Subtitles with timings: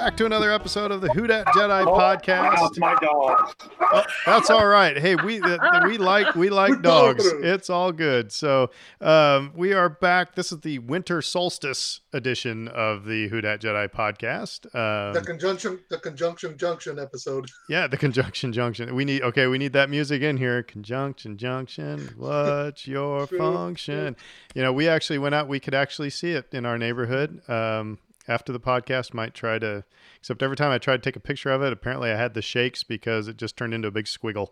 [0.00, 2.56] Hey, welcome back to another episode of the Who Dat Jedi podcast.
[2.58, 3.52] That's my dog.
[3.92, 4.96] Oh, that's all right.
[4.96, 7.26] Hey, we the, we like we like We're dogs.
[7.26, 8.32] It's all good.
[8.32, 8.70] So
[9.02, 10.36] um, we are back.
[10.36, 14.62] This is the winter solstice edition of the Who Dat Jedi podcast.
[14.72, 17.50] The Um, conjunction, the conjunction junction episode.
[17.68, 18.94] yeah, the conjunction junction.
[18.94, 19.48] We need okay.
[19.48, 20.62] We need that music in here.
[20.62, 22.08] Conjunction junction.
[22.16, 24.16] What's your function?
[24.54, 25.46] You know, we actually went out.
[25.46, 27.42] We could actually see it in our neighborhood.
[27.50, 27.98] Um,
[28.30, 29.84] after the podcast, might try to.
[30.18, 32.42] Except every time I tried to take a picture of it, apparently I had the
[32.42, 34.50] shakes because it just turned into a big squiggle.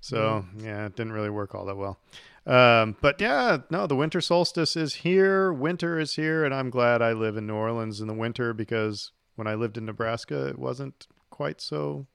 [0.00, 1.98] So yeah, it didn't really work all that well.
[2.46, 5.50] Um, but yeah, no, the winter solstice is here.
[5.52, 9.12] Winter is here, and I'm glad I live in New Orleans in the winter because
[9.36, 12.06] when I lived in Nebraska, it wasn't quite so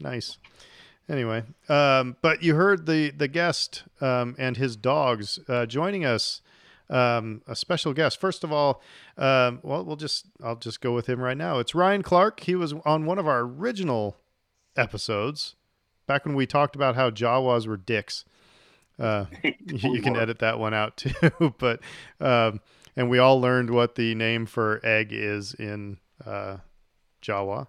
[0.00, 0.38] nice.
[1.08, 6.42] Anyway, um, but you heard the the guest um, and his dogs uh, joining us.
[6.90, 8.20] Um, a special guest.
[8.20, 8.82] First of all,
[9.16, 11.58] um, well, we'll just I'll just go with him right now.
[11.58, 12.40] It's Ryan Clark.
[12.40, 14.16] He was on one of our original
[14.76, 15.54] episodes
[16.06, 18.24] back when we talked about how Jawas were dicks.
[18.98, 21.54] Uh, you can edit that one out too.
[21.58, 21.80] but
[22.20, 22.60] um,
[22.96, 26.58] and we all learned what the name for egg is in uh,
[27.22, 27.68] Jawa.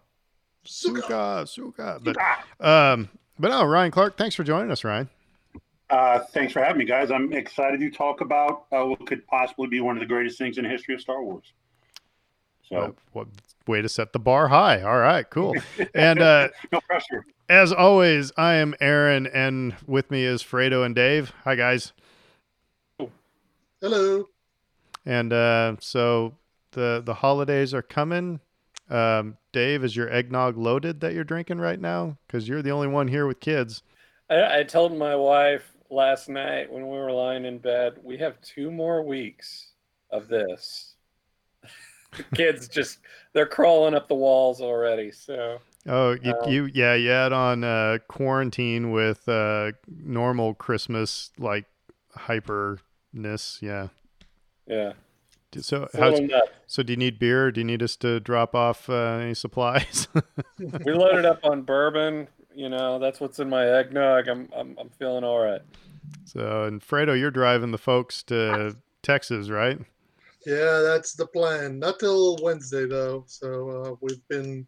[0.65, 1.99] Suka, suka.
[2.01, 2.17] But
[2.59, 4.17] um, but no, Ryan Clark.
[4.17, 5.09] Thanks for joining us, Ryan.
[5.93, 7.11] Uh, thanks for having me, guys.
[7.11, 10.57] I'm excited to talk about uh, what could possibly be one of the greatest things
[10.57, 11.53] in the history of Star Wars.
[12.67, 13.27] So, Uh, what
[13.67, 14.81] way to set the bar high?
[14.81, 15.53] All right, cool.
[15.93, 17.23] and uh, no pressure.
[17.47, 21.31] as always, I am Aaron, and with me is Fredo and Dave.
[21.43, 21.93] Hi, guys.
[23.79, 24.29] Hello.
[25.05, 26.33] And uh, so
[26.71, 28.39] the the holidays are coming.
[28.89, 32.17] Um, Dave, is your eggnog loaded that you're drinking right now?
[32.25, 33.83] Because you're the only one here with kids.
[34.29, 38.41] I, I told my wife last night when we were lying in bed, we have
[38.41, 39.71] two more weeks
[40.09, 40.95] of this.
[42.17, 42.99] The kids just
[43.33, 45.11] they're crawling up the walls already.
[45.11, 51.31] So Oh, you, Um, you yeah, you add on uh, quarantine with uh, normal Christmas
[51.37, 51.65] like
[52.17, 53.61] hyperness.
[53.61, 53.89] Yeah.
[54.65, 54.93] yeah,
[55.59, 55.89] So
[56.67, 57.51] so do you need beer?
[57.51, 60.07] Do you need us to drop off uh, any supplies?
[60.85, 62.27] We loaded up on bourbon.
[62.55, 64.27] You know that's what's in my eggnog.
[64.27, 65.61] I'm I'm I'm feeling all right.
[66.25, 69.79] so and Fredo, you're driving the folks to Texas, right?
[70.45, 71.79] Yeah, that's the plan.
[71.79, 73.23] Not till Wednesday though.
[73.27, 74.67] So uh, we've been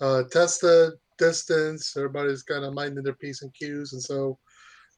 [0.00, 1.96] uh, tested, distance.
[1.96, 4.38] Everybody's kind of minding their p's and q's, and so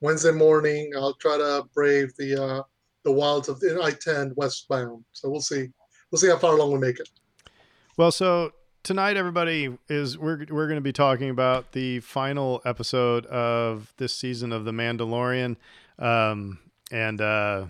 [0.00, 2.62] Wednesday morning I'll try to brave the uh,
[3.04, 5.04] the wilds of the I-10 westbound.
[5.12, 5.68] So we'll see.
[6.10, 7.08] We'll see how far along we make it.
[7.96, 8.52] Well, so
[8.86, 14.14] tonight, everybody is we're we're going to be talking about the final episode of this
[14.14, 15.56] season of The Mandalorian,
[15.98, 16.60] um,
[16.92, 17.66] and uh,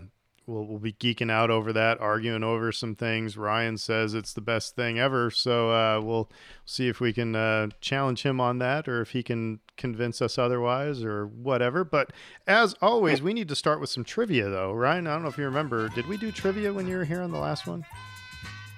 [0.47, 3.39] we'll we'll be geeking out over that, arguing over some things.
[3.39, 6.29] Ryan says it's the best thing ever, so uh, we'll
[6.67, 10.37] see if we can uh, challenge him on that, or if he can convince us
[10.37, 11.83] otherwise, or whatever.
[11.83, 12.11] But
[12.47, 14.75] as always, we need to start with some trivia, though.
[14.75, 17.23] Ryan, I don't know if you remember, did we do trivia when you were here
[17.23, 17.87] on the last one?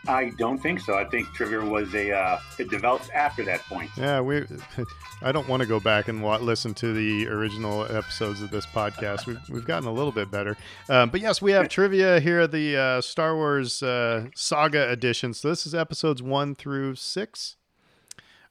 [0.07, 0.95] I don't think so.
[0.95, 3.91] I think trivia was a uh, it develops after that point.
[3.97, 4.45] Yeah, we.
[5.23, 8.67] I don't want to go back and wa- listen to the original episodes of this
[8.67, 9.27] podcast.
[9.27, 10.57] We've we've gotten a little bit better,
[10.89, 12.47] um, but yes, we have trivia here.
[12.47, 15.35] The uh, Star Wars uh, Saga edition.
[15.35, 17.57] So this is episodes one through six,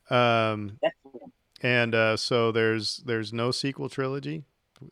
[0.10, 0.80] um,
[1.62, 4.44] and uh, so there's there's no sequel trilogy.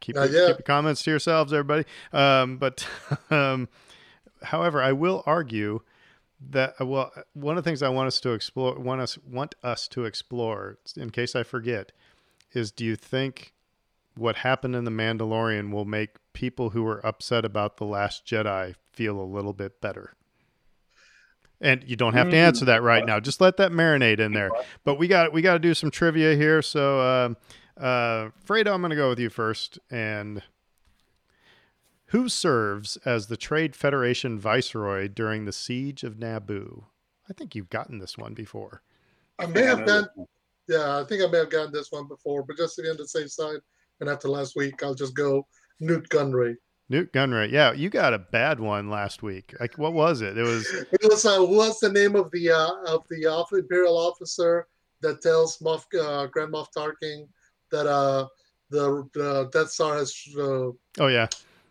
[0.00, 1.84] keep, Not your, keep your comments to yourselves, everybody.
[2.12, 2.86] Um, but
[3.30, 3.68] um,
[4.42, 5.80] however, I will argue
[6.50, 9.54] that uh, well one of the things i want us to explore want us want
[9.62, 11.92] us to explore in case i forget
[12.52, 13.54] is do you think
[14.16, 18.74] what happened in the mandalorian will make people who are upset about the last jedi
[18.92, 20.14] feel a little bit better?
[21.60, 23.18] And you don't have to answer that right now.
[23.18, 24.50] Just let that marinate in there.
[24.84, 26.60] but we got we got to do some trivia here.
[26.60, 27.36] So um
[27.78, 30.42] uh fredo i'm going to go with you first and
[32.06, 36.84] who serves as the Trade Federation viceroy during the siege of Naboo?
[37.28, 38.82] I think you've gotten this one before.
[39.38, 40.26] I may have no, gotten.
[40.68, 42.96] Yeah, I think I may have gotten this one before, but just to be on
[42.96, 43.58] the safe side,
[44.00, 45.46] and after last week, I'll just go
[45.80, 46.56] Nute Gunray.
[46.88, 47.50] Nute Gunray.
[47.50, 49.54] Yeah, you got a bad one last week.
[49.58, 50.38] Like, what was it?
[50.38, 53.96] It was It was uh, what's the name of the uh, of the off- imperial
[53.96, 54.68] officer
[55.02, 57.28] that tells Moff uh, Grand Moff Tarkin
[57.70, 58.26] that uh
[58.70, 61.26] the the Death Star has uh, oh yeah.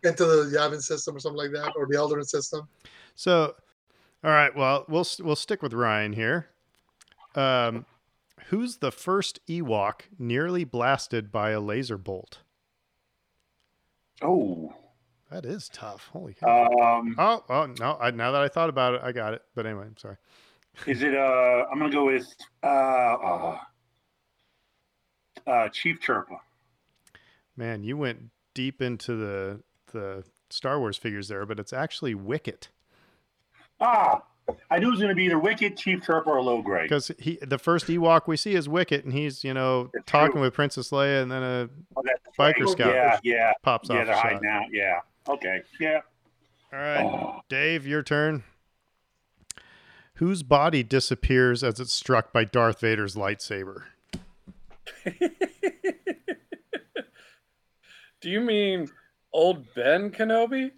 [0.06, 2.68] Into the Yavin system or something like that, or the Alderaan system.
[3.14, 3.54] So,
[4.24, 4.54] all right.
[4.54, 6.48] Well, we'll we'll stick with Ryan here.
[7.34, 7.84] Um,
[8.46, 12.38] who's the first Ewok nearly blasted by a laser bolt?
[14.22, 14.72] Oh,
[15.30, 16.08] That is tough.
[16.12, 16.64] Holy cow.
[16.72, 17.98] um, oh, oh no!
[18.00, 19.42] I, now that I thought about it, I got it.
[19.54, 20.16] But anyway, I'm sorry.
[20.86, 21.14] Is it?
[21.14, 23.58] Uh, I'm gonna go with uh, uh,
[25.46, 26.38] uh, Chief Chirpa.
[27.56, 29.60] Man, you went deep into the
[29.96, 32.68] the Star Wars figures there, but it's actually Wicket
[33.80, 34.22] Ah,
[34.70, 36.84] I knew it was gonna be either Wicket, Chief Chirpa, or Logray.
[36.84, 40.32] because he the first Ewok we see is Wicket, and he's you know It's talking
[40.34, 40.42] true.
[40.42, 42.68] with Princess Leia, and then a Oh, that's biker right.
[42.68, 42.94] scout.
[42.94, 43.96] Yeah, yeah, pops yeah.
[44.00, 44.06] off.
[44.06, 44.66] They're a hiding out.
[44.72, 45.00] Yeah.
[45.28, 45.62] Okay.
[45.80, 46.00] Yeah.
[46.72, 48.44] All right, Oh, Dave, your turn.
[50.14, 53.82] Whose body disappears as it's struck by Darth Vader's lightsaber?
[58.20, 58.88] Do you mean
[59.36, 60.70] old Ben Kenobi?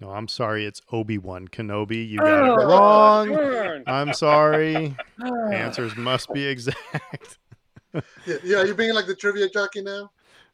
[0.00, 2.08] No, I'm sorry, it's Obi Wan Kenobi.
[2.08, 3.28] You got it Oh, wrong.
[3.32, 3.84] darn.
[3.86, 4.96] I'm sorry.
[5.52, 7.38] Answers must be exact.
[7.92, 8.00] Yeah,
[8.44, 10.10] yeah, you're being like the trivia jockey now.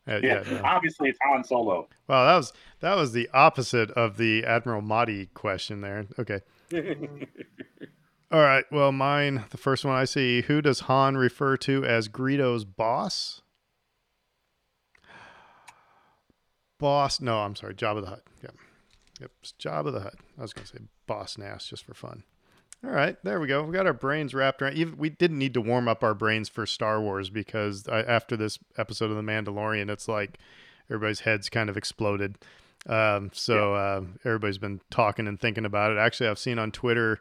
[0.09, 0.43] Uh, yeah.
[0.47, 0.61] yeah, no.
[0.65, 1.87] Obviously, it's Han Solo.
[2.09, 6.07] Wow, that was that was the opposite of the Admiral Motti question there.
[6.19, 6.41] Okay.
[8.33, 8.65] All right.
[8.73, 10.43] Well, mine, the first one I see.
[10.43, 13.43] Who does Han refer to as Greedo's boss?
[16.79, 17.21] Boss.
[17.21, 17.75] No, I'm sorry.
[17.75, 18.23] Jabba the Hutt.
[18.43, 18.55] Yep.
[19.21, 19.31] Yep.
[19.41, 20.17] It's Jabba the Hutt.
[20.39, 22.23] I was going to say Boss Nass just for fun.
[22.85, 23.17] All right.
[23.25, 23.63] There we go.
[23.63, 24.77] We got our brains wrapped around.
[24.77, 28.37] Even, we didn't need to warm up our brains for Star Wars because I, after
[28.37, 30.39] this episode of The Mandalorian, it's like
[30.91, 32.37] everybody's heads kind of exploded.
[32.87, 35.99] Um, so uh, everybody's been talking and thinking about it.
[35.99, 37.21] Actually, I've seen on Twitter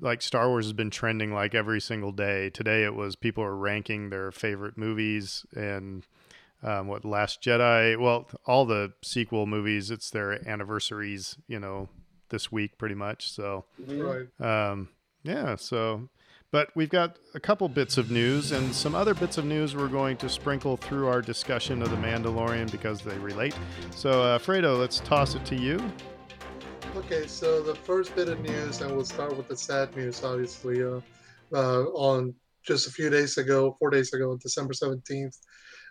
[0.00, 2.50] like Star Wars has been trending like every single day.
[2.50, 6.06] Today it was people are ranking their favorite movies and
[6.62, 7.98] um, what Last Jedi.
[7.98, 11.36] Well, all the sequel movies, it's their anniversaries.
[11.48, 11.88] You know,
[12.30, 13.30] this week pretty much.
[13.30, 14.26] So Right.
[14.40, 14.88] um,
[15.22, 15.56] yeah.
[15.56, 16.08] So,
[16.50, 19.88] but we've got a couple bits of news and some other bits of news we're
[19.88, 23.54] going to sprinkle through our discussion of the Mandalorian because they relate.
[23.94, 25.80] So, uh, Fredo, let's toss it to you.
[26.96, 30.82] Okay, so the first bit of news, and we'll start with the sad news, obviously.
[30.82, 31.00] Uh,
[31.52, 35.36] uh, on just a few days ago, four days ago, December 17th,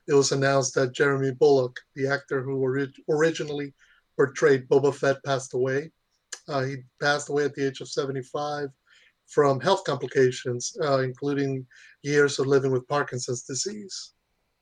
[0.10, 3.76] it was announced that Jeremy Bulloch, the actor who ori- originally
[4.18, 5.92] portrayed Boba Fett, passed away.
[6.48, 8.70] Uh, he passed away at the age of 75
[9.28, 11.66] from health complications, uh, including
[12.02, 14.14] years of living with Parkinson's disease.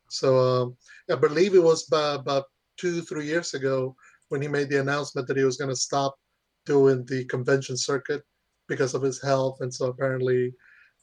[0.09, 0.77] So um,
[1.09, 2.43] I believe it was about, about
[2.75, 3.95] two, three years ago
[4.27, 6.19] when he made the announcement that he was going to stop
[6.65, 8.21] doing the convention circuit
[8.67, 9.59] because of his health.
[9.61, 10.53] And so apparently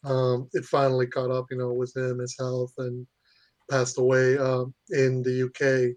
[0.05, 3.07] um, it finally caught up, you know, with him, his health, and
[3.71, 5.97] passed away um, in the UK.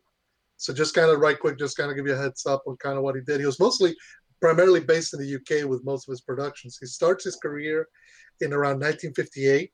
[0.57, 2.77] So just kind of right quick, just kind of give you a heads up on
[2.77, 3.39] kind of what he did.
[3.39, 3.95] He was mostly
[4.41, 6.77] primarily based in the UK with most of his productions.
[6.79, 7.87] He starts his career
[8.41, 9.71] in around 1958,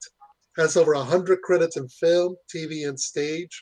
[0.57, 3.61] has over 100 credits in film, TV, and stage.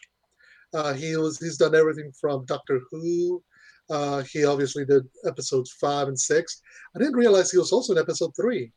[0.73, 3.43] Uh, he was he's done everything from Doctor Who.
[3.89, 6.61] Uh, he obviously did episodes five and six.
[6.95, 8.71] I didn't realize he was also in episode three.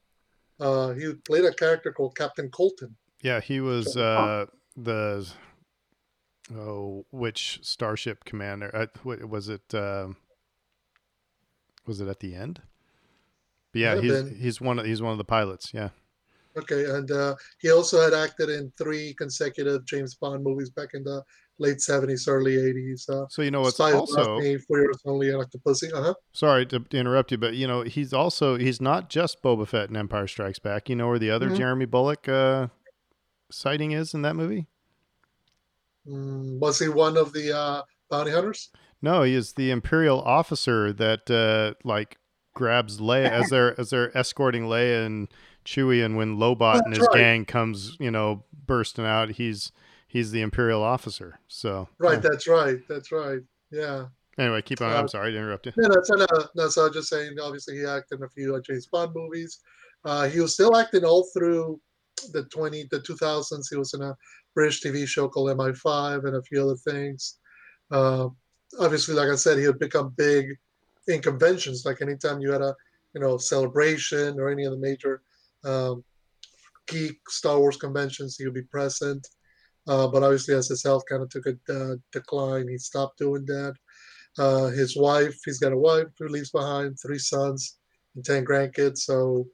[0.59, 2.97] Uh, he played a character called Captain Colton.
[3.23, 5.27] Yeah, he was uh, the
[6.55, 8.71] oh, which starship commander?
[8.75, 9.75] Uh, what, was it?
[9.75, 10.09] Uh,
[11.87, 12.61] was it at the end?
[13.73, 14.37] But yeah, he's been.
[14.39, 15.73] he's one of he's one of the pilots.
[15.75, 15.91] Yeah.
[16.57, 21.03] Okay, and uh, he also had acted in three consecutive James Bond movies back in
[21.03, 21.21] the
[21.59, 23.09] late seventies, early eighties.
[23.09, 25.93] Uh, So you know what's Spy also Me, For Your Eyes Only, and Octopussy.
[25.93, 26.15] Uh huh.
[26.33, 29.97] sorry to, interrupt you, but you know he's also he's not just Boba Fett in
[29.97, 30.89] Empire Strikes Back.
[30.89, 31.57] You know where the other Mhm.
[31.57, 32.69] Jeremy Bulloch uh,
[33.51, 34.67] sighting is in that movie?
[36.07, 38.71] Mm, was he one of the uh, bounty hunters?
[39.01, 42.19] No, he is the Imperial officer that uh, like
[42.55, 45.29] grabs Leia as they're as they're escorting Leia and
[45.65, 47.19] Chewie, and when Lobot and his right.
[47.19, 49.73] gang comes, you know, bursting out, he's
[50.07, 51.41] he's the Imperial officer.
[51.49, 52.29] So Right, yeah.
[52.31, 52.79] that's right.
[52.89, 53.41] That's right.
[53.71, 54.07] Yeah.
[54.37, 54.93] Anyway, keep on.
[54.93, 55.73] Uh, I'm sorry to interrupt you.
[55.77, 56.69] Yeah, that's no, no.
[56.69, 57.37] So I was just saying.
[57.41, 59.61] Obviously, he acted in a few James Bond movies.
[60.05, 61.81] Uh, he was still acting all through
[62.33, 63.69] the twenty, the two thousands.
[63.69, 64.17] He was in a
[64.55, 67.39] British TV show called MI5 and a few other things.
[67.91, 68.29] Uh,
[68.79, 70.57] obviously, like I said, he had become big
[71.09, 71.85] in conventions.
[71.85, 72.75] Like anytime you had a,
[73.15, 75.23] you know, celebration or any of the major
[75.65, 76.05] um,
[76.87, 79.27] geek Star Wars conventions, he would be present.
[79.87, 83.45] Uh, but obviously, as his health kind of took a uh, decline, he stopped doing
[83.47, 83.75] that.
[84.39, 87.79] Uh, his wife, he's got a wife who leaves behind three sons
[88.17, 88.99] and 10 grandkids.
[88.99, 89.47] So,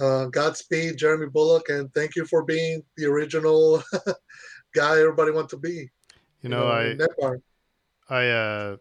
[0.00, 3.82] uh, Godspeed, Jeremy Bulloch, and thank you for being the original
[4.74, 5.90] guy everybody wanted to be.
[6.42, 6.96] You know, I.
[8.08, 8.76] I uh,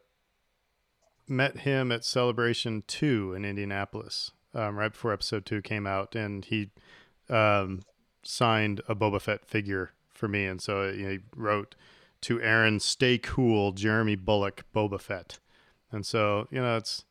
[1.28, 6.46] met him at Celebration Two in Indianapolis um, right before Episode Two came out, and
[6.46, 6.72] he
[7.30, 7.82] um,
[8.24, 11.76] signed a Boba Fett figure for me, and so you know, he wrote
[12.22, 15.40] to Aaron, "Stay cool, Jeremy Bulloch, Boba Fett,"
[15.92, 17.06] and so you know it's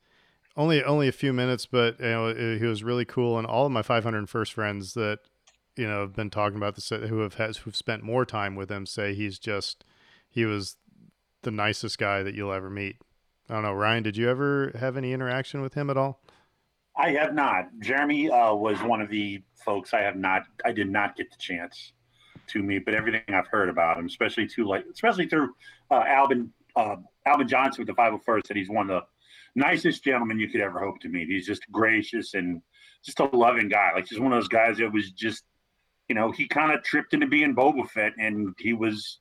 [0.58, 3.72] only only a few minutes, but you know he was really cool, and all of
[3.72, 5.20] my 501st friends that
[5.76, 8.70] you know have been talking about this, who have has who've spent more time with
[8.70, 9.84] him, say he's just
[10.28, 10.76] he was
[11.42, 12.96] the nicest guy that you'll ever meet.
[13.48, 14.02] I don't know, Ryan.
[14.02, 16.20] Did you ever have any interaction with him at all?
[16.96, 17.68] I have not.
[17.80, 20.42] Jeremy uh, was one of the folks I have not.
[20.64, 21.92] I did not get the chance
[22.48, 25.54] to meet, but everything I've heard about him, especially to like, especially through
[25.92, 29.06] uh, Albin uh, Albin Johnson with the 501st, that he's one of the
[29.58, 31.28] nicest gentleman you could ever hope to meet.
[31.28, 32.62] He's just gracious and
[33.04, 33.90] just a loving guy.
[33.94, 35.44] Like just one of those guys that was just,
[36.08, 39.18] you know, he kind of tripped into being Boba Fett, and he was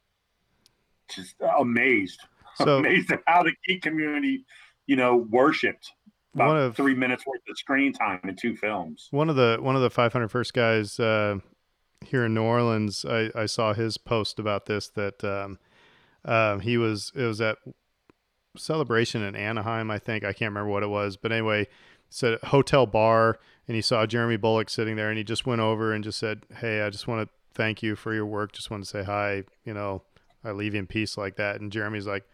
[1.14, 2.20] just amazed,
[2.56, 4.46] So- amazed at how the geek community,
[4.86, 5.92] you know, worshipped
[6.34, 9.08] about One of- three minutes worth of screen time in two films.
[9.12, 11.40] One of the one of the 501st guys uh,
[12.06, 15.60] here in New Orleans, I, I saw his post about this that um,
[16.26, 17.58] um, he was it was at
[18.58, 21.68] celebration in Anaheim, I think I can't remember what it was, but anyway,
[22.10, 25.94] said hotel bar, and he saw Jeremy Bulloch sitting there, and he just went over
[25.94, 28.52] and just said, "Hey, I just want to thank you for your work.
[28.54, 29.44] Just want to say hi.
[29.66, 30.04] You know,
[30.44, 32.26] I leave you in peace like that." And Jeremy's like.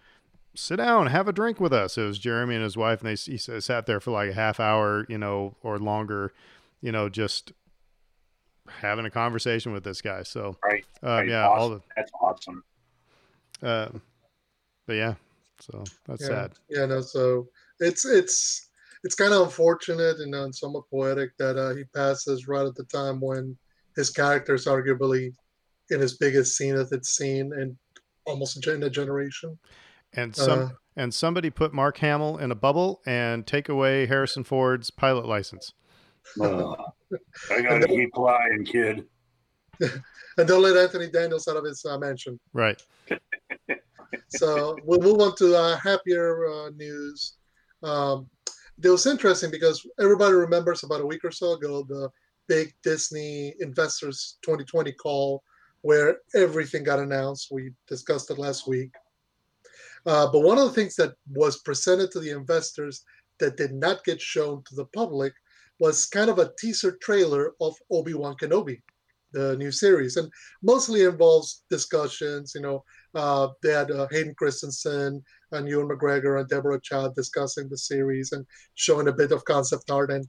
[0.55, 1.97] Sit down, have a drink with us.
[1.97, 4.59] It was Jeremy and his wife, and they he sat there for like a half
[4.59, 6.31] hour, you know, or longer,
[6.79, 7.53] you know, just
[8.69, 10.21] having a conversation with this guy.
[10.21, 10.85] So, Right.
[11.03, 11.27] uh, Right.
[11.29, 11.83] yeah, all awesome.
[11.95, 12.63] That's awesome.
[13.63, 13.87] uh,
[14.85, 15.15] but yeah,
[15.63, 16.27] so that's yeah.
[16.27, 16.51] sad.
[16.69, 17.01] Yeah, no.
[17.01, 17.47] So
[17.79, 18.69] it's it's
[19.03, 22.85] it's kind of unfortunate and uh, somewhat poetic that uh, he passes right at the
[22.85, 23.57] time when
[23.95, 25.33] his character is arguably
[25.89, 27.77] in his biggest scene that it's seen in
[28.25, 29.57] almost a gen- a generation.
[30.13, 34.43] And some Uh, and somebody put Mark Hamill in a bubble and take away Harrison
[34.43, 35.73] Ford's pilot license.
[36.39, 36.77] Ugh.
[37.51, 39.05] I gotta keep flying, kid.
[39.79, 42.39] and don't let Anthony Daniels out of his uh, mansion.
[42.53, 42.81] Right.
[44.29, 47.35] so we'll move on to uh, happier uh, news.
[47.83, 48.29] Um,
[48.83, 52.09] it was interesting because everybody remembers about a week or so ago the
[52.47, 55.43] big Disney Investors 2020 call
[55.81, 57.49] where everything got announced.
[57.51, 58.91] We discussed it last week.
[60.05, 63.03] Uh, but one of the things that was presented to the investors
[63.39, 65.33] that did not get shown to the public
[65.79, 68.81] was kind of a teaser trailer of Obi Wan Kenobi,
[69.33, 72.53] the new series, and mostly involves discussions.
[72.55, 72.83] You know,
[73.15, 78.31] uh, they had uh, Hayden Christensen and Ewan McGregor and Deborah Chow discussing the series
[78.31, 80.11] and showing a bit of concept art.
[80.11, 80.25] And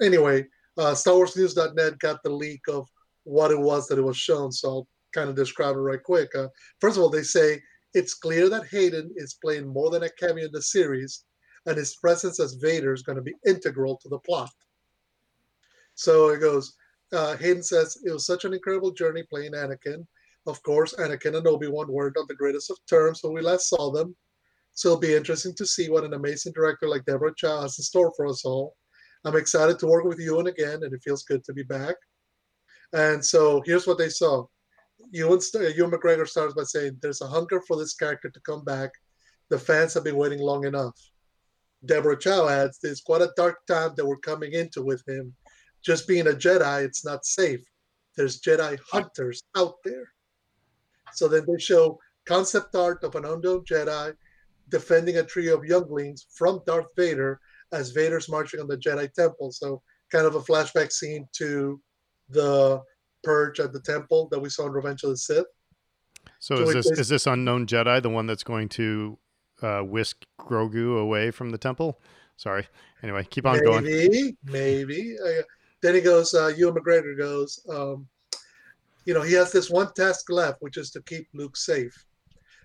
[0.00, 0.46] anyway,
[0.78, 2.88] uh, StarWarsNews.net got the leak of
[3.24, 4.50] what it was that it was shown.
[4.50, 6.34] So I'll kind of describe it right quick.
[6.34, 6.48] Uh,
[6.80, 7.60] first of all, they say
[7.94, 11.24] it's clear that Hayden is playing more than a cameo in the series,
[11.66, 14.50] and his presence as Vader is going to be integral to the plot.
[15.94, 16.74] So it goes.
[17.12, 20.06] Uh, Hayden says it was such an incredible journey playing Anakin.
[20.46, 23.68] Of course, Anakin and Obi Wan weren't on the greatest of terms when we last
[23.68, 24.16] saw them.
[24.74, 27.84] So it'll be interesting to see what an amazing director like Deborah Chow has in
[27.84, 28.74] store for us all.
[29.24, 31.94] I'm excited to work with Ewan again, and it feels good to be back.
[32.92, 34.46] And so here's what they saw.
[35.10, 35.40] Ewan,
[35.76, 38.90] Ewan McGregor starts by saying, There's a hunger for this character to come back.
[39.50, 40.98] The fans have been waiting long enough.
[41.84, 45.34] Deborah Chow adds, There's quite a dark time that we're coming into with him.
[45.84, 47.60] Just being a Jedi, it's not safe.
[48.16, 50.12] There's Jedi hunters out there.
[51.14, 54.14] So then they show concept art of an unknown Jedi
[54.68, 57.40] defending a trio of younglings from Darth Vader
[57.72, 59.52] as Vader's marching on the Jedi Temple.
[59.52, 61.80] So kind of a flashback scene to
[62.28, 62.80] the
[63.24, 65.46] purge at the temple that we saw in Revenge of the Sith.
[66.38, 69.18] So So is this is- is this unknown Jedi the one that's going to
[69.62, 72.00] uh, whisk Grogu away from the temple?
[72.36, 72.66] Sorry.
[73.02, 73.84] Anyway, keep on going.
[73.84, 75.16] maybe, maybe.
[75.24, 75.42] Uh,
[75.82, 78.08] then he goes, uh, Ewan McGregor goes, um,
[79.04, 81.94] you know, he has this one task left, which is to keep Luke safe.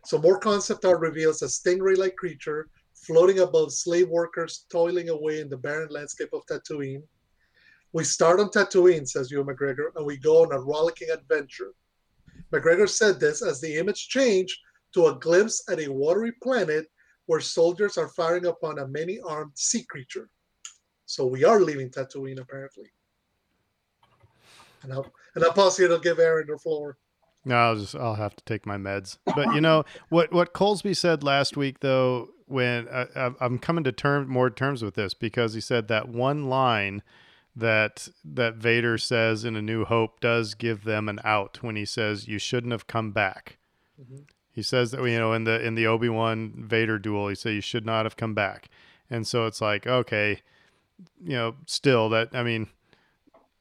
[0.05, 5.49] So more concept art reveals a stingray-like creature floating above slave workers toiling away in
[5.49, 7.03] the barren landscape of Tatooine.
[7.93, 11.73] We start on Tatooine, says Ewan McGregor, and we go on a rollicking adventure.
[12.53, 14.57] McGregor said this as the image changed
[14.93, 16.87] to a glimpse at a watery planet
[17.25, 20.29] where soldiers are firing upon a many-armed sea creature.
[21.05, 22.91] So we are leaving Tatooine, apparently.
[24.83, 26.97] And I'll, and I'll pause here to give Aaron the floor.
[27.45, 29.17] No, I'll just I'll have to take my meds.
[29.25, 33.83] But you know what what Colesby said last week though, when I, I- I'm coming
[33.85, 37.03] to term more terms with this because he said that one line
[37.55, 41.85] that that Vader says in A New Hope does give them an out when he
[41.85, 43.57] says you shouldn't have come back.
[44.01, 44.25] Mhm.
[44.51, 47.53] He says that you know in the in the Obi Wan Vader duel, he said
[47.53, 48.69] you should not have come back,
[49.09, 50.41] and so it's like okay,
[51.23, 52.67] you know, still that I mean.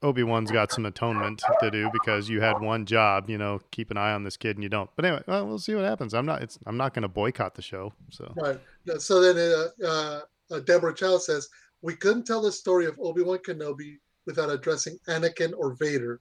[0.03, 3.91] Obi Wan's got some atonement to do because you had one job, you know, keep
[3.91, 4.91] an eye on this kid and you don't.
[4.95, 6.13] But anyway, well, we'll see what happens.
[6.13, 6.43] I'm not.
[6.43, 6.59] It's.
[6.67, 7.93] I'm not going to boycott the show.
[8.11, 8.59] So Right.
[8.99, 11.49] So then uh, uh, uh, Deborah Chow says,
[11.83, 16.21] we couldn't tell the story of Obi Wan Kenobi without addressing Anakin or Vader.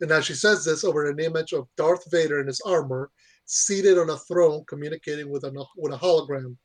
[0.00, 3.10] And now she says this over an image of Darth Vader in his armor,
[3.46, 6.56] seated on a throne, communicating with a with a hologram.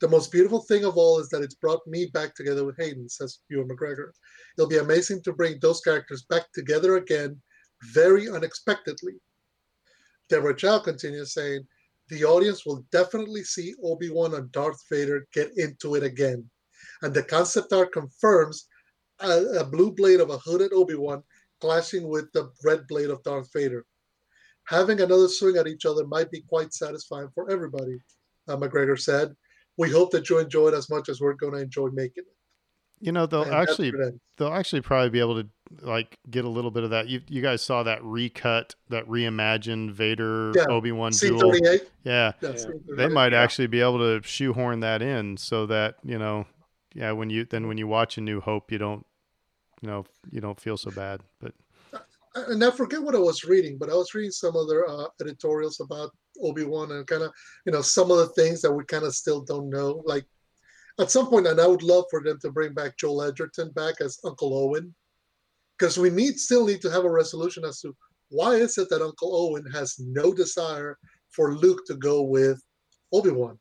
[0.00, 3.08] The most beautiful thing of all is that it's brought me back together with Hayden,
[3.08, 4.10] says Ewan McGregor.
[4.56, 7.40] It'll be amazing to bring those characters back together again,
[7.92, 9.14] very unexpectedly.
[10.30, 11.66] Deborah Chow continues saying,
[12.08, 16.48] the audience will definitely see Obi-Wan and Darth Vader get into it again.
[17.02, 18.66] And the concept art confirms
[19.20, 21.22] a, a blue blade of a hooded Obi-Wan
[21.60, 23.84] clashing with the red blade of Darth Vader.
[24.66, 27.98] Having another swing at each other might be quite satisfying for everybody,
[28.48, 29.34] uh, McGregor said.
[29.80, 32.36] We hope that you enjoy it as much as we're going to enjoy making it.
[33.00, 33.94] You know, they'll and actually
[34.36, 35.48] they'll actually probably be able to
[35.80, 37.08] like get a little bit of that.
[37.08, 40.64] You you guys saw that recut, that reimagined Vader yeah.
[40.68, 41.56] Obi Wan duel.
[42.04, 42.52] Yeah, yeah.
[42.94, 43.40] they might yeah.
[43.40, 46.44] actually be able to shoehorn that in so that you know,
[46.94, 49.06] yeah, when you then when you watch A New Hope, you don't,
[49.80, 51.22] you know, you don't feel so bad.
[51.40, 51.54] But
[52.34, 55.80] and I forget what I was reading, but I was reading some other uh, editorials
[55.80, 56.10] about
[56.42, 57.32] Obi Wan and kind of
[57.66, 60.24] you know some of the things that we kind of still don't know, like.
[60.98, 64.02] At some point, and I would love for them to bring back Joel Edgerton back
[64.02, 64.94] as Uncle Owen,
[65.78, 67.96] because we need still need to have a resolution as to
[68.28, 70.98] why is it that Uncle Owen has no desire
[71.30, 72.62] for Luke to go with
[73.12, 73.58] Obi Wan.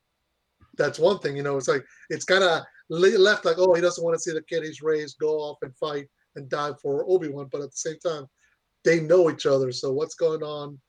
[0.77, 1.57] That's one thing, you know.
[1.57, 4.63] It's like it's kind of left like, oh, he doesn't want to see the kid
[4.63, 7.99] he's raised go off and fight and die for Obi Wan, but at the same
[7.99, 8.25] time,
[8.83, 9.71] they know each other.
[9.71, 10.79] So what's going on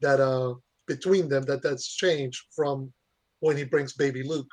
[0.00, 0.54] that uh
[0.86, 2.92] between them that that's changed from
[3.40, 4.50] when he brings baby Luke?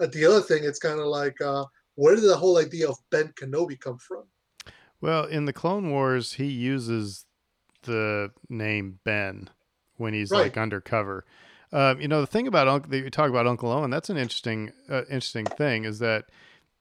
[0.00, 2.96] Uh, the other thing, it's kind of like, uh, where did the whole idea of
[3.10, 4.24] Ben Kenobi come from?
[5.00, 7.26] Well, in the Clone Wars, he uses
[7.82, 9.48] the name Ben
[9.96, 10.42] when he's right.
[10.44, 11.24] like undercover.
[11.72, 14.72] Um, you know, the thing about Uncle, you talk about Uncle Owen, that's an interesting,
[14.88, 16.26] uh, interesting thing is that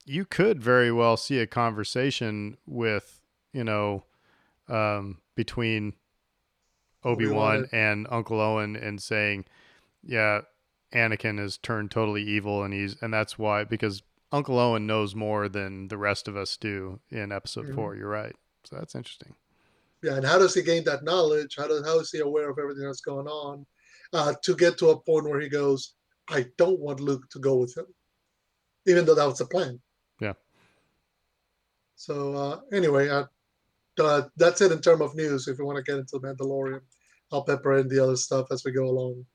[0.05, 3.21] you could very well see a conversation with,
[3.53, 4.05] you know,
[4.67, 5.93] um, between
[7.03, 9.45] Obi Wan and Uncle Owen and saying,
[10.03, 10.41] yeah,
[10.93, 15.49] Anakin has turned totally evil and he's, and that's why, because Uncle Owen knows more
[15.49, 17.75] than the rest of us do in episode mm-hmm.
[17.75, 17.95] four.
[17.95, 18.35] You're right.
[18.63, 19.33] So that's interesting.
[20.03, 21.55] Yeah, and how does he gain that knowledge?
[21.57, 23.65] How does how is he aware of everything that's going on
[24.13, 25.95] uh, to get to a point where he goes,
[26.29, 27.85] "I don't want Luke to go with him,"
[28.85, 29.79] even though that was the plan.
[30.21, 30.33] Yeah.
[31.95, 33.25] So uh, anyway, uh,
[33.99, 35.47] uh, that's it in terms of news.
[35.47, 36.81] If you want to get into the Mandalorian,
[37.31, 39.25] I'll pepper in the other stuff as we go along.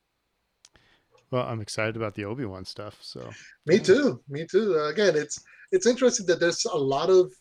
[1.31, 2.99] Well, I'm excited about the Obi Wan stuff.
[3.01, 3.31] So
[3.67, 4.21] me too.
[4.29, 4.79] Me too.
[4.79, 7.33] Again, it's it's interesting that there's a lot of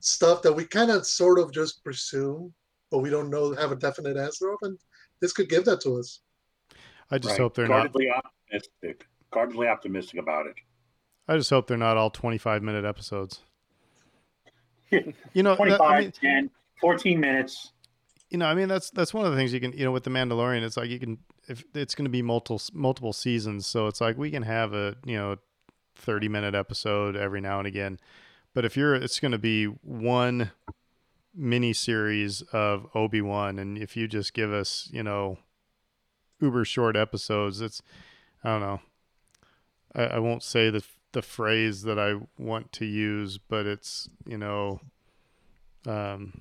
[0.00, 2.52] stuff that we kind of sort of just presume,
[2.90, 4.78] but we don't know have a definite answer of, and
[5.20, 6.20] this could give that to us.
[7.10, 7.40] I just right.
[7.40, 9.06] hope they're guardedly not optimistic.
[9.32, 10.54] Guardedly optimistic about it.
[11.26, 13.40] I just hope they're not all 25 minute episodes.
[14.90, 17.72] you know, 25, that, I mean, 10, 14 minutes.
[18.30, 20.04] You know, I mean, that's that's one of the things you can, you know, with
[20.04, 23.86] the Mandalorian, it's like you can if it's going to be multiple multiple seasons, so
[23.86, 25.36] it's like we can have a you know
[25.94, 27.98] thirty minute episode every now and again.
[28.54, 30.52] But if you're, it's going to be one
[31.34, 35.38] mini series of Obi Wan, and if you just give us you know
[36.40, 37.82] uber short episodes, it's
[38.42, 38.80] I don't know.
[39.94, 44.38] I, I won't say the the phrase that I want to use, but it's you
[44.38, 44.80] know
[45.86, 46.40] um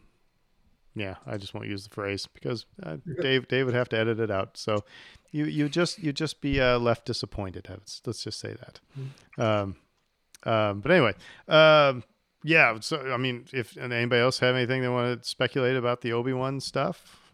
[0.95, 4.19] yeah, I just won't use the phrase because uh, Dave Dave would have to edit
[4.19, 4.57] it out.
[4.57, 4.83] So
[5.31, 7.67] you you just you just be uh, left disappointed.
[8.05, 8.79] Let's just say that.
[8.97, 9.41] Mm-hmm.
[9.41, 9.75] Um,
[10.45, 11.13] um, but anyway,
[11.47, 12.03] um,
[12.43, 12.79] yeah.
[12.79, 16.33] So I mean, if anybody else have anything they want to speculate about the Obi
[16.33, 17.31] Wan stuff,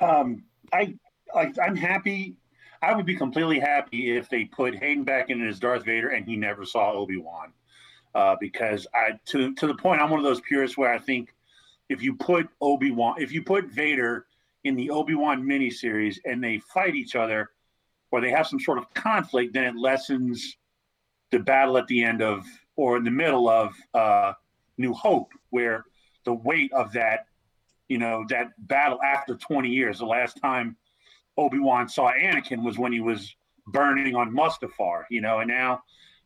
[0.00, 0.94] um, I
[1.34, 2.36] like I'm happy.
[2.80, 6.24] I would be completely happy if they put Hayden back in as Darth Vader and
[6.24, 7.52] he never saw Obi Wan,
[8.14, 11.34] uh, because I to to the point I'm one of those purists where I think
[11.88, 14.26] if you put Obi Wan, if you put Vader
[14.64, 17.50] in the Obi Wan miniseries and they fight each other,
[18.10, 20.56] or they have some sort of conflict, then it lessens
[21.30, 22.46] the battle at the end of
[22.76, 24.32] or in the middle of uh,
[24.78, 25.84] New Hope, where
[26.24, 27.26] the weight of that,
[27.88, 30.76] you know, that battle after 20 years, the last time
[31.36, 33.34] Obi Wan saw Anakin was when he was
[33.66, 35.82] burning on Mustafar, you know, and now,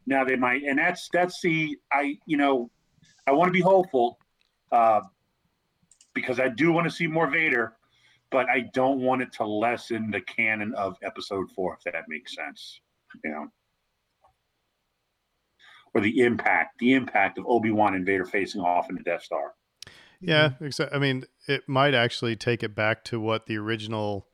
[0.06, 2.70] now they might, and that's that's the I, you know,
[3.26, 4.18] I want to be hopeful.
[4.70, 5.00] Uh,
[6.14, 7.74] because I do want to see more Vader,
[8.30, 12.34] but I don't want it to lessen the canon of Episode Four, if that makes
[12.34, 12.80] sense.
[13.24, 13.48] You know,
[15.94, 19.22] or the impact, the impact of Obi Wan and Vader facing off in the Death
[19.22, 19.54] Star.
[20.20, 20.50] Yeah,
[20.92, 24.28] I mean, it might actually take it back to what the original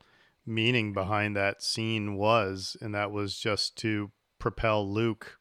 [0.44, 5.38] meaning behind that scene was, and that was just to propel Luke.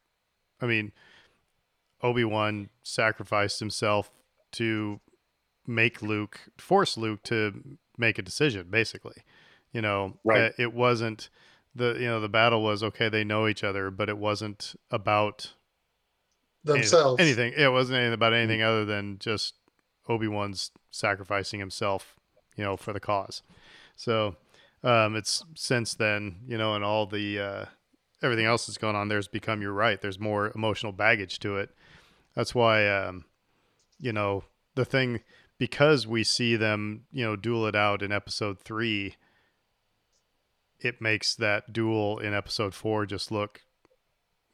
[0.60, 0.92] I mean,
[2.02, 4.10] Obi Wan sacrificed himself
[4.52, 5.00] to
[5.68, 8.66] make Luke, force Luke to make a decision.
[8.70, 9.22] Basically,
[9.72, 10.46] you know, Right.
[10.46, 11.28] uh, it wasn't
[11.74, 13.08] the you know the battle was okay.
[13.08, 15.52] They know each other, but it wasn't about
[16.64, 17.20] themselves.
[17.20, 17.52] anything.
[17.56, 19.54] It wasn't anything about anything other than just
[20.08, 22.16] Obi Wan's sacrificing himself,
[22.56, 23.42] you know, for the cause.
[23.96, 24.36] So
[24.82, 27.64] um, it's since then, you know, and all the uh,
[28.22, 29.08] everything else that's going on.
[29.08, 29.62] There's become.
[29.62, 30.00] You're right.
[30.00, 31.70] There's more emotional baggage to it.
[32.34, 33.24] That's why, um,
[33.98, 34.44] you know,
[34.76, 35.20] the thing
[35.58, 39.16] because we see them, you know, duel it out in episode three.
[40.80, 43.62] It makes that duel in episode four just look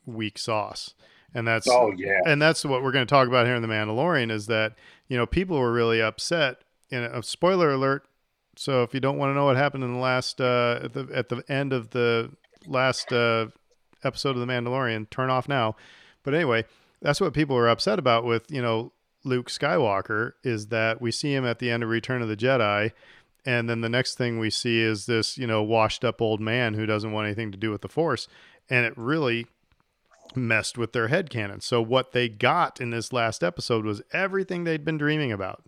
[0.06, 0.94] weak sauce,
[1.34, 2.20] and that's Oh yeah.
[2.26, 4.74] and that's what we're going to talk about here in the Mandalorian is that
[5.08, 6.58] you know people were really upset.
[6.90, 8.06] And a spoiler alert.
[8.56, 11.08] So if you don't want to know what happened in the last uh, at the
[11.12, 12.30] at the end of the
[12.66, 13.46] last uh,
[14.04, 15.76] episode of the Mandalorian, turn off now.
[16.22, 16.64] But anyway,
[17.02, 18.92] that's what people were upset about with you know
[19.24, 22.92] Luke Skywalker is that we see him at the end of Return of the Jedi.
[23.46, 26.74] And then the next thing we see is this, you know, washed up old man
[26.74, 28.28] who doesn't want anything to do with the Force.
[28.70, 29.46] And it really
[30.34, 31.60] messed with their head canon.
[31.60, 35.62] So what they got in this last episode was everything they'd been dreaming about.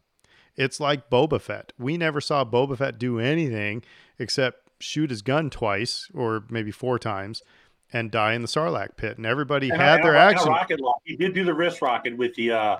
[0.56, 1.72] It's like Boba Fett.
[1.78, 3.82] We never saw Boba Fett do anything
[4.18, 7.42] except shoot his gun twice or maybe four times
[7.92, 9.18] and die in the Sarlacc pit.
[9.18, 10.54] And everybody And had and their a action.
[11.04, 12.76] He did do the wrist rocket with the uh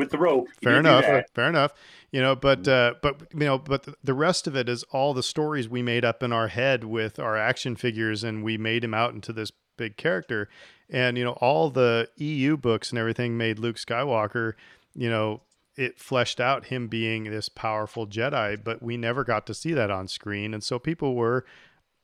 [0.00, 0.48] with the rope.
[0.62, 1.04] Fair enough.
[1.34, 1.72] Fair enough.
[2.10, 5.14] You know, but uh, but you know, but the- the rest of it is all
[5.14, 8.82] the stories we made up in our head with our action figures, and we made
[8.82, 10.48] him out into this big character.
[10.88, 14.54] And you know, all the EU books and everything made Luke Skywalker.
[14.94, 15.42] You know,
[15.76, 19.90] it fleshed out him being this powerful Jedi, but we never got to see that
[19.90, 21.44] on screen, and so people were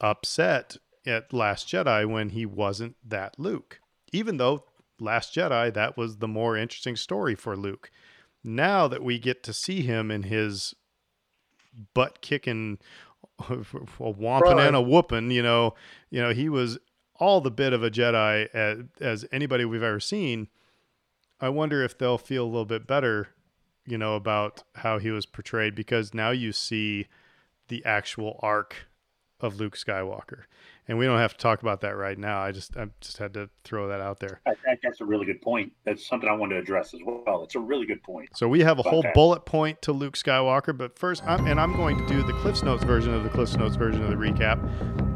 [0.01, 3.81] upset at Last Jedi when he wasn't that Luke,
[4.13, 4.65] even though
[4.99, 7.91] Last Jedi that was the more interesting story for Luke
[8.47, 10.75] now that we get to see him in his
[11.93, 12.79] butt kicking
[13.39, 15.75] a whomping and a whooping, you know,
[16.11, 16.79] you know, he was
[17.17, 20.49] all the bit of a Jedi as, as anybody we've ever seen.
[21.41, 23.29] I wonder if they'll feel a little bit better,
[23.85, 27.09] you know, about how he was portrayed because now you see
[27.69, 28.87] the actual arc
[29.41, 30.45] of Luke Skywalker.
[30.89, 32.41] And we don't have to talk about that right now.
[32.41, 34.41] I just I just had to throw that out there.
[34.47, 35.73] I think that's a really good point.
[35.85, 37.43] That's something I wanted to address as well.
[37.43, 38.29] It's a really good point.
[38.37, 39.13] So we have a whole that.
[39.15, 42.63] bullet point to Luke Skywalker, but first, I'm, and I'm going to do the Cliffs
[42.63, 44.63] Notes version of the Cliffs Notes version of the recap.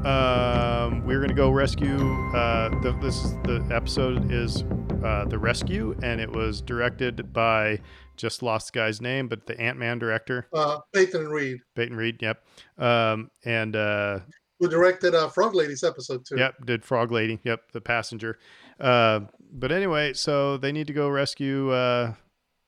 [0.04, 1.98] Um, we're going to go rescue.
[2.34, 4.64] Uh, the, this the episode is
[5.04, 7.78] uh, the rescue, and it was directed by
[8.16, 12.18] just lost the guy's name, but the Ant Man director, Uh, Peyton Reed, Peyton Reed.
[12.20, 12.44] Yep.
[12.76, 14.20] Um, and uh,
[14.60, 16.36] who directed uh, Frog Ladies episode two.
[16.38, 17.40] Yep, did Frog Lady.
[17.42, 18.38] Yep, the passenger.
[18.78, 19.20] Uh,
[19.52, 22.12] but anyway, so they need to go rescue uh,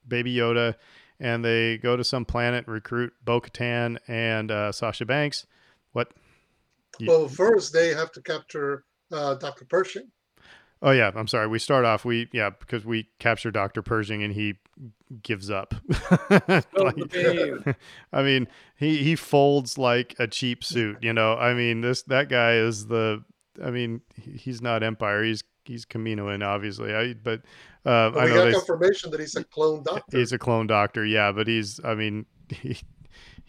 [0.09, 0.74] Baby Yoda,
[1.20, 5.46] and they go to some planet, recruit Bo Katan and uh, Sasha Banks.
[5.92, 6.12] What?
[6.98, 9.66] You- Well, first they have to capture uh, Dr.
[9.66, 10.11] Pershing.
[10.81, 11.46] Oh yeah, I'm sorry.
[11.46, 12.05] We start off.
[12.05, 14.55] We yeah because we capture Doctor Pershing and he
[15.22, 15.74] gives up.
[16.74, 17.76] Like-
[18.12, 20.98] I mean, he he folds like a cheap suit.
[21.02, 23.22] You know, I mean this that guy is the.
[23.62, 25.22] I mean, he's not Empire.
[25.22, 26.94] He's he's Kaminoan, obviously.
[26.94, 27.40] I but
[27.85, 30.18] uh, But I know got they, confirmation that he's a clone doctor.
[30.18, 31.04] he's a clone doctor.
[31.04, 31.80] Yeah, but he's.
[31.85, 32.78] I mean, he,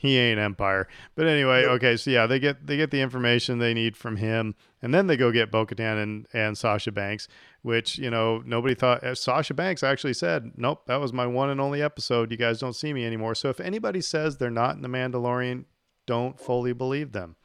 [0.04, 0.86] he ain't Empire.
[1.16, 1.96] But anyway, okay.
[1.96, 5.16] So yeah, they get they get the information they need from him, and then they
[5.16, 7.30] go get Bo-Katan and and Sasha Banks,
[7.62, 9.02] which you know nobody thought.
[9.02, 12.32] uh, Sasha Banks actually said, "Nope, that was my one and only episode.
[12.32, 15.64] You guys don't see me anymore." So if anybody says they're not in the Mandalorian,
[16.06, 17.38] don't fully believe them,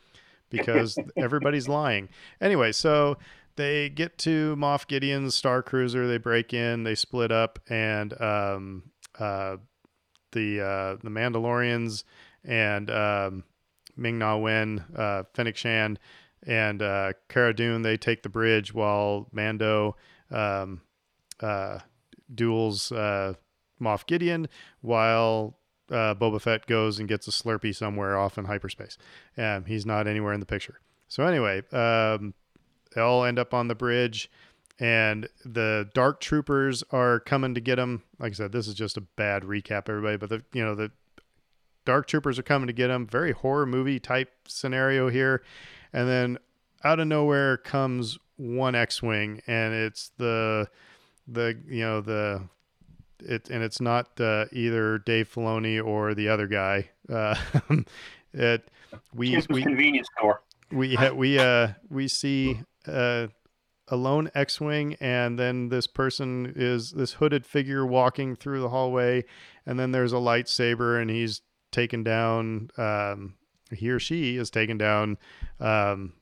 [0.50, 2.08] because everybody's lying.
[2.40, 3.18] Anyway, so
[3.54, 6.08] they get to Moff Gideon's Star Cruiser.
[6.08, 6.82] They break in.
[6.82, 8.82] They split up, and um,
[9.16, 9.58] uh,
[10.32, 12.02] the uh, the Mandalorians
[12.48, 13.44] and um,
[13.96, 15.98] Ming Na Wen, uh, Fennec Shan,
[16.44, 17.82] and uh, Cara Dune.
[17.82, 19.96] They take the bridge while Mando
[20.30, 20.80] um,
[21.40, 21.80] uh,
[22.34, 23.34] duels uh,
[23.80, 24.48] Moff Gideon,
[24.80, 25.58] while
[25.90, 28.96] uh, Boba Fett goes and gets a Slurpee somewhere off in hyperspace.
[29.36, 30.80] Um, he's not anywhere in the picture.
[31.08, 32.34] So anyway, um,
[32.94, 34.30] they all end up on the bridge,
[34.78, 38.04] and the Dark Troopers are coming to get them.
[38.18, 40.16] Like I said, this is just a bad recap, everybody.
[40.16, 40.90] But the you know the
[41.88, 43.06] Dark Troopers are coming to get him.
[43.06, 45.42] Very horror movie type scenario here,
[45.90, 46.36] and then
[46.84, 50.68] out of nowhere comes one X-wing, and it's the
[51.26, 52.42] the you know the
[53.20, 56.90] it and it's not uh, either Dave Filoni or the other guy.
[57.10, 57.34] Uh,
[58.34, 58.70] it
[59.14, 60.42] we we convenience store.
[60.70, 63.28] we we uh we see uh
[63.90, 69.24] a lone X-wing, and then this person is this hooded figure walking through the hallway,
[69.64, 72.70] and then there's a lightsaber, and he's taken down.
[72.76, 73.34] Um,
[73.70, 75.18] he or she is taken down.
[75.60, 76.14] Um,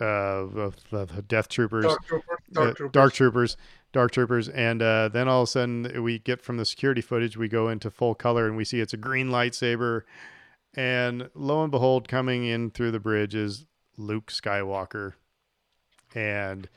[0.00, 2.92] uh, the, the Death Troopers, Dark, Trooper, Dark uh, Troopers.
[2.92, 3.56] Dark Troopers,
[3.92, 7.36] Dark Troopers, and uh, then all of a sudden we get from the security footage,
[7.36, 10.02] we go into full color and we see it's a green lightsaber,
[10.74, 13.66] and lo and behold, coming in through the bridge is
[13.98, 15.12] Luke Skywalker,
[16.14, 16.68] and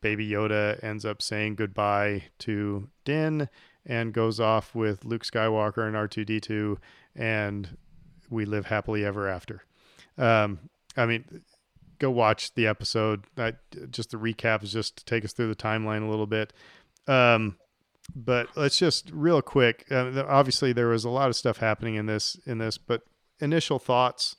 [0.00, 3.48] Baby Yoda ends up saying goodbye to Din
[3.88, 6.78] and goes off with Luke Skywalker and R two D two,
[7.16, 7.76] and
[8.30, 9.64] we live happily ever after.
[10.18, 10.58] Um,
[10.96, 11.24] I mean,
[11.98, 13.24] go watch the episode.
[13.36, 13.54] I,
[13.90, 16.52] just the recap is just to take us through the timeline a little bit.
[17.06, 17.56] Um,
[18.14, 19.86] but let's just real quick.
[19.90, 23.02] Uh, obviously, there was a lot of stuff happening in this in this, but
[23.40, 24.36] initial thoughts,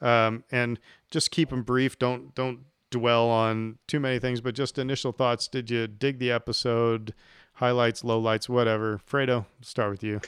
[0.00, 0.78] um, and
[1.10, 1.98] just keep them brief.
[1.98, 5.48] Don't don't dwell on too many things, but just initial thoughts.
[5.48, 7.14] Did you dig the episode?
[7.62, 9.00] Highlights, lowlights, whatever.
[9.08, 10.20] Fredo, start with you.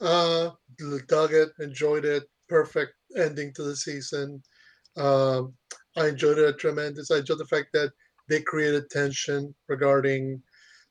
[0.00, 0.50] Uh,
[1.08, 2.22] dug it, enjoyed it.
[2.48, 4.40] Perfect ending to the season.
[4.96, 5.54] Um,
[5.96, 7.10] I enjoyed it tremendous.
[7.10, 7.90] I enjoyed the fact that
[8.28, 10.40] they created tension regarding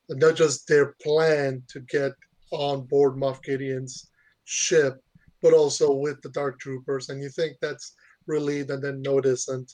[0.09, 2.11] not just their plan to get
[2.51, 4.09] on board Moff Gideon's
[4.43, 4.97] ship,
[5.41, 7.07] but also with the Dark Troopers.
[7.07, 7.93] And you think that's
[8.27, 9.65] relieved and then noticed, and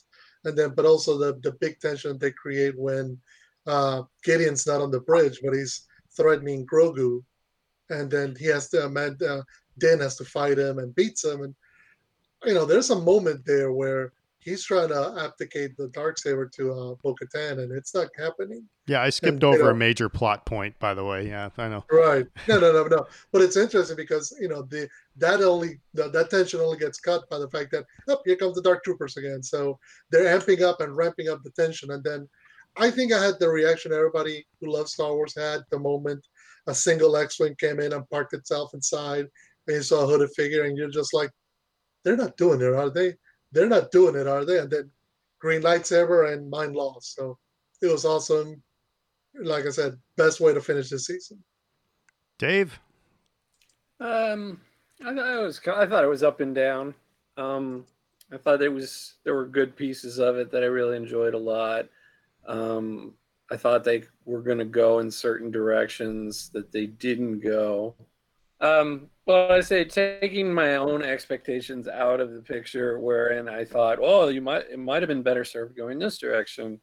[0.44, 3.18] and then but also the the big tension they create when
[3.66, 5.85] uh, Gideon's not on the bridge, but he's
[6.16, 7.22] threatening Grogu,
[7.90, 9.44] and then he has to Amanda
[9.78, 11.54] Din has to fight him and beats him, and
[12.44, 16.72] you know there's a moment there where he's trying to abdicate the dark saber to
[16.72, 18.64] uh, Bo-Katan, and it's not happening.
[18.86, 21.26] Yeah, I skipped And, you over know- a major plot point, by the way.
[21.26, 21.84] Yeah, I know.
[21.90, 22.26] Right?
[22.48, 23.06] No, no, no, no.
[23.32, 27.28] But it's interesting because you know the that only the, that tension only gets cut
[27.28, 29.42] by the fact that oh, here comes the dark troopers again.
[29.42, 29.78] So
[30.10, 32.28] they're amping up and ramping up the tension, and then
[32.76, 36.26] I think I had the reaction everybody who loves Star Wars had the moment
[36.66, 39.26] a single X-wing came in and parked itself inside,
[39.66, 41.30] and you saw a hooded figure, and you're just like,
[42.04, 43.14] they're not doing it, are they?
[43.52, 44.58] They're not doing it, are they?
[44.58, 44.90] And then
[45.38, 47.14] green lightsaber and mind lost.
[47.14, 47.38] So
[47.82, 48.62] it was awesome.
[49.34, 51.42] Like I said, best way to finish the season.
[52.38, 52.78] Dave.
[54.00, 54.60] Um,
[55.04, 55.60] I thought it was.
[55.66, 56.94] I thought it was up and down.
[57.36, 57.86] Um,
[58.32, 59.14] I thought it was.
[59.24, 61.86] There were good pieces of it that I really enjoyed a lot.
[62.46, 63.14] Um,
[63.50, 67.94] I thought they were going to go in certain directions that they didn't go.
[68.60, 73.98] Um, well, I say taking my own expectations out of the picture, wherein I thought,
[74.00, 76.80] oh, you might it might have been better served going this direction.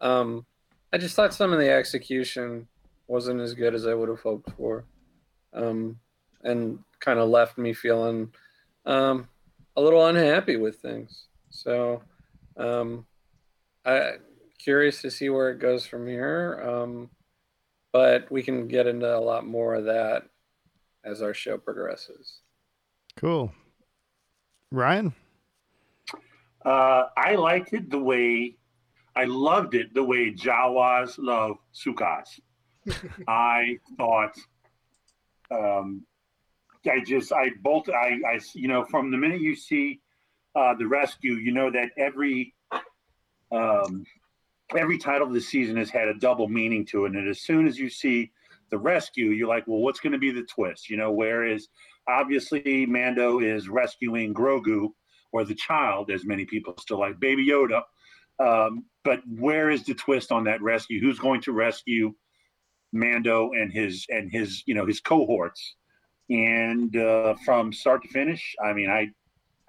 [0.00, 0.46] Um,
[0.92, 2.68] I just thought some of the execution
[3.08, 4.84] wasn't as good as I would have hoped for.
[5.52, 5.98] Um,
[6.44, 8.32] and kind of left me feeling
[8.86, 9.28] um,
[9.76, 11.26] a little unhappy with things.
[11.50, 12.02] So,
[12.56, 13.06] um,
[13.84, 14.14] I
[14.58, 16.62] curious to see where it goes from here.
[16.64, 17.10] Um,
[17.92, 20.24] but we can get into a lot more of that
[21.04, 22.40] as our show progresses.
[23.16, 23.52] Cool.
[24.70, 25.14] Ryan.
[26.64, 28.56] Uh, I liked it the way
[29.18, 32.38] I loved it the way Jawas love Sukas.
[33.28, 34.36] I thought,
[35.50, 36.06] um,
[36.86, 40.00] I just I both I I you know from the minute you see
[40.54, 42.54] uh, the rescue, you know that every
[43.50, 44.04] um,
[44.76, 47.66] every title of the season has had a double meaning to it, and as soon
[47.66, 48.30] as you see
[48.70, 50.90] the rescue, you're like, well, what's going to be the twist?
[50.90, 51.68] You know, whereas
[52.08, 54.88] obviously Mando is rescuing Grogu
[55.32, 57.82] or the child, as many people still like Baby Yoda.
[58.40, 61.00] Um, but where is the twist on that rescue?
[61.00, 62.14] Who's going to rescue
[62.92, 65.76] Mando and his and his you know his cohorts?
[66.30, 69.08] And uh, from start to finish, I mean, I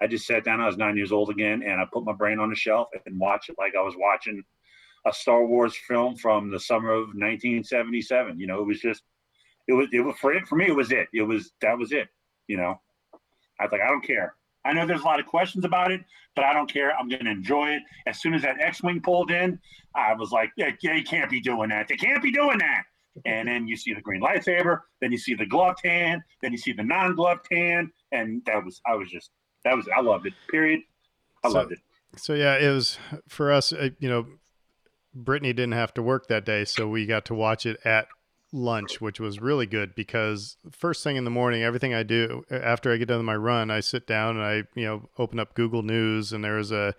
[0.00, 0.60] I just sat down.
[0.60, 3.18] I was nine years old again, and I put my brain on the shelf and
[3.18, 4.42] watched it like I was watching
[5.06, 8.38] a Star Wars film from the summer of 1977.
[8.38, 9.02] You know, it was just
[9.68, 10.66] it was it was for it for me.
[10.66, 11.08] It was it.
[11.12, 12.08] It was that was it.
[12.48, 12.80] You know,
[13.58, 14.34] I was like, I don't care.
[14.64, 16.02] I know there's a lot of questions about it,
[16.36, 16.94] but I don't care.
[16.94, 17.82] I'm going to enjoy it.
[18.06, 19.58] As soon as that X-wing pulled in,
[19.94, 21.88] I was like, yeah, they can't be doing that.
[21.88, 22.82] They can't be doing that.
[23.24, 26.58] And then you see the green lightsaber, then you see the gloved hand, then you
[26.58, 29.30] see the non-gloved hand, and that was I was just
[29.64, 30.34] that was I loved it.
[30.50, 30.80] Period.
[31.42, 31.78] I So- loved it.
[32.16, 33.72] So yeah, it was for us.
[33.72, 34.26] Uh, you know,
[35.14, 38.06] Brittany didn't have to work that day, so we got to watch it at
[38.52, 42.92] lunch, which was really good because first thing in the morning, everything I do after
[42.92, 45.54] I get done with my run, I sit down and I you know open up
[45.54, 46.94] Google News, and there was a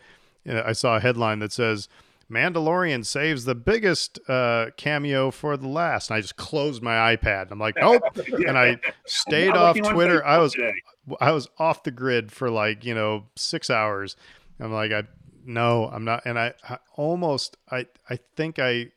[0.47, 1.87] I saw a headline that says.
[2.29, 6.09] Mandalorian saves the biggest uh, cameo for the last.
[6.09, 7.51] And I just closed my iPad.
[7.51, 8.03] I'm like, nope.
[8.47, 10.25] And I stayed off Twitter.
[10.25, 10.71] I was today.
[11.19, 14.15] I was off the grid for like you know six hours.
[14.61, 15.03] I'm like I
[15.45, 16.23] no, I'm not.
[16.25, 18.91] And I, I almost, I, I think I,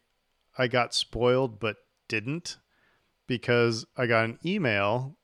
[0.57, 1.77] I got spoiled, but
[2.09, 2.59] didn't
[3.27, 5.17] because I got an email.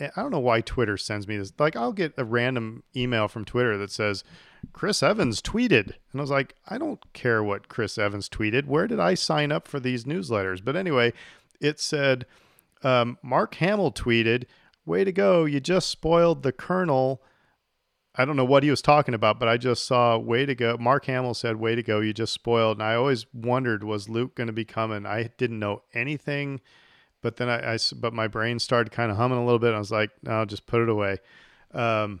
[0.00, 1.52] I don't know why Twitter sends me this.
[1.58, 4.24] Like, I'll get a random email from Twitter that says,
[4.72, 5.92] Chris Evans tweeted.
[6.12, 8.66] And I was like, I don't care what Chris Evans tweeted.
[8.66, 10.64] Where did I sign up for these newsletters?
[10.64, 11.12] But anyway,
[11.60, 12.26] it said,
[12.82, 14.44] um, Mark Hamill tweeted,
[14.84, 15.44] Way to go.
[15.44, 17.22] You just spoiled the Colonel.
[18.14, 20.76] I don't know what he was talking about, but I just saw way to go.
[20.78, 22.00] Mark Hamill said, "Way to go!
[22.00, 25.06] You just spoiled." And I always wondered, was Luke going to be coming?
[25.06, 26.60] I didn't know anything,
[27.22, 29.72] but then I, I but my brain started kind of humming a little bit.
[29.72, 31.18] I was like, "No, just put it away."
[31.72, 32.20] Um,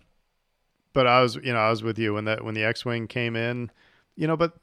[0.94, 3.36] but I was, you know, I was with you when that when the X-wing came
[3.36, 3.70] in,
[4.16, 4.36] you know.
[4.36, 4.54] But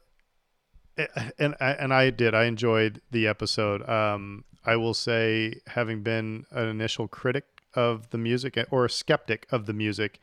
[0.97, 1.05] eh,
[1.37, 2.33] and and I did.
[2.33, 3.87] I enjoyed the episode.
[3.87, 9.45] Um, I will say, having been an initial critic of the music or a skeptic
[9.51, 10.19] of the music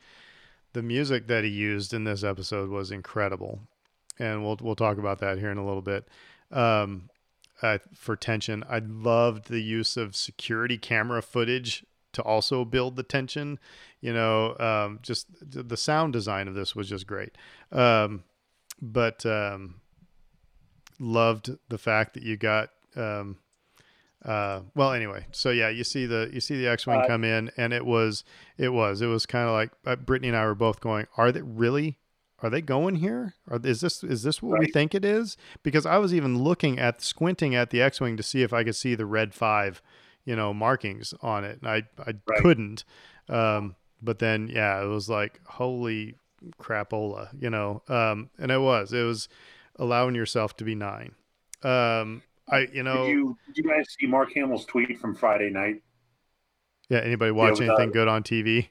[0.77, 3.61] the music that he used in this episode was incredible,
[4.19, 6.07] and we'll we'll talk about that here in a little bit.
[6.51, 7.09] Um,
[7.63, 13.01] uh, for tension, I loved the use of security camera footage to also build the
[13.01, 13.57] tension.
[14.01, 17.35] You know, um, just the sound design of this was just great.
[17.71, 18.23] Um,
[18.79, 19.81] but um,
[20.99, 23.37] loved the fact that you got um,
[24.25, 27.51] uh, well, anyway, so yeah, you see the you see the X-wing uh, come in,
[27.55, 28.23] and it was
[28.57, 31.31] it was it was kind of like uh, Brittany and I were both going, are
[31.31, 31.97] they really?
[32.39, 33.33] Are they going here?
[33.49, 34.59] Or is this is this what right.
[34.61, 35.37] we think it is?
[35.63, 38.75] Because I was even looking at squinting at the X-wing to see if I could
[38.75, 39.81] see the red five,
[40.23, 42.41] you know, markings on it, and I I right.
[42.41, 42.83] couldn't.
[43.29, 46.15] Um, but then yeah, it was like holy
[46.59, 47.81] crapola, you know.
[47.87, 49.29] Um, and it was it was
[49.77, 51.13] allowing yourself to be nine.
[51.63, 55.49] Um, I you know did you, did you guys see Mark Hamill's tweet from Friday
[55.49, 55.81] night?
[56.89, 58.67] Yeah, anybody watch yeah, anything good on TV?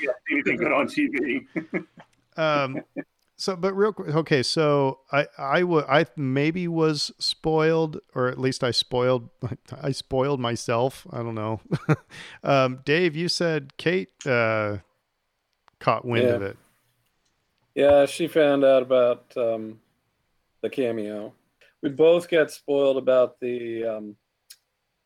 [0.00, 1.46] Yeah, anything good on TV.
[2.36, 2.82] um,
[3.38, 4.42] so, but real quick, okay.
[4.42, 9.28] So I, I would, I maybe was spoiled, or at least I spoiled,
[9.82, 11.06] I spoiled myself.
[11.10, 11.60] I don't know.
[12.44, 14.78] um, Dave, you said Kate uh,
[15.80, 16.34] caught wind yeah.
[16.34, 16.56] of it.
[17.74, 19.80] Yeah, she found out about um,
[20.62, 21.34] the cameo
[21.82, 24.16] we both got spoiled about the um,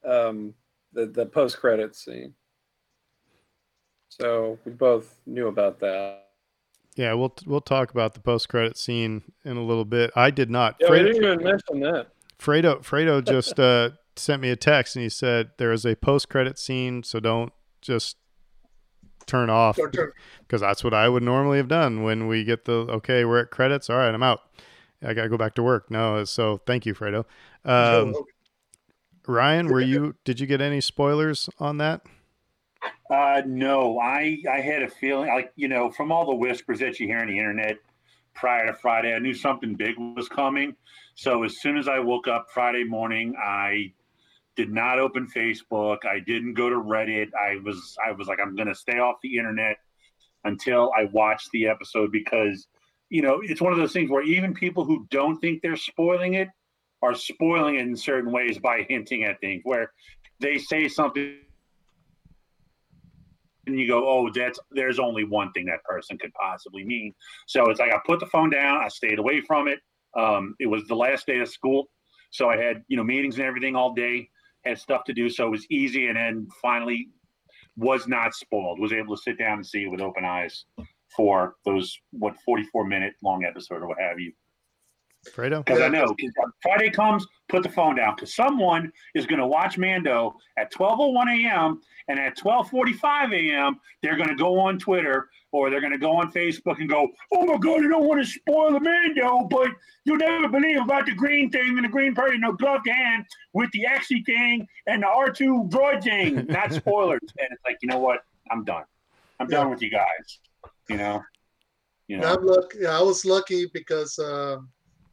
[0.04, 0.54] um,
[0.92, 2.34] the, the post credit scene.
[4.08, 6.26] So we both knew about that.
[6.96, 10.10] Yeah, we'll we'll talk about the post credit scene in a little bit.
[10.16, 10.76] I did not.
[10.80, 12.08] Yeah, Fredo, we didn't even mention that.
[12.38, 16.28] Fredo Fredo just uh, sent me a text and he said there is a post
[16.28, 18.16] credit scene, so don't just
[19.26, 19.78] turn off
[20.40, 23.50] because that's what I would normally have done when we get the okay, we're at
[23.50, 23.88] credits.
[23.88, 24.40] All right, I'm out.
[25.02, 25.90] I got to go back to work.
[25.90, 27.24] No, so thank you, Fredo.
[27.64, 28.14] Um,
[29.26, 30.14] Ryan, were you?
[30.24, 32.02] Did you get any spoilers on that?
[33.10, 37.00] Uh, no, I I had a feeling like you know from all the whispers that
[37.00, 37.78] you hear on the internet
[38.34, 40.74] prior to Friday, I knew something big was coming.
[41.14, 43.92] So as soon as I woke up Friday morning, I
[44.56, 45.98] did not open Facebook.
[46.06, 47.30] I didn't go to Reddit.
[47.34, 49.76] I was I was like I'm going to stay off the internet
[50.44, 52.66] until I watch the episode because
[53.10, 56.34] you know, it's one of those things where even people who don't think they're spoiling
[56.34, 56.48] it
[57.02, 59.92] are spoiling it in certain ways by hinting at things where
[60.38, 61.36] they say something
[63.66, 67.12] and you go, oh, that's there's only one thing that person could possibly mean.
[67.46, 69.80] So it's like I put the phone down, I stayed away from it.
[70.16, 71.88] Um, it was the last day of school,
[72.30, 74.28] so I had you know meetings and everything all day,
[74.64, 76.08] had stuff to do, so it was easy.
[76.08, 77.10] And then finally,
[77.76, 80.64] was not spoiled, was able to sit down and see it with open eyes
[81.14, 84.32] for those what 44 minute long episode or what have you.
[85.28, 85.64] Fredo?
[85.64, 86.14] Because I know
[86.62, 91.44] Friday comes, put the phone down because someone is going to watch Mando at 12:01
[91.44, 91.80] a.m.
[92.08, 93.78] and at 12:45 a.m.
[94.02, 97.06] they're going to go on Twitter or they're going to go on Facebook and go,
[97.32, 99.70] "Oh my God, I don't want to spoil the Mando, but
[100.04, 103.70] you'll never believe about the green thing and the green party, no gloved hand with
[103.72, 107.98] the Axie thing and the R2 droid thing." Not spoilers, and it's like, you know
[107.98, 108.20] what?
[108.50, 108.84] I'm done.
[109.38, 109.58] I'm yeah.
[109.58, 110.40] done with you guys
[110.90, 111.22] you know.
[112.08, 112.34] You know.
[112.34, 112.78] I'm lucky.
[112.80, 114.56] Yeah, I was lucky because uh,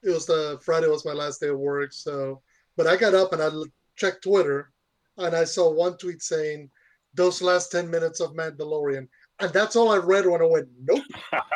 [0.04, 1.94] it was the Friday was my last day of work.
[1.94, 2.42] So,
[2.76, 3.50] but I got up and I
[3.96, 4.72] checked Twitter,
[5.18, 6.70] and I saw one tweet saying,
[7.14, 9.08] "Those last ten minutes of Mandalorian,"
[9.40, 11.04] and that's all I read when I went, "Nope."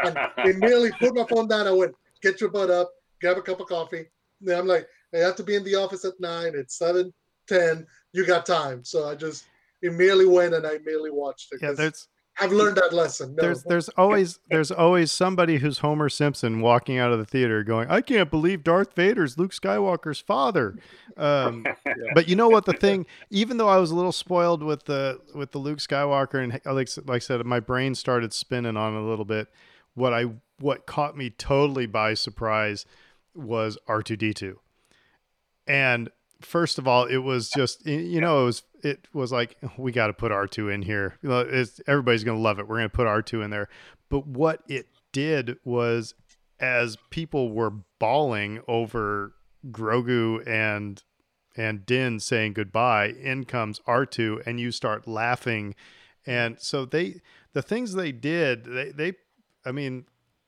[0.04, 1.68] and immediately put my phone down.
[1.68, 4.06] I went, "Get your butt up, grab a cup of coffee."
[4.42, 6.54] And I'm like, I have to be in the office at nine.
[6.56, 7.12] It's seven
[7.48, 7.88] ten.
[8.14, 9.46] You got time, so I just
[9.82, 11.62] immediately went and I immediately watched it.
[11.64, 12.08] Yeah, there's
[12.40, 13.36] I've learned that lesson.
[13.36, 13.42] No.
[13.42, 17.90] There's there's always there's always somebody who's Homer Simpson walking out of the theater going,
[17.90, 20.78] "I can't believe Darth Vader's Luke Skywalker's father."
[21.18, 21.94] Um, yeah.
[22.16, 22.66] But you know what?
[22.66, 26.42] The thing, even though I was a little spoiled with the with the Luke Skywalker
[26.42, 29.50] and like like I said, my brain started spinning on a little bit.
[29.94, 30.26] what I
[30.60, 32.86] what caught me totally by surprise
[33.34, 34.56] was R2D2.
[35.68, 36.10] And
[36.42, 40.08] first of all, it was just you know it was it was like we got
[40.08, 41.18] to put R2 in here.
[41.22, 42.68] You know, it's, everybody's going to love it.
[42.68, 43.70] We're going to put R2 in there.
[44.10, 46.14] But what it did was
[46.60, 49.34] as people were bawling over
[49.72, 51.04] Grogu and
[51.58, 55.76] and Din saying goodbye, in comes R2 and you start laughing.
[56.26, 57.22] And so they
[57.54, 59.14] the things they did, they they
[59.66, 60.06] I mean,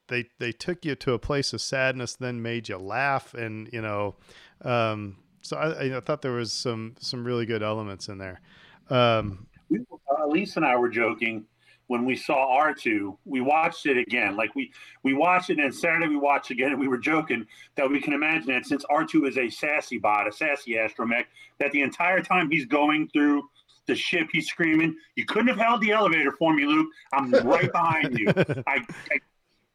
[0.07, 3.81] they they took you to a place of sadness, then made you laugh, and you
[3.81, 4.15] know,
[4.61, 8.41] um, so I, I thought there was some some really good elements in there.
[8.89, 11.45] Um, uh, Elise and I were joking
[11.87, 14.35] when we saw R2, we watched it again.
[14.35, 14.71] Like we
[15.03, 18.13] we watched it, and Saturday we watched again, and we were joking that we can
[18.13, 21.25] imagine that since R2 is a sassy bot, a sassy astromech,
[21.59, 23.43] that the entire time he's going through
[23.85, 26.87] the ship, he's screaming, "You couldn't have held the elevator for me, Luke.
[27.13, 28.27] I'm right behind you."
[28.65, 29.19] I, I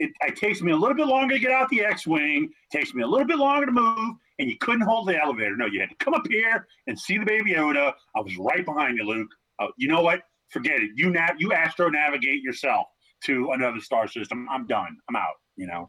[0.01, 2.51] it, it, takes me a little bit longer to get out the X-wing.
[2.71, 5.57] Takes me a little bit longer to move, and you couldn't hold the elevator.
[5.57, 7.93] No, you had to come up here and see the baby Yoda.
[8.17, 9.29] I was right behind you, Luke.
[9.59, 10.23] Uh, you know what?
[10.49, 10.91] forget it.
[10.95, 12.87] You nav you astro navigate yourself
[13.25, 14.47] to another star system.
[14.51, 14.97] I'm done.
[15.09, 15.35] I'm out.
[15.57, 15.87] You know.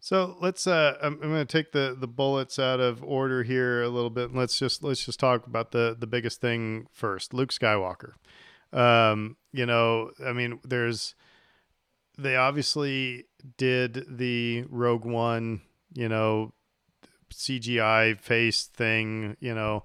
[0.00, 0.66] So let's.
[0.66, 4.10] Uh, I'm, I'm going to take the the bullets out of order here a little
[4.10, 4.34] bit.
[4.34, 7.34] Let's just let's just talk about the the biggest thing first.
[7.34, 8.12] Luke Skywalker.
[8.72, 11.14] Um, you know, I mean, there's.
[12.16, 13.24] They obviously
[13.56, 15.62] did the Rogue One,
[15.94, 16.53] you know,
[17.34, 19.84] CGI face thing, you know,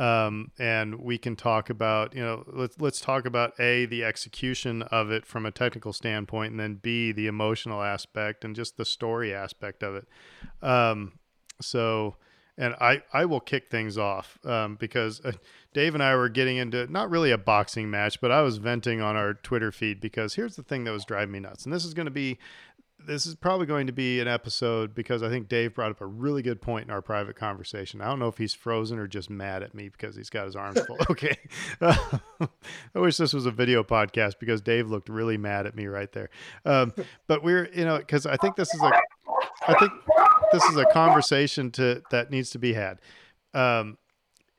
[0.00, 4.80] um, and we can talk about you know let's let's talk about a the execution
[4.82, 8.86] of it from a technical standpoint, and then b the emotional aspect and just the
[8.86, 10.08] story aspect of it.
[10.62, 11.18] Um,
[11.60, 12.16] so,
[12.56, 15.32] and I I will kick things off um, because uh,
[15.74, 19.02] Dave and I were getting into not really a boxing match, but I was venting
[19.02, 21.84] on our Twitter feed because here's the thing that was driving me nuts, and this
[21.84, 22.38] is going to be
[23.06, 26.06] this is probably going to be an episode because I think Dave brought up a
[26.06, 28.00] really good point in our private conversation.
[28.00, 30.56] I don't know if he's frozen or just mad at me because he's got his
[30.56, 30.98] arms full.
[31.10, 31.36] okay.
[31.80, 32.18] Uh,
[32.94, 36.10] I wish this was a video podcast because Dave looked really mad at me right
[36.12, 36.30] there.
[36.64, 36.92] Um,
[37.26, 38.92] but we're, you know, because I think this is a,
[39.68, 39.92] I think
[40.52, 42.98] this is a conversation to that needs to be had.
[43.54, 43.98] Um,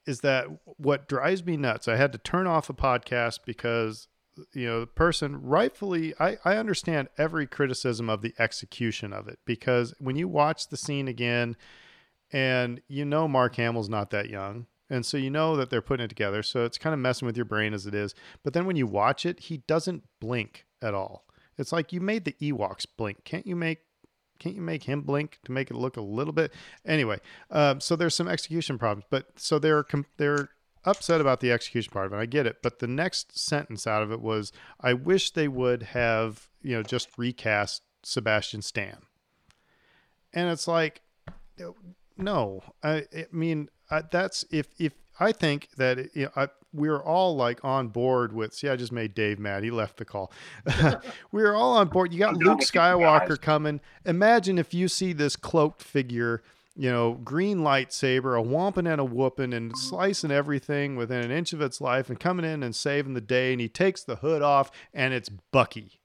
[0.05, 1.87] is that what drives me nuts?
[1.87, 4.07] I had to turn off a podcast because
[4.53, 9.39] you know the person rightfully I, I understand every criticism of the execution of it
[9.45, 11.55] because when you watch the scene again
[12.31, 16.03] and you know mark hamill's not that young and so you know that they're putting
[16.03, 18.13] it together so it's kind of messing with your brain as it is.
[18.43, 21.25] But then when you watch it he doesn't blink at all.
[21.57, 23.23] It's like you made the ewoks blink.
[23.23, 23.79] Can't you make
[24.37, 26.53] can't you make him blink to make it look a little bit?
[26.85, 27.19] Anyway
[27.49, 29.85] um, so there's some execution problems but so they're
[30.17, 30.49] they're
[30.85, 32.17] upset about the execution part of it.
[32.17, 35.83] I get it, but the next sentence out of it was, "I wish they would
[35.83, 38.97] have, you know, just recast Sebastian Stan."
[40.33, 41.01] And it's like,
[42.17, 47.01] no, I, I mean, I, that's if if I think that you know, I, we're
[47.03, 48.53] all like on board with.
[48.53, 49.63] See, I just made Dave mad.
[49.63, 50.31] He left the call.
[51.31, 52.13] we are all on board.
[52.13, 53.81] You got Luke Skywalker coming.
[54.05, 56.41] Imagine if you see this cloaked figure
[56.75, 61.53] you know, green lightsaber, a whomping and a whooping and slicing everything within an inch
[61.53, 63.51] of its life and coming in and saving the day.
[63.51, 65.99] And he takes the hood off and it's Bucky.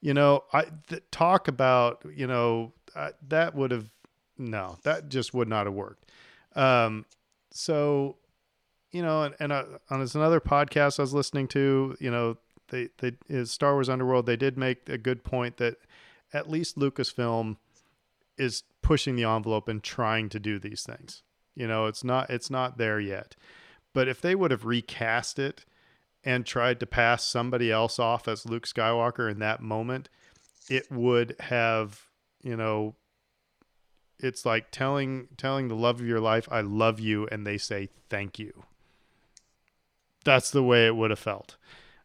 [0.00, 2.72] You know, I th- talk about, you know,
[3.28, 3.90] that would have,
[4.36, 6.10] no, that just would not have worked.
[6.54, 7.04] Um,
[7.50, 8.18] so,
[8.92, 12.38] you know, and, and uh, on another podcast I was listening to, you know,
[12.68, 15.78] they, they, is Star Wars Underworld, they did make a good point that
[16.32, 17.56] at least Lucasfilm
[18.38, 21.22] is pushing the envelope and trying to do these things.
[21.54, 23.34] You know, it's not it's not there yet.
[23.92, 25.64] But if they would have recast it
[26.22, 30.08] and tried to pass somebody else off as Luke Skywalker in that moment,
[30.68, 32.02] it would have,
[32.42, 32.94] you know,
[34.20, 37.88] it's like telling telling the love of your life, I love you, and they say
[38.08, 38.64] thank you.
[40.24, 41.56] That's the way it would have felt.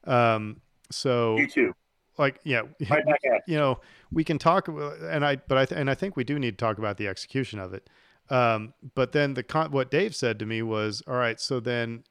[0.06, 1.74] Um, so you too
[2.18, 3.04] like yeah right
[3.48, 3.80] you know
[4.12, 6.66] we can talk and i but i th- and i think we do need to
[6.66, 7.90] talk about the execution of it.
[8.30, 12.04] Um, but then the con- what dave said to me was all right so then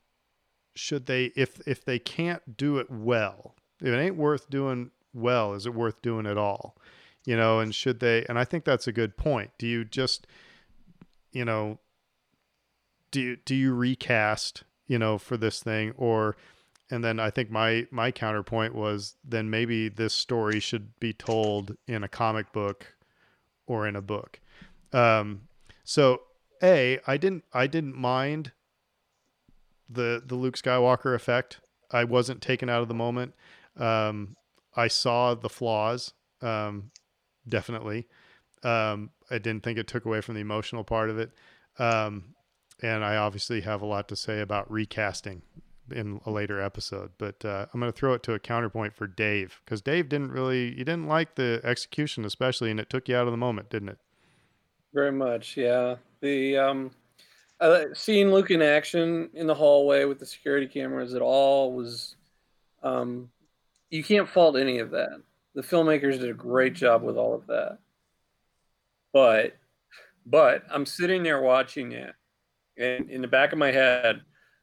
[0.75, 5.55] should they if if they can't do it well if it ain't worth doing well
[5.55, 6.77] is it worth doing at all?
[7.25, 9.51] You know and should they and i think that's a good point.
[9.59, 10.27] Do you just
[11.33, 11.79] you know
[13.11, 15.93] do you do you recast you know for this thing?
[15.97, 16.37] Or
[16.93, 21.75] and then I think my my counterpoint was then maybe this story should be told
[21.87, 22.95] in a comic book
[23.67, 24.39] or in a book.
[24.93, 25.49] Um,
[25.85, 26.21] so
[26.63, 28.53] a I didn't I didn't mind
[29.89, 31.61] the the Luke Skywalker effect.
[31.91, 33.33] I wasn't taken out of the moment.
[33.79, 34.37] Um,
[34.77, 36.13] I saw the flaws.
[36.43, 36.91] Um,
[37.49, 38.07] definitely.
[38.63, 41.31] Um, I didn't think it took away from the emotional part of it.
[41.79, 42.35] Um,
[42.83, 45.41] and I obviously have a lot to say about recasting
[45.93, 47.11] in a later episode.
[47.19, 50.33] But uh, I'm going to throw it to a counterpoint for Dave because Dave didn't
[50.33, 53.71] really, you didn't like the execution, especially, and it took you out of the moment,
[53.71, 53.99] didn't it?
[54.95, 55.97] Very much, yeah.
[56.21, 56.91] The um,
[57.61, 62.17] uh, seeing Luke in action in the hallway with the security cameras, it all was.
[62.83, 63.31] Um,
[63.91, 65.23] you can't fault any of that.
[65.55, 67.79] The filmmakers did a great job with all of that.
[69.13, 69.57] But,
[70.25, 72.15] but I'm sitting there watching it,
[72.79, 74.23] and in the back of my head,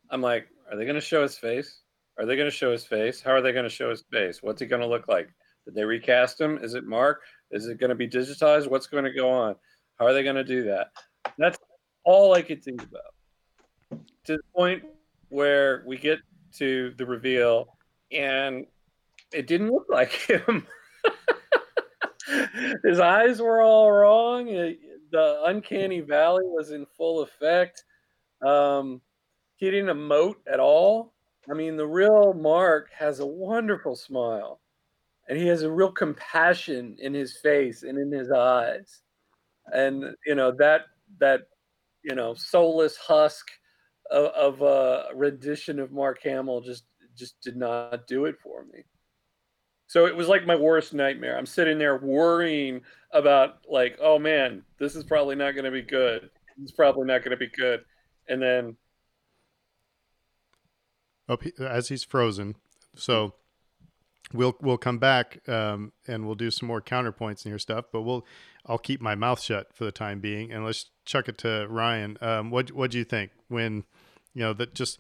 [0.09, 1.81] I'm like, are they going to show his face?
[2.17, 3.21] Are they going to show his face?
[3.21, 4.43] How are they going to show his face?
[4.43, 5.29] What's he going to look like?
[5.65, 6.57] Did they recast him?
[6.61, 7.21] Is it Mark?
[7.51, 8.69] Is it going to be digitized?
[8.69, 9.55] What's going to go on?
[9.97, 10.87] How are they going to do that?
[11.37, 11.57] That's
[12.03, 14.01] all I could think about.
[14.25, 14.83] To the point
[15.29, 16.19] where we get
[16.57, 17.77] to the reveal
[18.11, 18.65] and
[19.33, 20.67] it didn't look like him.
[22.83, 24.45] His eyes were all wrong.
[24.45, 27.83] The uncanny valley was in full effect.
[28.45, 29.01] Um,
[29.59, 31.13] he didn't emote at all.
[31.51, 34.61] I mean, the real Mark has a wonderful smile,
[35.27, 39.01] and he has a real compassion in his face and in his eyes,
[39.73, 40.83] and you know that
[41.19, 41.41] that
[42.03, 43.49] you know soulless husk
[44.09, 46.85] of, of a rendition of Mark Hamill just
[47.17, 48.83] just did not do it for me.
[49.87, 51.37] So it was like my worst nightmare.
[51.37, 52.79] I'm sitting there worrying
[53.11, 56.29] about like, oh man, this is probably not going to be good.
[56.61, 57.81] It's probably not going to be good.
[58.29, 58.77] And then
[61.59, 62.55] as he's frozen.
[62.95, 63.33] So
[64.33, 68.01] we'll we'll come back um, and we'll do some more counterpoints in your stuff, but
[68.01, 68.25] we'll
[68.65, 72.17] I'll keep my mouth shut for the time being and let's chuck it to Ryan.
[72.21, 73.83] Um, what what do you think when
[74.33, 74.99] you know that just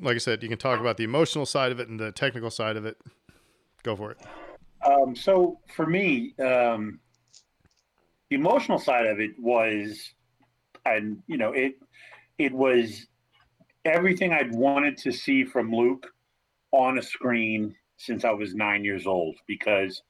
[0.00, 2.50] like I said, you can talk about the emotional side of it and the technical
[2.50, 2.98] side of it.
[3.82, 4.18] Go for it.
[4.84, 7.00] Um, so for me, um,
[8.30, 10.12] the emotional side of it was,
[10.84, 11.76] and you know, it
[12.38, 13.06] it was
[13.84, 16.06] everything I'd wanted to see from Luke
[16.72, 19.36] on a screen since I was nine years old.
[19.46, 20.02] Because,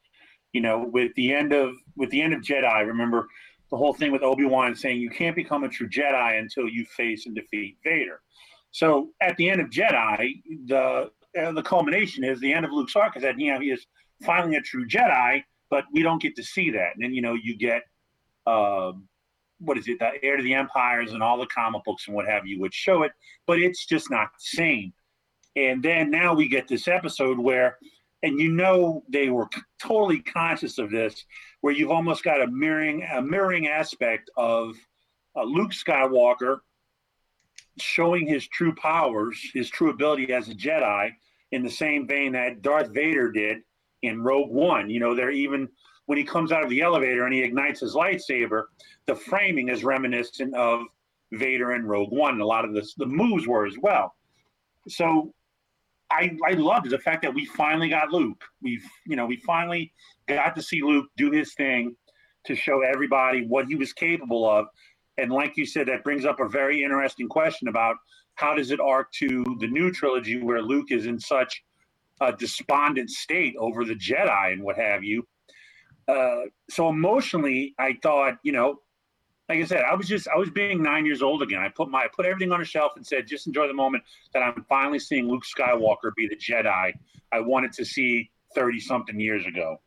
[0.52, 3.28] you know, with the end of with the end of Jedi, remember
[3.70, 6.84] the whole thing with Obi Wan saying you can't become a true Jedi until you
[6.96, 8.20] face and defeat Vader.
[8.70, 12.96] So at the end of Jedi, the uh, the culmination is the end of Luke's
[12.96, 13.86] arc is that you know he is
[14.24, 16.90] finally a true Jedi, but we don't get to see that.
[16.94, 17.82] And then you know you get
[18.46, 18.92] uh,
[19.58, 22.28] what is it, the Heir to the Empires and all the comic books and what
[22.28, 23.12] have you, would show it,
[23.46, 24.92] but it's just not the same.
[25.56, 27.78] And then now we get this episode where,
[28.22, 29.48] and you know they were
[29.80, 31.24] totally conscious of this,
[31.60, 34.76] where you've almost got a mirroring a mirroring aspect of
[35.36, 36.58] uh, Luke Skywalker
[37.80, 41.10] showing his true powers, his true ability as a Jedi,
[41.52, 43.58] in the same vein that Darth Vader did
[44.02, 44.90] in Rogue One.
[44.90, 45.68] You know, they're even
[46.08, 48.64] when he comes out of the elevator and he ignites his lightsaber,
[49.04, 50.80] the framing is reminiscent of
[51.32, 52.40] Vader and Rogue One.
[52.40, 54.14] A lot of the, the moves were as well.
[54.88, 55.34] So
[56.10, 58.42] I, I loved the fact that we finally got Luke.
[58.62, 59.92] We've, you know, we finally
[60.26, 61.94] got to see Luke do his thing
[62.46, 64.64] to show everybody what he was capable of.
[65.18, 67.96] And like you said, that brings up a very interesting question about
[68.36, 71.62] how does it arc to the new trilogy where Luke is in such
[72.22, 75.26] a despondent state over the Jedi and what have you.
[76.08, 78.80] Uh, so emotionally, I thought, you know,
[79.48, 81.60] like I said, I was just I was being nine years old again.
[81.60, 84.04] I put my I put everything on a shelf and said, just enjoy the moment
[84.34, 86.92] that I'm finally seeing Luke Skywalker be the Jedi
[87.32, 89.80] I wanted to see thirty something years ago.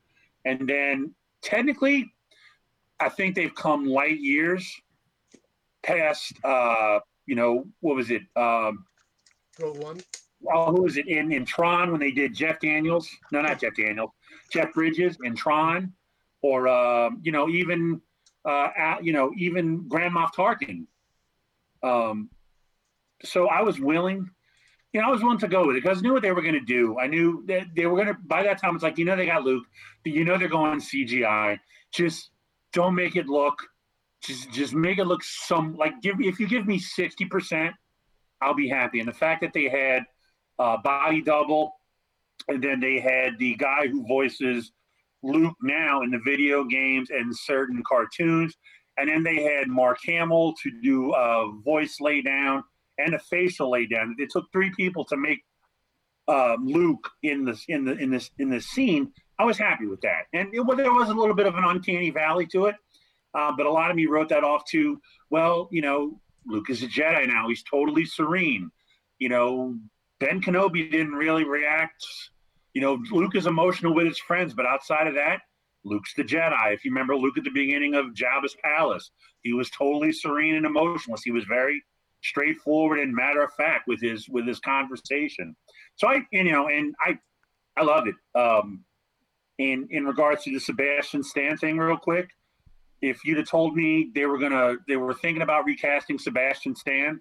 [0.46, 2.12] And then technically,
[3.00, 4.72] I think they've come light years
[5.84, 8.24] past uh, you know, what was it?
[8.36, 8.86] Um,
[9.60, 10.00] Rogue One.
[10.52, 13.10] Oh, who was it in in Tron when they did Jeff Daniels?
[13.32, 14.10] No, not Jeff Daniels.
[14.52, 15.94] Jeff Bridges in Tron,
[16.42, 18.02] or uh, you know, even
[18.46, 20.86] uh, you know, even Grand Moff Tarkin.
[21.84, 22.30] Um,
[23.24, 24.30] so I was willing,
[24.94, 26.42] you know, I was willing to go with it because I knew what they were
[26.42, 26.98] going to do.
[27.00, 28.18] I knew that they were going to.
[28.26, 29.66] By that time, it's like you know they got Luke,
[30.06, 31.60] you know they're going CGI.
[31.92, 32.32] Just
[32.74, 33.62] don't make it look
[34.22, 37.72] just just make it look some like give if you give me 60%
[38.42, 40.04] i'll be happy and the fact that they had
[40.60, 41.74] uh, body double
[42.48, 44.72] and then they had the guy who voices
[45.24, 48.56] luke now in the video games and certain cartoons
[48.98, 52.64] and then they had mark hamill to do a voice lay down
[52.98, 55.40] and a facial lay down it took three people to make
[56.28, 60.00] uh, luke in this in the in this in this scene i was happy with
[60.02, 62.76] that and it, well, there was a little bit of an uncanny valley to it
[63.34, 65.00] uh, but a lot of me wrote that off to,
[65.30, 67.48] well, you know, Luke is a Jedi now.
[67.48, 68.70] He's totally serene.
[69.20, 69.76] You know,
[70.20, 72.04] Ben Kenobi didn't really react.
[72.74, 75.42] You know, Luke is emotional with his friends, but outside of that,
[75.84, 76.74] Luke's the Jedi.
[76.74, 79.12] If you remember Luke at the beginning of Jabba's palace,
[79.42, 81.24] he was totally serene and emotionless.
[81.24, 81.84] He was very
[82.24, 85.56] straightforward and matter of fact with his with his conversation.
[85.96, 87.18] So I, you know, and I,
[87.78, 88.16] I love it.
[88.40, 88.84] Um,
[89.58, 92.30] in in regards to the Sebastian Stan thing, real quick,
[93.02, 97.20] if you'd have told me they were gonna they were thinking about recasting Sebastian Stan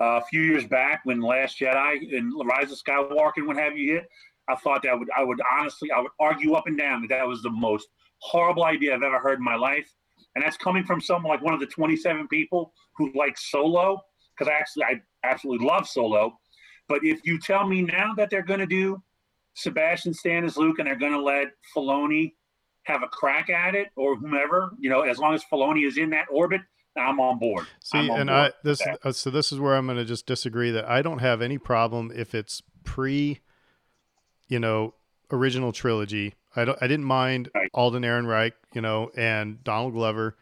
[0.00, 3.76] uh, a few years back when Last Jedi and Rise of Skywalker and what have
[3.76, 4.08] you hit,
[4.48, 7.26] I thought that would I would honestly I would argue up and down that that
[7.26, 7.88] was the most
[8.18, 9.92] horrible idea I've ever heard in my life,
[10.34, 14.02] and that's coming from someone like one of the 27 people who like Solo
[14.36, 16.38] because I actually I absolutely love Solo,
[16.88, 19.02] but if you tell me now that they're going to do
[19.54, 22.34] Sebastian Stan as Luke and they're going to let Filoni
[22.84, 26.10] have a crack at it or whomever, you know, as long as Filoni is in
[26.10, 26.62] that orbit,
[26.96, 27.66] I'm on board.
[27.82, 30.26] See, on and board I this uh, so this is where I'm going to just
[30.26, 33.40] disagree that I don't have any problem if it's pre,
[34.48, 34.94] you know,
[35.30, 36.34] original trilogy.
[36.56, 36.78] I don't.
[36.80, 37.70] I didn't mind Right.
[37.74, 40.36] Alden Ehrenreich, you know, and Donald Glover.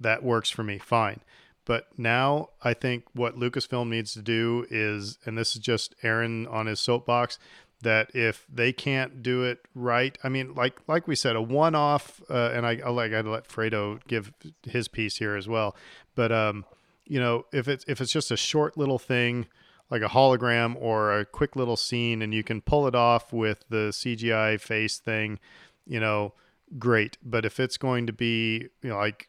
[0.00, 1.20] That works for me, fine.
[1.64, 6.46] But now I think what Lucasfilm needs to do is, and this is just Aaron
[6.48, 7.38] on his soapbox,
[7.82, 12.20] that if they can't do it right, I mean, like like we said, a one-off,
[12.28, 14.32] uh, and I I like I let Fredo give
[14.64, 15.76] his piece here as well.
[16.14, 16.64] But um,
[17.06, 19.46] you know, if it's if it's just a short little thing,
[19.94, 23.64] like a hologram or a quick little scene, and you can pull it off with
[23.68, 25.38] the CGI face thing,
[25.86, 26.32] you know,
[26.78, 27.16] great.
[27.22, 29.28] But if it's going to be, you know, like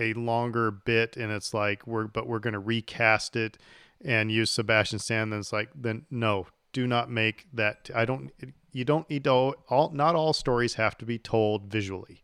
[0.00, 3.58] a longer bit, and it's like we're but we're going to recast it
[4.04, 7.90] and use Sebastian Stan, then it's like then no, do not make that.
[7.94, 8.30] I don't.
[8.72, 9.30] You don't need to
[9.68, 9.90] all.
[9.92, 12.22] Not all stories have to be told visually.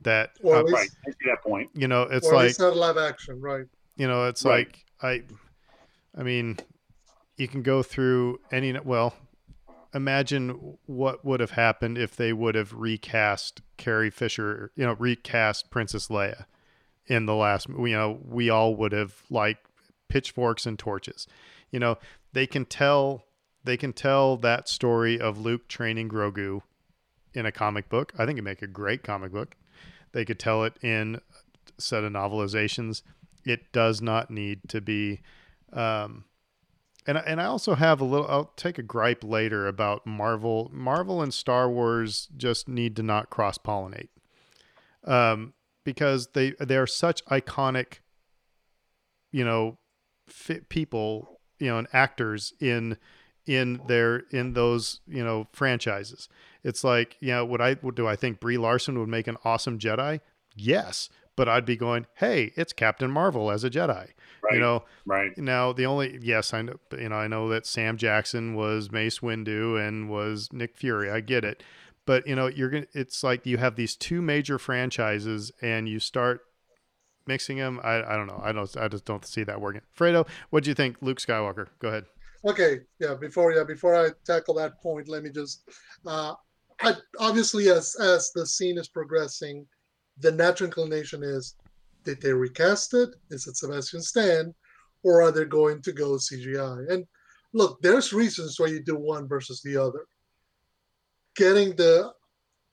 [0.00, 0.88] That Well, uh, least- right.
[1.06, 1.70] I see that point.
[1.74, 3.66] you know, it's or at like it's not live action, right?
[3.96, 4.66] you know it's Right.
[4.68, 5.22] like i
[6.18, 6.56] i mean
[7.42, 9.14] you can go through any well
[9.94, 15.70] imagine what would have happened if they would have recast carrie fisher you know recast
[15.70, 16.46] princess leia
[17.06, 19.58] in the last you know we all would have like
[20.08, 21.26] pitchforks and torches.
[21.70, 21.98] You know
[22.32, 23.24] they can tell
[23.64, 26.62] they can tell that story of luke training grogu
[27.34, 28.12] in a comic book.
[28.18, 29.56] I think it'd make a great comic book.
[30.12, 33.02] They could tell it in a set of novelizations.
[33.44, 35.20] It does not need to be
[35.72, 36.24] um
[37.06, 40.70] and and I also have a little I'll take a gripe later about Marvel.
[40.72, 44.08] Marvel and Star Wars just need to not cross pollinate
[45.04, 45.52] um
[45.84, 47.98] because they they are such iconic
[49.32, 49.78] you know
[50.28, 52.96] fit people you know and actors in
[53.46, 56.28] in their in those you know franchises.
[56.62, 59.78] It's like you know would I do I think Brie Larson would make an awesome
[59.78, 60.20] Jedi?
[60.54, 64.08] Yes but I'd be going hey it's Captain Marvel as a Jedi
[64.42, 64.54] Right.
[64.54, 65.36] you know right.
[65.38, 69.20] now the only yes I know you know I know that Sam Jackson was Mace
[69.20, 71.62] Windu and was Nick Fury I get it
[72.06, 76.00] but you know you're gonna it's like you have these two major franchises and you
[76.00, 76.40] start
[77.26, 80.26] mixing them I, I don't know I don't I just don't see that working Fredo
[80.50, 82.04] what do you think Luke Skywalker go ahead
[82.44, 83.14] Okay, yeah.
[83.14, 85.62] Before yeah, before I tackle that point, let me just.
[86.04, 86.34] Uh,
[86.80, 89.64] I obviously as as the scene is progressing,
[90.18, 91.56] the natural inclination is,
[92.04, 93.10] did they recast it?
[93.30, 94.54] Is it Sebastian Stan,
[95.02, 96.90] or are they going to go CGI?
[96.92, 97.06] And
[97.52, 100.06] look, there's reasons why you do one versus the other.
[101.36, 102.12] Getting the,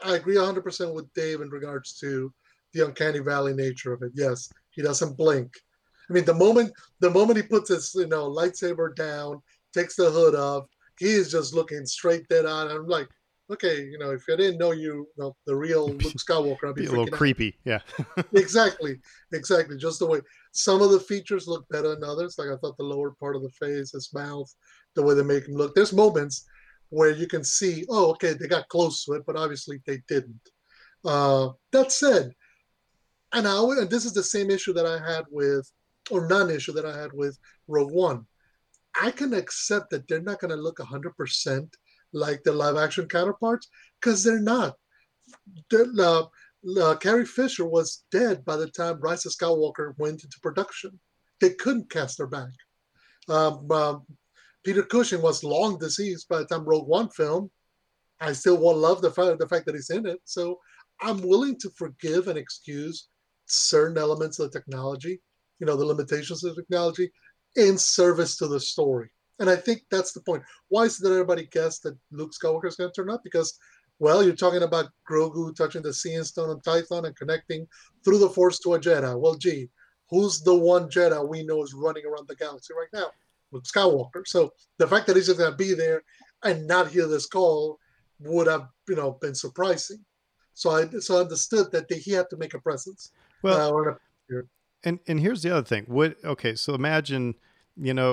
[0.04, 2.34] I agree 100% with Dave in regards to
[2.74, 4.12] the uncanny valley nature of it.
[4.16, 5.52] Yes, he doesn't blink.
[6.10, 9.42] I mean, the moment the moment he puts his you know lightsaber down,
[9.74, 10.66] takes the hood off,
[10.98, 12.70] he is just looking straight dead on.
[12.70, 13.08] I'm like,
[13.52, 16.76] okay, you know, if I didn't know you, you know, the real Luke Skywalker, I'd
[16.76, 17.18] be be a little freaking out.
[17.18, 17.80] creepy yeah
[18.34, 19.00] exactly,
[19.34, 19.78] exactly.
[19.78, 20.22] Just the way
[20.52, 22.38] some of the features look better than others.
[22.38, 24.54] Like I thought the lower part of the face, his mouth,
[24.96, 25.76] the way they make him look.
[25.76, 26.46] There's moments
[26.90, 30.42] where you can see, oh, okay, they got close to it, but obviously they didn't.
[31.06, 32.34] Uh, that said,
[33.32, 35.72] and I always, and this is the same issue that I had with,
[36.10, 37.38] or non-issue that I had with
[37.68, 38.26] Rogue One.
[39.00, 41.70] I can accept that they're not going to look 100%
[42.14, 43.68] like the live-action counterparts
[44.02, 44.76] because they're not.
[45.74, 46.24] Uh,
[46.82, 51.00] uh, Carrie Fisher was dead by the time Rise of Skywalker went into production.
[51.40, 52.50] They couldn't cast her back.
[53.30, 54.06] Um, um,
[54.64, 57.50] Peter Cushing was long deceased by the time Rogue One film.
[58.20, 60.20] I still won't love the fact, the fact that he's in it.
[60.26, 60.60] So
[61.02, 63.08] I'm willing to forgive and excuse
[63.46, 65.22] certain elements of the technology,
[65.60, 67.10] you know, the limitations of the technology
[67.56, 69.10] in service to the story.
[69.40, 70.44] And I think that's the point.
[70.68, 73.24] Why is it that everybody guessed that Luke Skywalker is going to turn up?
[73.24, 73.58] Because
[74.00, 77.68] well, you're talking about Grogu touching the Seeing Stone and Tython and connecting
[78.04, 79.20] through the Force to a Jedi.
[79.20, 79.70] Well, gee,
[80.10, 83.08] who's the one Jedi we know is running around the galaxy right now?
[83.52, 84.26] Luke Skywalker.
[84.26, 86.04] So the fact that he's just going to be there
[86.44, 87.78] and not hear this call
[88.20, 90.04] would have, you know, been surprising.
[90.54, 93.12] So I so I understood that he had to make a presence.
[93.42, 93.98] Well,
[94.32, 94.42] uh,
[94.84, 95.86] and and here's the other thing.
[95.88, 97.36] Would okay, so imagine,
[97.78, 98.12] you know,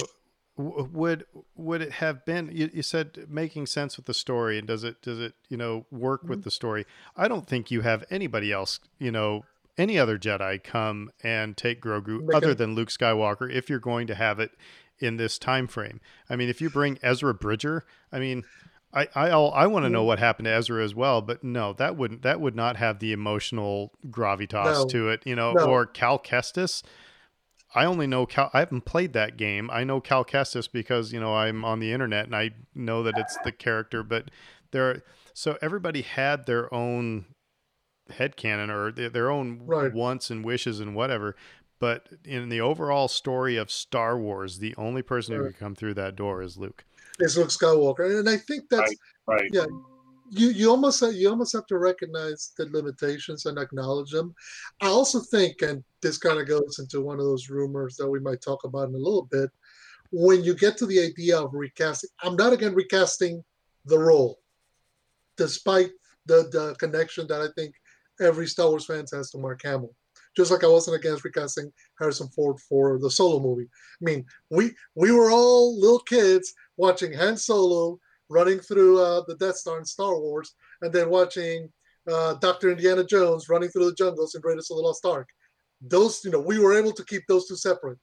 [0.57, 2.51] would would it have been?
[2.53, 5.87] You, you said making sense with the story, and does it does it you know
[5.91, 6.87] work with the story?
[7.17, 9.45] I don't think you have anybody else, you know,
[9.77, 14.07] any other Jedi come and take Grogu other a- than Luke Skywalker if you're going
[14.07, 14.53] to have it
[14.99, 16.01] in this time frame.
[16.31, 18.45] I mean, if you bring Ezra Bridger, I mean.
[18.95, 20.07] I I, I'll- want to know Mhm.
[20.07, 23.13] what happened to Ezra as well, but no, that wouldn't that would not have the
[23.13, 24.87] emotional gravitas No.
[24.87, 25.53] to it, you know.
[25.53, 25.67] No.
[25.69, 26.83] Or Cal Kestis,
[27.77, 28.51] I only know Cal.
[28.55, 29.71] I haven't played that game.
[29.71, 33.19] I know Cal Kestis because you know I'm on the internet and I know that
[33.19, 34.03] it's the character.
[34.03, 34.31] But
[34.73, 35.03] there, are,
[35.35, 37.27] so everybody had their own
[38.11, 39.93] head headcanon or their, their own Right.
[39.93, 41.37] wants and wishes and whatever.
[41.79, 45.53] But in the overall story of Star Wars, the only person who Right.
[45.53, 46.85] can come through that door is Luke.
[47.19, 48.95] is Luke Skywalker, and I think that's
[49.27, 49.49] Right.
[49.53, 49.67] yeah.
[50.31, 54.35] You you almost you almost have to recognize the limitations and acknowledge them.
[54.81, 58.21] I also think, and this kind of goes into one of those rumors that we
[58.21, 59.51] might talk about in a little bit.
[60.11, 63.45] When you get to the idea of recasting, I'm not again recasting
[63.85, 64.39] the role,
[65.37, 65.91] despite
[66.27, 67.75] the the connection that I think
[68.21, 69.95] every Star Wars fan has to Mark Hamill.
[70.37, 73.69] Just like I wasn't against recasting Harrison Ford for the Solo movie.
[74.01, 77.99] I mean, we we were all little kids watching Han Solo
[78.29, 81.69] running through uh, the Death Star in Star Wars, and then watching
[82.11, 85.29] uh, Doctor Indiana Jones running through the jungles in Raiders of the Lost Ark.
[85.81, 87.99] Those, you know, we were able to keep those two separate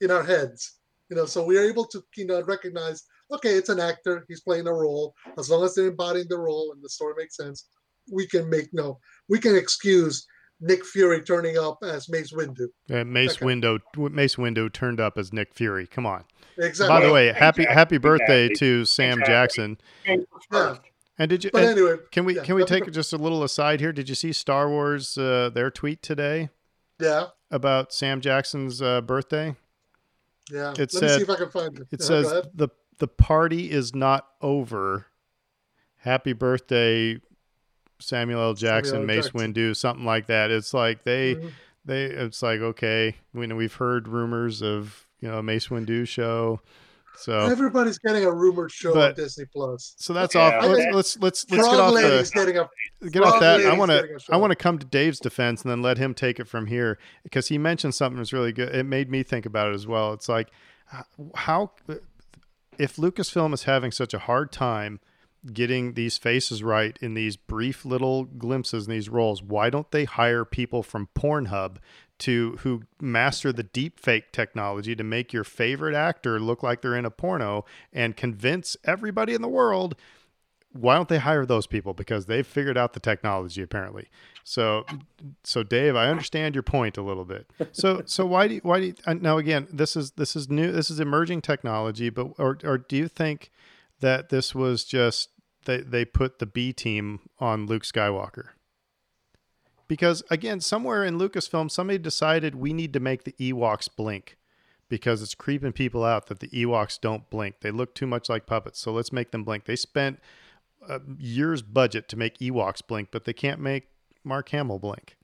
[0.00, 0.78] in our heads.
[1.10, 4.40] You know, so we are able to, you know, recognize, okay, it's an actor, he's
[4.40, 5.14] playing a role.
[5.38, 7.68] As long as they're embodying the role and the story makes sense,
[8.10, 8.98] we can make no,
[9.28, 10.26] we can excuse
[10.66, 12.68] Nick Fury turning up as Mace Windu.
[12.88, 13.44] Mace Okay.
[13.46, 13.78] Windu,
[14.10, 15.86] Mace Windu turned up as Nick Fury.
[15.86, 16.24] Come on.
[16.56, 16.88] Exactly.
[16.88, 17.74] By the way, happy Exactly.
[17.74, 18.66] happy birthday Exactly.
[18.68, 19.32] to Sam Exactly.
[19.34, 19.78] Jackson.
[20.06, 20.80] James was first.
[21.18, 21.50] And did you?
[21.52, 23.92] but anyway, Can we Yeah, can we take just a little aside here?
[23.92, 26.48] Did you see Star Wars uh, their tweet today
[26.98, 29.56] yeah, about Sam Jackson's uh, birthday?
[30.50, 30.72] yeah.
[30.78, 31.86] It Let me see if I can find it.
[31.92, 35.06] It Yeah, says the the party is not over.
[35.98, 37.18] Happy birthday,
[38.04, 38.54] Samuel L.
[38.54, 39.16] Jackson, Samuel L.
[39.16, 39.54] Mace Jackson.
[39.54, 40.50] Windu, something like that.
[40.50, 41.50] It's like they Mhm.
[41.84, 46.06] they it's like okay, we know we've heard rumors of you know a Mace Windu
[46.06, 46.60] show,
[47.16, 49.94] so Everybody's getting a rumored show on Disney Plus.
[49.98, 50.54] so that's Yeah, off.
[50.64, 53.60] I- Let's I- let's let's, let's get off the getting a get off that.
[53.64, 54.38] I want to getting a I show.
[54.38, 57.48] want to come to Dave's defense and then let him take it from here because
[57.48, 58.74] he mentioned something that's really good.
[58.74, 60.12] It made me think about it as well.
[60.12, 60.50] It's like
[61.34, 61.72] how
[62.78, 65.00] if Lucasfilm is having such a hard time
[65.52, 70.04] getting these faces right in these brief little glimpses in these roles, why don't they
[70.04, 71.76] hire people from Pornhub
[72.18, 76.96] to who master the deep fake technology to make your favorite actor look like they're
[76.96, 79.96] in a porno and convince everybody in the world
[80.74, 81.94] why don't they hire those people?
[81.94, 84.08] Because they've figured out the technology apparently.
[84.42, 84.84] So
[85.44, 87.48] so dave i understand your point a little bit.
[87.72, 90.50] So so why do you, why do you, uh, now again this is this is
[90.50, 93.50] new this is emerging technology but or or do you think
[94.00, 95.30] that this was just
[95.64, 98.48] they they put the b team on luke skywalker
[99.88, 104.36] because again somewhere in lucasfilm somebody decided we need to make the ewoks blink
[104.88, 108.46] because it's creeping people out that the ewoks don't blink they look too much like
[108.46, 110.18] puppets so let's make them blink they spent
[110.88, 113.88] a year's budget to make Ewoks blink, but they can't make
[114.22, 115.16] Mark Hamill blink.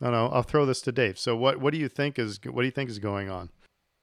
[0.00, 0.28] I don't know.
[0.28, 1.18] I'll throw this to Dave.
[1.18, 3.50] So what what do you think is what do you think is going on?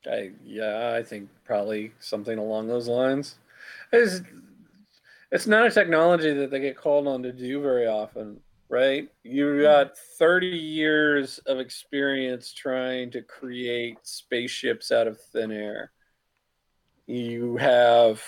[0.10, 3.36] I, yeah, I think probably something along those lines.
[3.92, 4.22] It's,
[5.32, 9.10] it's not a technology that they get called on to do very often, right?
[9.24, 15.92] You've got 30 years of experience trying to create spaceships out of thin air.
[17.06, 18.22] You have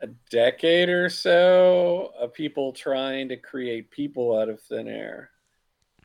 [0.00, 5.30] a decade or so of people trying to create people out of thin air.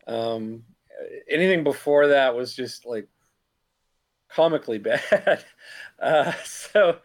[0.07, 0.63] Um,
[1.29, 3.07] anything before that was just like
[4.29, 5.43] comically bad.
[5.99, 6.99] Uh, so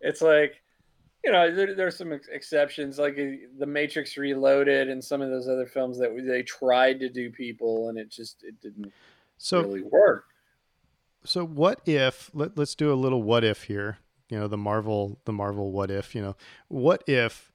[0.00, 0.62] it's like,
[1.24, 5.30] you know, there, there's some ex- exceptions, like uh, The Matrix Reloaded and some of
[5.30, 8.92] those other films that they tried to do people, and it just it didn't
[9.36, 10.24] So really work.
[11.24, 13.98] so what if let, let's do a little what if here
[14.28, 16.36] you know the marvel the marvel what if you know
[16.68, 17.52] what if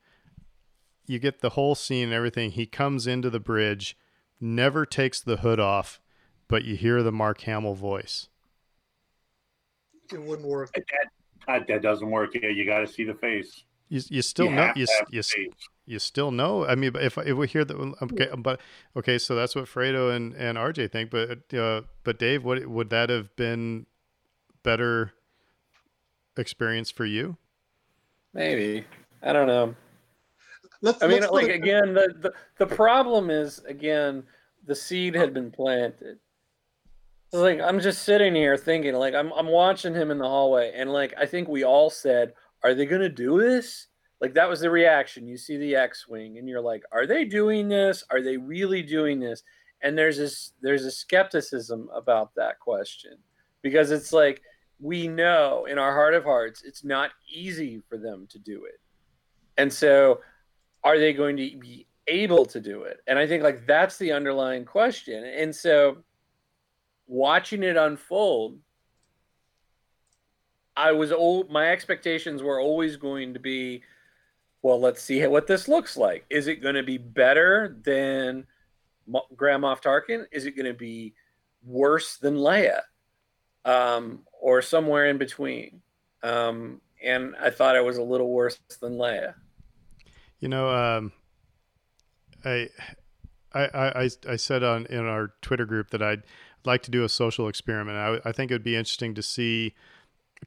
[1.07, 3.97] you get the whole scene and everything he comes into the bridge
[4.39, 6.01] never takes the hood off
[6.47, 8.27] but you hear the mark hamill voice
[10.11, 10.71] It wouldn't work.
[10.73, 10.83] That,
[11.47, 12.31] that, that doesn't work.
[12.33, 13.63] Yeah, you got to see the face.
[13.89, 15.67] you, you still You know you, to s- have you, the s- face.
[15.85, 18.59] you still know i mean if, if we hear that okay but
[18.95, 22.89] okay so that's what fredo and, and rj think but uh but dave what would
[22.89, 23.85] that have been
[24.63, 25.11] better
[26.37, 27.37] experience for you
[28.33, 28.85] Maybe
[29.21, 29.75] I don't know.
[30.81, 31.03] let's.
[31.03, 32.33] I mean, let's like it- again, the, the
[32.65, 34.23] the problem is again
[34.65, 36.17] the seed had been planted.
[37.33, 40.93] Like I'm just sitting here thinking, like I'm I'm watching him in the hallway, and
[40.93, 43.87] like I think we all said, "Are they gonna do this?"
[44.21, 45.27] Like that was the reaction.
[45.27, 48.03] You see the X-wing, and you're like, "Are they doing this?
[48.11, 49.41] Are they really doing this?"
[49.81, 53.17] And there's this there's a skepticism about that question
[53.63, 54.43] because it's like
[54.79, 58.79] we know in our heart of hearts it's not easy for them to do it,
[59.57, 60.21] and so
[60.83, 62.97] are they going to be able to do it?
[63.07, 65.23] And I think like that's the underlying question.
[65.23, 66.03] And so
[67.07, 68.59] watching it unfold,
[70.75, 71.51] I was old.
[71.51, 73.83] My expectations were always going to be,
[74.61, 76.25] well, let's see what this looks like.
[76.29, 78.45] Is it going to be better than
[79.35, 80.25] Grand Moff Tarkin?
[80.31, 81.13] Is it going to be
[81.63, 82.81] worse than Leia,
[83.65, 85.81] um, or somewhere in between?
[86.23, 89.35] Um, and I thought it was a little worse than Leia.
[90.39, 91.11] You know, um,
[92.43, 92.69] I,
[93.53, 96.23] I, I, I said on in our Twitter group that I'd
[96.65, 97.97] like to do a social experiment.
[97.97, 99.73] I, I think it'd be interesting to see,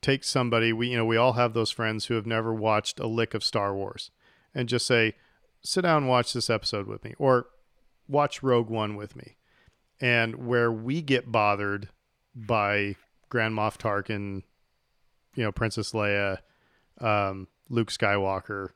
[0.01, 3.07] take somebody we, you know, we all have those friends who have never watched a
[3.07, 4.11] lick of Star Wars,
[4.55, 5.15] and just say,
[5.63, 7.47] sit down and watch this episode with me, or
[8.09, 9.37] watch Rogue One with me,
[10.01, 11.89] and where we get bothered
[12.35, 12.97] by
[13.29, 14.43] Grand Moff Tarkin,
[15.35, 16.39] you know, Princess Leia,
[17.01, 18.71] um, Luke Skywalker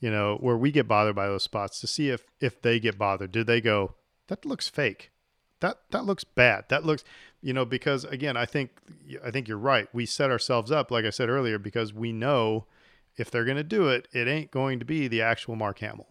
[0.00, 2.98] you know, where we get bothered by those spots to see if if they get
[2.98, 3.32] bothered.
[3.32, 3.94] Do they go,
[4.28, 5.10] that looks fake.
[5.60, 6.64] That that looks bad.
[6.68, 7.04] That looks,
[7.40, 8.70] you know, because again, I think
[9.24, 9.88] I think you're right.
[9.92, 12.66] We set ourselves up, like I said earlier, because we know
[13.16, 16.08] if they're going to do it, it ain't going to be the actual Mark Hamill.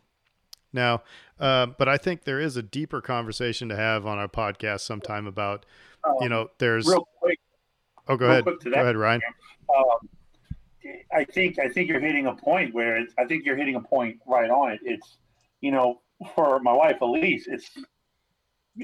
[0.74, 1.04] Now,
[1.40, 5.26] uh, but I think there is a deeper conversation to have on our podcast sometime
[5.26, 5.66] about,
[6.20, 6.88] you know, there's.
[6.88, 7.40] Um, real quick.
[8.10, 8.44] oh, go ahead.
[8.44, 9.22] Go ahead, Ryan.
[9.76, 10.10] Um,
[11.12, 13.82] I think I think you're hitting a point where it's, I think you're hitting a
[13.82, 14.80] point right on it.
[14.84, 15.18] It's
[15.62, 16.02] you know
[16.36, 17.72] for my wife Elise, it's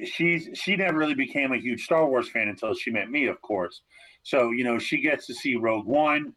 [0.05, 3.41] she's she never really became a huge Star Wars fan until she met me, of
[3.41, 3.81] course.
[4.23, 6.33] So you know she gets to see Rogue One,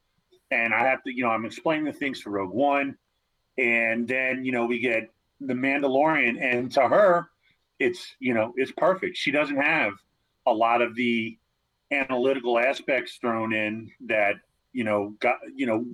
[0.50, 2.96] and I have to you know I'm explaining the things for Rogue One,
[3.58, 7.30] and then you know we get the Mandalorian, and to her,
[7.78, 9.16] it's you know it's perfect.
[9.16, 9.92] She doesn't have
[10.46, 11.38] a lot of the
[11.90, 14.36] analytical aspects thrown in that
[14.72, 15.86] you know got you know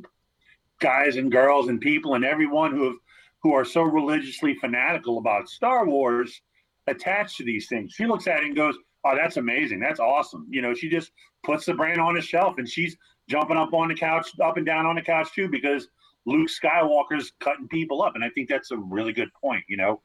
[0.80, 2.96] guys and girls and people and everyone who have
[3.42, 6.42] who are so religiously fanatical about Star Wars
[6.86, 7.92] attached to these things.
[7.92, 9.80] She looks at it and goes, "Oh, that's amazing.
[9.80, 11.12] That's awesome." You know, she just
[11.42, 12.96] puts the brand on a shelf and she's
[13.28, 15.88] jumping up on the couch, up and down on the couch too, because
[16.26, 19.64] Luke Skywalker's cutting people up, and I think that's a really good point.
[19.68, 20.02] You know,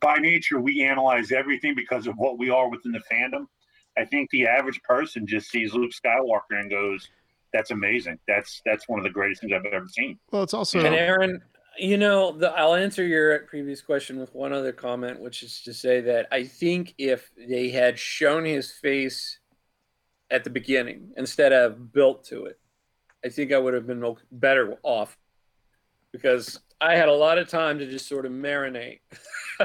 [0.00, 3.46] by nature we analyze everything because of what we are within the fandom.
[3.98, 7.08] I think the average person just sees Luke Skywalker and goes,
[7.52, 8.18] "That's amazing.
[8.28, 11.40] That's that's one of the greatest things I've ever seen." Well, it's also And Aaron,
[11.78, 15.74] you know, the, I'll answer your previous question with one other comment, which is to
[15.74, 19.38] say that I think if they had shown his face
[20.30, 22.58] at the beginning instead of built to it,
[23.24, 25.16] I think I would have been better off
[26.12, 29.00] because I had a lot of time to just sort of marinate.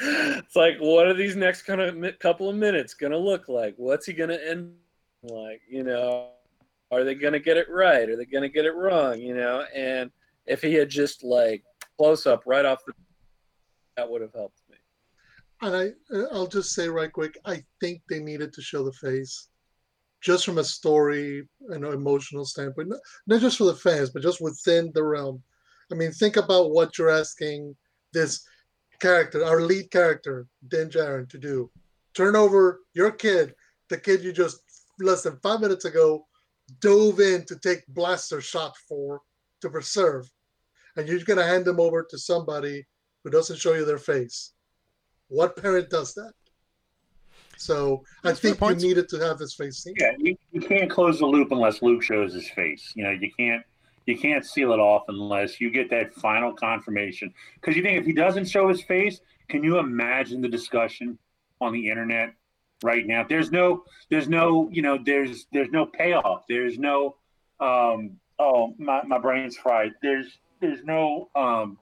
[0.00, 3.74] it's like, what are these next kind of couple of minutes going to look like?
[3.76, 4.74] What's he going to end
[5.22, 5.62] like?
[5.68, 6.28] You know,
[6.90, 8.08] are they going to get it right?
[8.08, 9.18] Are they going to get it wrong?
[9.18, 10.10] You know, and
[10.46, 11.62] if he had just like
[11.98, 12.92] close up right off the
[13.96, 14.76] that would have helped me.
[15.60, 18.92] And I, uh, I'll just say right quick, I think they needed to show the
[18.92, 19.48] face,
[20.20, 24.22] just from a story and an emotional standpoint, not, not just for the fans, but
[24.22, 25.42] just within the realm.
[25.92, 27.76] I mean, think about what you're asking
[28.12, 28.42] this
[28.98, 31.70] character, our lead character, Din Djarin, to do.
[32.14, 33.54] Turn over your kid,
[33.88, 34.60] the kid you just
[35.00, 36.26] less than five minutes ago
[36.80, 39.20] dove in to take blaster shot for
[39.62, 40.30] to preserve,
[40.96, 42.86] and you're gonna hand them over to somebody
[43.24, 44.52] who doesn't show you their face.
[45.28, 46.32] What parent does that?
[47.56, 48.82] So I That's fair think you points.
[48.84, 49.94] needed to have his face seen.
[49.98, 52.92] Yeah, you, you can't close the loop unless Luke shows his face.
[52.96, 53.62] You know, you can't
[54.06, 57.32] you can't seal it off unless you get that final confirmation.
[57.54, 61.18] Because you think if he doesn't show his face, can you imagine the discussion
[61.60, 62.34] on the internet
[62.82, 63.24] right now?
[63.28, 66.44] There's no there's no you know there's there's no payoff.
[66.48, 67.16] There's no
[67.60, 69.92] um oh my, my brain's fried.
[70.02, 71.78] There's there's no um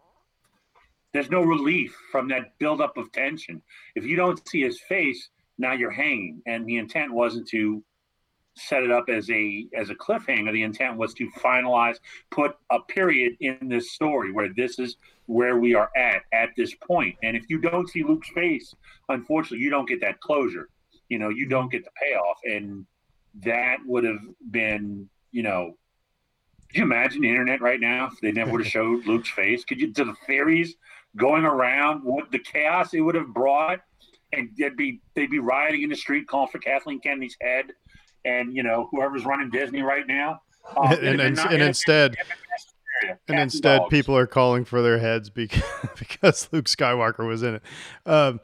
[1.12, 3.62] there's no relief from that buildup of tension.
[3.96, 7.82] If you don't see his face, now you're hanging, and the intent wasn't to
[8.56, 10.52] set it up as a as a cliffhanger.
[10.52, 11.96] The intent was to finalize,
[12.30, 14.96] put a period in this story where this is
[15.26, 17.16] where we are at at this point.
[17.22, 18.74] And if you don't see Luke's face,
[19.08, 20.68] unfortunately, you don't get that closure.
[21.08, 22.86] You know, you don't get the payoff, and
[23.44, 25.74] that would have been, you know,
[26.71, 29.64] Could you imagine the internet right now if they never would have showed Luke's face?
[29.64, 30.77] Could you to the theories
[31.16, 33.81] going around what the chaos it would have brought,
[34.33, 37.73] and they'd be they'd be rioting in the street calling for Kathleen Kennedy's head,
[38.25, 40.41] and you know whoever's running Disney right now.
[40.77, 42.16] Um, and, and, and instead,
[43.29, 43.91] and instead, dogs.
[43.91, 45.62] people are calling for their heads because
[45.99, 47.62] because Luke Skywalker was in it.
[48.05, 48.41] Um,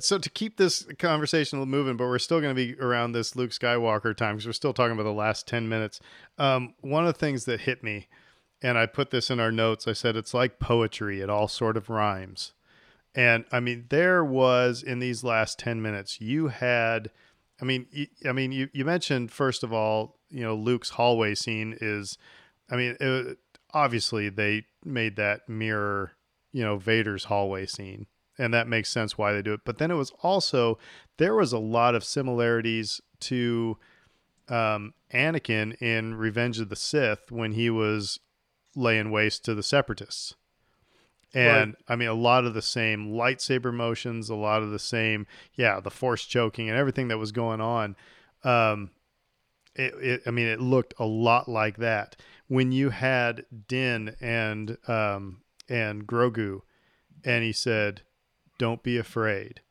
[0.00, 3.50] so to keep this conversation moving, but we're still going to be around this Luke
[3.50, 6.00] Skywalker time because we're still talking about the last ten minutes.
[6.38, 8.08] Um, one of the things that hit me,
[8.62, 11.76] and I put this in our notes, I said it's like poetry; it all sort
[11.76, 12.52] of rhymes.
[13.14, 17.10] And I mean, there was in these last ten minutes, you had,
[17.60, 21.34] I mean, you, I mean, you you mentioned first of all, you know, Luke's hallway
[21.34, 22.18] scene is,
[22.70, 23.38] I mean, it,
[23.72, 26.12] obviously they made that mirror,
[26.52, 28.06] you know, Vader's hallway scene
[28.40, 29.60] and that makes sense why they do it.
[29.64, 30.78] But then it was also
[31.18, 33.76] there was a lot of similarities to
[34.48, 38.18] um, Anakin in Revenge of the Sith when he was
[38.74, 40.34] laying waste to the Separatists.
[41.32, 41.92] And right.
[41.92, 45.78] I mean, a lot of the same lightsaber motions, a lot of the same, yeah,
[45.78, 47.94] the force choking and everything that was going on.
[48.42, 48.90] Um,
[49.76, 52.16] it, it, I mean, it looked a lot like that
[52.48, 56.62] when you had Din and um, and Grogu,
[57.24, 58.02] and he said,
[58.60, 59.62] don't be afraid.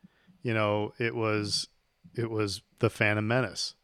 [0.41, 1.67] You know, it was
[2.15, 3.75] it was the Phantom Menace.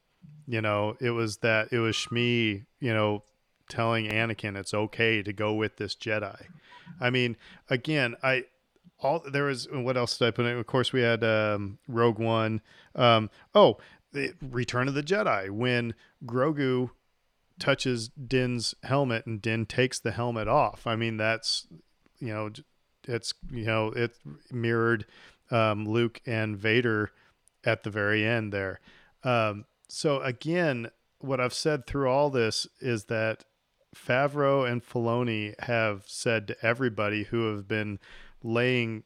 [0.48, 3.24] You know, it was that it was Shmi, you know,
[3.70, 6.48] telling Anakin it's okay to go with this Jedi.
[7.00, 7.38] I mean,
[7.70, 8.46] again, I
[9.00, 10.58] all there was what else did I put in?
[10.58, 12.62] Of course, we had um, Rogue One.
[12.96, 13.78] Um, oh,
[14.12, 15.94] the Return of the Jedi when
[16.26, 16.90] Grogu
[17.60, 20.88] touches Din's helmet and Din takes the helmet off.
[20.88, 21.68] I mean, that's
[22.20, 22.50] you know
[23.08, 24.16] it's you know it
[24.52, 25.06] mirrored
[25.52, 27.12] um, Luke and Vader
[27.64, 28.80] at the very end there.
[29.24, 30.90] Um, so again,
[31.20, 33.44] what I've said through all this is that
[33.96, 38.00] Favreau and Filoni have said to everybody who have been
[38.44, 39.04] laying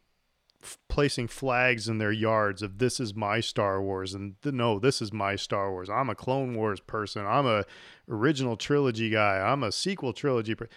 [0.90, 5.14] placing flags in their yards of this is my Star Wars and no this is
[5.14, 5.90] my Star Wars.
[5.90, 7.26] I'm a Clone Wars person.
[7.26, 7.64] I'm a
[8.10, 9.38] original trilogy guy.
[9.38, 10.56] I'm a sequel trilogy.
[10.56, 10.68] Per-.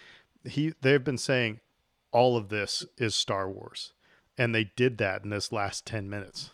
[0.45, 1.59] He they've been saying
[2.13, 3.91] all of this is Star Wars.
[4.37, 6.51] And they did that in this last 10 minutes.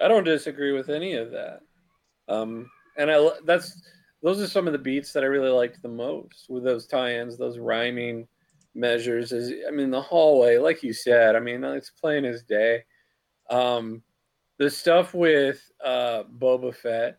[0.00, 1.60] I don't disagree with any of that.
[2.28, 3.82] Um, and I that's
[4.22, 7.36] those are some of the beats that I really liked the most with those tie-ins,
[7.36, 8.26] those rhyming
[8.74, 9.32] measures.
[9.32, 12.84] Is I mean the hallway, like you said, I mean it's plain as day.
[13.48, 14.02] Um,
[14.58, 17.18] the stuff with uh, Boba Fett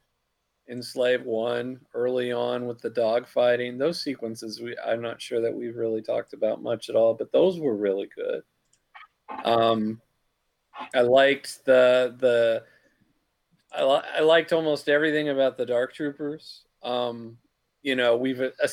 [0.67, 3.77] in Slave One early on with the dog fighting.
[3.77, 7.31] Those sequences, we I'm not sure that we've really talked about much at all, but
[7.31, 8.43] those were really good.
[9.43, 10.01] Um,
[10.93, 12.63] I liked the the
[13.73, 16.63] I, li- I liked almost everything about the Dark Troopers.
[16.83, 17.37] Um,
[17.81, 18.67] you know, we've uh,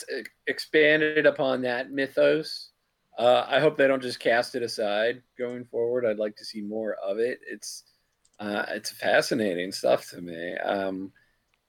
[0.47, 2.71] expanded upon that mythos.
[3.19, 6.05] Uh, I hope they don't just cast it aside going forward.
[6.05, 7.41] I'd like to see more of it.
[7.47, 7.85] It's
[8.41, 10.57] uh, it's fascinating stuff to me.
[10.57, 11.13] Um,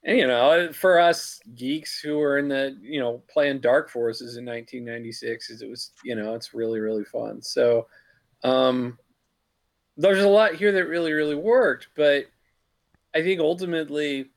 [0.05, 4.37] and, you know, for us geeks who were in the, you know, playing Dark Forces
[4.37, 7.41] in 1996, it was, you know, it's really, really fun.
[7.41, 7.87] So,
[8.43, 8.99] um,
[9.97, 11.87] there's a lot here that really, really worked.
[11.95, 12.25] But
[13.15, 14.29] I think ultimately,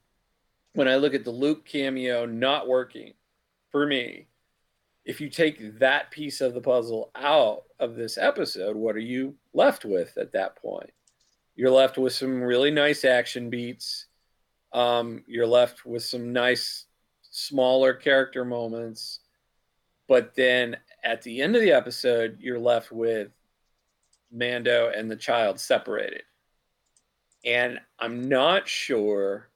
[0.72, 3.12] when I look at the Luke cameo not working
[3.70, 4.26] for me,
[5.04, 9.34] if you take that piece of the puzzle out of this episode, what are you
[9.52, 10.90] left with at that point?
[11.56, 14.06] You're left with some really nice action beats
[14.72, 16.86] um, you're left with some nice
[17.30, 19.20] smaller character moments,
[20.08, 23.28] but then at the end of the episode, you're left with
[24.30, 26.22] Mando and the child separated.
[27.44, 29.48] And I'm not sure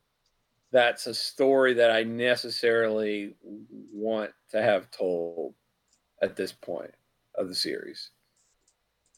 [0.70, 3.34] that's a story that I necessarily
[3.92, 5.54] want to have told
[6.22, 6.94] at this point
[7.34, 8.10] of the series.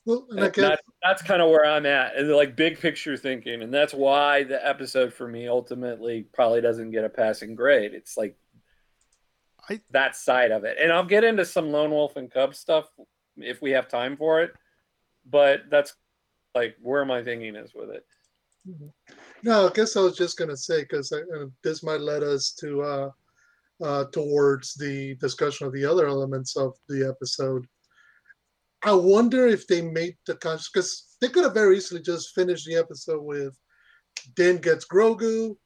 [0.06, 0.54] Well, guess...
[0.56, 4.44] that's, that's kind of where I'm at, and like big picture thinking, and that's why
[4.44, 7.94] the episode for me ultimately probably doesn't get a passing grade.
[7.94, 8.36] It's like
[9.68, 9.80] I...
[9.92, 12.86] that side of it, and I'll get into some lone wolf and cub stuff
[13.38, 14.52] if we have time for it.
[15.28, 15.94] But that's
[16.54, 18.04] like where my thinking is with it.
[18.68, 18.88] Mm-hmm.
[19.42, 22.82] No, I guess I was just gonna say because uh, this might lead us to
[22.82, 23.10] uh,
[23.82, 27.66] uh, towards the discussion of the other elements of the episode.
[28.84, 32.66] I wonder if they made the conscious because they could have very easily just finished
[32.66, 33.56] the episode with
[34.34, 35.56] Din gets Grogu,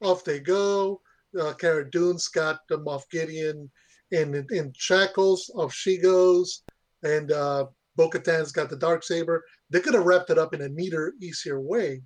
[0.00, 1.02] off they go.
[1.38, 3.70] Uh, Cara Dune's got the Moff Gideon
[4.10, 6.62] in in shackles, off she goes,
[7.02, 7.66] and uh,
[7.96, 9.44] Bo-Katan's got the dark saber.
[9.68, 12.02] They could have wrapped it up in a neater, easier way.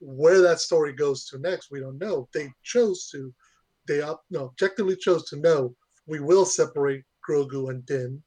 [0.00, 2.26] Where that story goes to next, we don't know.
[2.32, 3.34] They chose to
[3.86, 5.74] they up no objectively chose to know
[6.06, 8.22] we will separate Grogu and Din.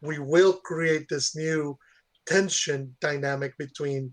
[0.00, 1.78] We will create this new
[2.26, 4.12] tension dynamic between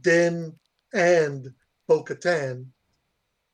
[0.00, 0.52] Din
[0.92, 1.48] and
[1.88, 2.66] Bo Katan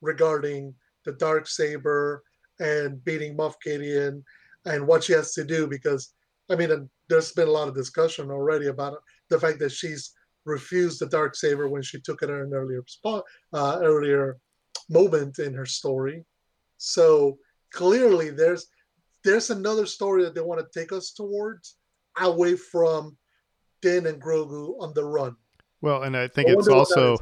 [0.01, 0.74] regarding
[1.05, 2.22] the dark saber
[2.59, 4.24] and beating Moff Gideon
[4.66, 6.12] and what she has to do because
[6.51, 10.12] I mean there's been a lot of discussion already about the fact that she's
[10.45, 14.39] refused the dark saber when she took it at an earlier spot uh, earlier
[14.89, 16.24] moment in her story.
[16.76, 17.39] So
[17.72, 18.66] clearly there's
[19.24, 21.76] there's another story that they want to take us towards
[22.18, 23.16] away from
[23.82, 25.36] Din and Grogu on the run
[25.80, 27.18] well and I think I it's also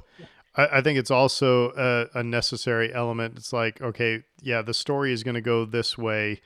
[0.58, 3.36] I, I think it's also a, a necessary element.
[3.36, 6.42] It's like, okay, yeah, the story is going to go this way,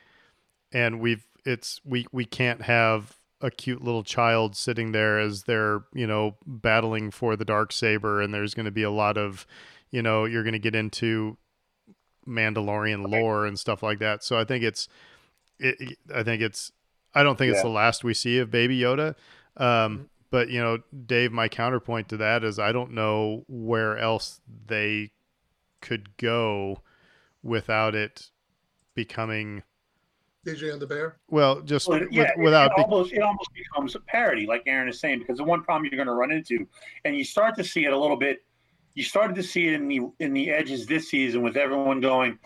[0.72, 5.80] and we've it's we we can't have a cute little child sitting there as they're
[5.92, 9.46] you know battling for the dark saber, and there's going to be a lot of,
[9.90, 11.38] you know, you're going to get into
[12.28, 14.22] Mandalorian lore and stuff like that.
[14.22, 14.86] So I think it's,
[15.58, 16.72] it, I think it's,
[17.14, 17.54] I don't think yeah.
[17.54, 19.14] it's the last we see of Baby Yoda.
[19.56, 20.02] Um, mm-hmm.
[20.30, 25.10] But you know, Dave, my counterpoint to that is I don't know where else they
[25.82, 26.80] could go
[27.42, 28.30] without it
[28.94, 29.62] becoming
[30.46, 31.18] BJ and the Bear.
[31.28, 34.62] Well, just well, yeah, with, without it, it, almost, it almost becomes a parody, like
[34.66, 36.66] Aaron is saying, because the one problem you're going to run into,
[37.04, 38.44] and you start to see it a little bit.
[38.94, 42.38] You started to see it in the in the edges this season with everyone going,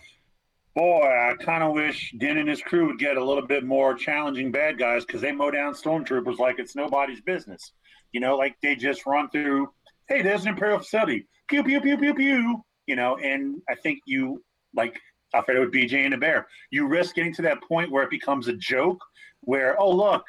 [0.76, 3.94] boy, I kind of wish Din and his crew would get a little bit more
[3.94, 7.72] challenging bad guys because they mow down stormtroopers like it's nobody's business.
[8.12, 9.70] You know, like they just run through,
[10.08, 14.00] hey, there's an Imperial facility, pew, pew, pew, pew, pew, you know, and I think
[14.06, 15.00] you, like
[15.34, 18.10] I Alfredo with BJ and a bear, you risk getting to that point where it
[18.10, 19.02] becomes a joke
[19.40, 20.24] where, oh, look,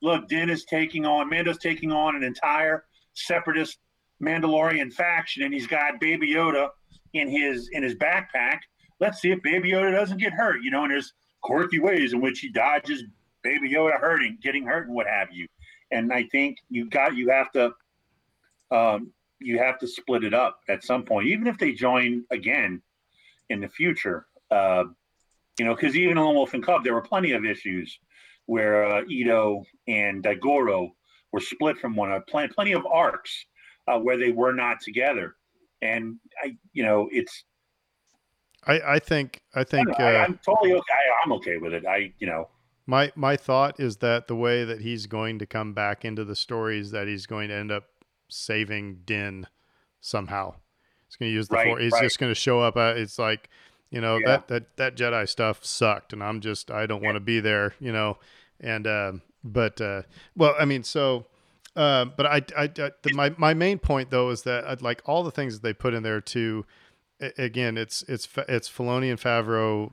[0.00, 2.84] look, Din is taking on, Mando's taking on an entire
[3.14, 3.78] separatist
[4.22, 6.68] Mandalorian faction and he's got Baby Yoda
[7.14, 8.60] in his in his backpack
[9.00, 12.20] let's see if Baby Yoda doesn't get hurt, you know, and there's quirky ways in
[12.20, 13.04] which he dodges
[13.42, 15.46] Baby Yoda hurting, getting hurt, and what have you.
[15.90, 17.72] And I think you got you have to
[18.70, 22.82] um, you have to split it up at some point, even if they join again
[23.48, 24.26] in the future.
[24.50, 24.84] Uh,
[25.58, 27.98] you know, because even on Wolf and Cub, there were plenty of issues
[28.46, 30.92] where uh, Edo and uh, Goro
[31.32, 32.24] were split from one another.
[32.28, 33.46] Plenty, plenty of arcs
[33.86, 35.36] uh, where they were not together,
[35.82, 37.44] and I, you know, it's
[38.68, 40.92] I, I think I think I am uh, totally okay.
[40.92, 41.86] I, I'm okay with it.
[41.86, 42.48] I you know
[42.86, 46.36] my my thought is that the way that he's going to come back into the
[46.36, 47.84] story is that he's going to end up
[48.28, 49.46] saving Din
[50.00, 50.54] somehow.
[51.06, 51.82] He's going to use the right, force.
[51.82, 52.02] He's right.
[52.02, 52.76] just going to show up.
[52.76, 53.48] Uh, it's like
[53.90, 54.26] you know yeah.
[54.26, 57.08] that that that Jedi stuff sucked, and I'm just I don't yeah.
[57.08, 57.74] want to be there.
[57.80, 58.18] You know,
[58.60, 59.12] and uh,
[59.42, 60.02] but uh,
[60.36, 61.26] well, I mean, so.
[61.76, 62.68] Uh, but I, I, I
[63.02, 65.72] the, my my main point though is that I'd like all the things that they
[65.72, 66.66] put in there to
[67.20, 69.92] again, it's it's it's Filoni and Favreau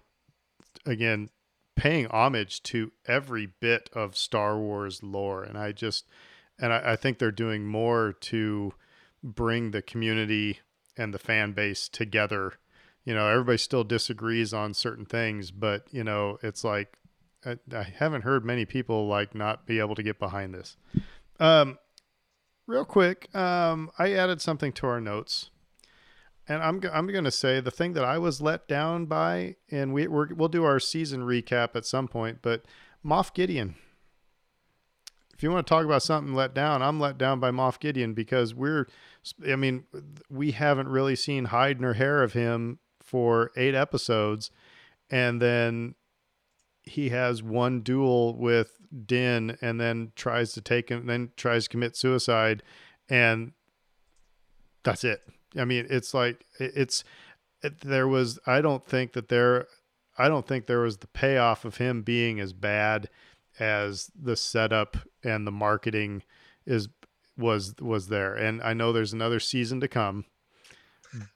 [0.86, 1.30] again
[1.76, 6.06] paying homage to every bit of Star Wars lore, and I just
[6.60, 8.74] and I, I think they're doing more to
[9.24, 10.60] bring the community
[10.98, 12.54] and the fan base together.
[13.04, 16.98] You know, everybody still disagrees on certain things, but you know, it's like
[17.46, 20.78] I, I haven't heard many people like not be able to get behind this.
[21.40, 21.78] Um,
[22.68, 25.50] real quick, um, I added something to our notes
[26.48, 29.94] and I'm I'm going to say the thing that I was let down by, and
[29.94, 32.66] we we will do our season recap at some point, but
[33.04, 33.76] Moff Gideon.
[35.34, 38.14] If you want to talk about something let down, I'm let down by Moff Gideon
[38.14, 38.88] because we're,
[39.46, 39.84] I mean,
[40.30, 44.50] we haven't really seen hide nor hair of him for eight episodes,
[45.10, 45.96] and then
[46.84, 51.70] he has one duel with Din, and then tries to take him, then tries to
[51.70, 52.64] commit suicide,
[53.10, 53.52] and
[54.84, 55.22] that's it
[55.58, 57.04] I mean, it's like it's
[57.62, 58.40] it, there was.
[58.46, 59.68] I don't think that there.
[60.18, 63.10] I don't think there was the payoff of him being as bad
[63.60, 66.24] as the setup and the marketing
[66.66, 66.88] is
[67.38, 68.34] was was there.
[68.36, 70.26] And I know there's another season to come,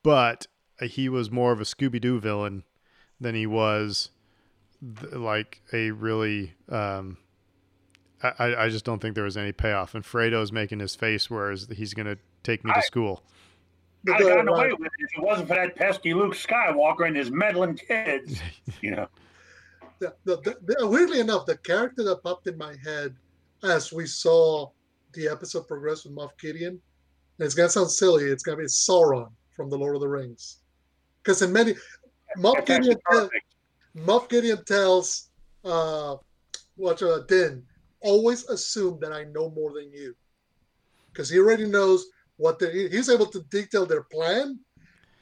[0.04, 0.48] but
[0.82, 2.64] he was more of a Scooby Doo villain
[3.20, 4.12] than he was
[4.82, 6.54] th- like a really.
[6.70, 7.18] Um,
[8.22, 9.96] I, I just don't think there was any payoff.
[9.96, 13.24] And Fredo's making his face, whereas he's going to take me to school.
[14.08, 17.16] I'd have gotten away with it if it wasn't for that pesky Luke Skywalker and
[17.16, 18.40] his meddling kids.
[18.82, 19.08] You know.
[20.00, 23.14] The, the, the, weirdly enough, the character that popped in my head
[23.64, 24.70] as we saw
[25.14, 26.80] the episode progress with Moff Gideon,
[27.40, 30.60] and it's gonna sound silly, it's gonna be Sauron from the Lord of the Rings,
[31.22, 31.76] because in many
[32.38, 33.30] Moff Gideon, tell,
[33.98, 35.30] Moff Gideon tells
[35.66, 36.16] uh,
[36.76, 37.64] what uh, Din,
[38.02, 40.16] always assume that I know more than you,
[41.12, 42.08] because he already knows
[42.40, 44.58] what he's able to detail their plan,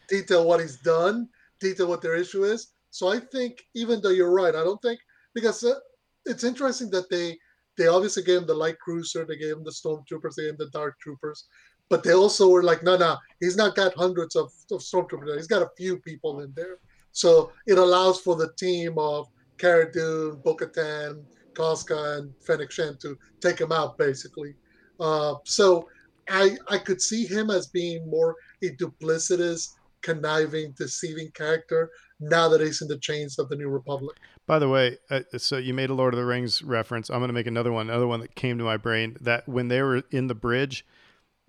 [0.07, 1.27] detail what he's done,
[1.59, 2.73] detail what their issue is.
[2.91, 4.99] So I think even though you're right, I don't think
[5.33, 5.79] because uh,
[6.25, 7.37] it's interesting that they
[7.77, 10.57] they obviously gave him the light cruiser, they gave him the stormtroopers, they gave him
[10.59, 11.45] the dark troopers,
[11.89, 15.35] but they also were like, no, no, he's not got hundreds of, of stormtroopers.
[15.35, 16.79] He's got a few people in there.
[17.11, 19.27] So it allows for the team of
[19.57, 21.23] Cara Dune, Bo-Katan,
[21.53, 24.55] Koska, and Fennec Shand to take him out, basically.
[24.99, 25.87] Uh, so
[26.29, 31.89] I I could see him as being more a duplicitous, conniving, deceiving character
[32.19, 34.17] now that he's in the chains of the New Republic.
[34.45, 37.09] By the way, uh, so you made a Lord of the Rings reference.
[37.09, 37.89] I'm going to make another one.
[37.89, 40.85] Another one that came to my brain that when they were in the bridge,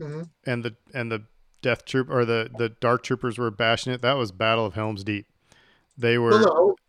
[0.01, 1.25] hmm and the and the
[1.63, 4.03] Death Troop or the the Dark Troopers were bashing it.
[4.03, 5.27] That was Battle of Helm's Deep.
[5.97, 6.45] They were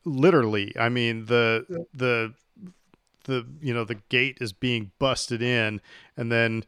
[0.06, 0.74] literally.
[0.78, 1.78] I mean the Yeah.
[1.94, 2.34] the
[3.26, 5.82] the you know the gate is being busted in,
[6.18, 6.64] and then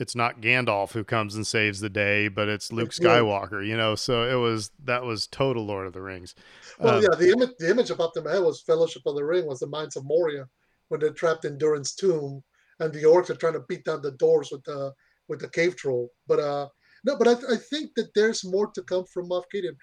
[0.00, 3.64] it's not Gandalf who comes and saves the day, but it's Luke Skywalker.
[3.64, 6.34] You know, so it was that was total Lord of the Rings.
[6.78, 9.46] Well, Um, yeah, the image the image about them had was Fellowship of the Ring
[9.46, 10.46] was the Mines of Moria
[10.88, 12.42] when they're trapped in Durin's tomb
[12.80, 14.92] and the orcs are trying to beat down the doors with the
[15.28, 16.10] with the cave troll.
[16.26, 16.68] But uh
[17.04, 19.76] no, but I, I think that there's more to come from Moff Gideon.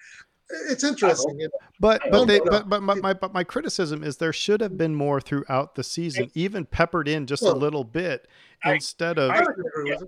[0.70, 1.46] It's interesting.
[1.78, 4.94] But but they but but my, my but my criticism is there should have been
[4.94, 8.28] more throughout the season, even peppered in just a little bit
[8.64, 9.44] I- instead of I-
[9.76, 10.02] with.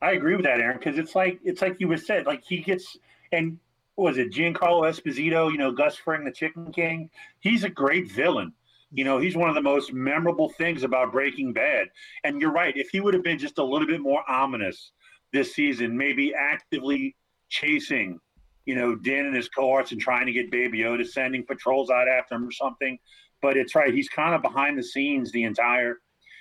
[0.00, 2.58] I agree with that, Aaron, because it's like it's like you was said, like he
[2.58, 2.96] gets
[3.30, 3.58] and
[3.94, 7.08] what was it Giancarlo Esposito, you know, Gus Fring, the Chicken King.
[7.40, 8.52] He's a great villain.
[8.92, 11.88] You know, he's one of the most memorable things about Breaking Bad.
[12.24, 14.90] And you're right, if he would have been just a little bit more ominous
[15.32, 17.16] this season, maybe actively
[17.48, 18.18] chasing,
[18.66, 22.08] you know, Din and his cohorts and trying to get Baby Yoda, sending patrols out
[22.08, 22.98] after him or something.
[23.40, 25.98] But it's right, he's kind of behind the scenes the entire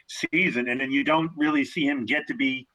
[0.08, 2.68] season, and then you don't really see him get to be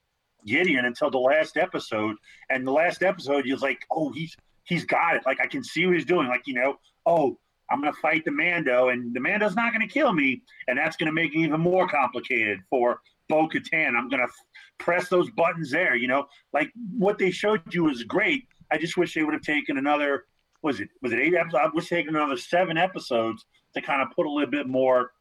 [0.46, 2.16] Gideon until the last episode.
[2.50, 5.22] And the last episode, he's like, oh, he's he's got it.
[5.26, 6.28] Like I can see what he's doing.
[6.28, 7.38] Like you know, oh,
[7.70, 11.12] I'm gonna fight the Mando, and the Mando's not gonna kill me, and that's gonna
[11.12, 13.96] make it even more complicated for Bo Katan.
[13.96, 14.46] I'm gonna f-
[14.78, 15.96] press those buttons there.
[15.96, 18.46] You know, like what they showed you was great.
[18.70, 20.24] I just wish they would have taken another.
[20.62, 21.62] Was it was it eight episodes?
[21.64, 23.44] I wish they taken another seven episodes
[23.74, 25.12] to kind of put a little bit more,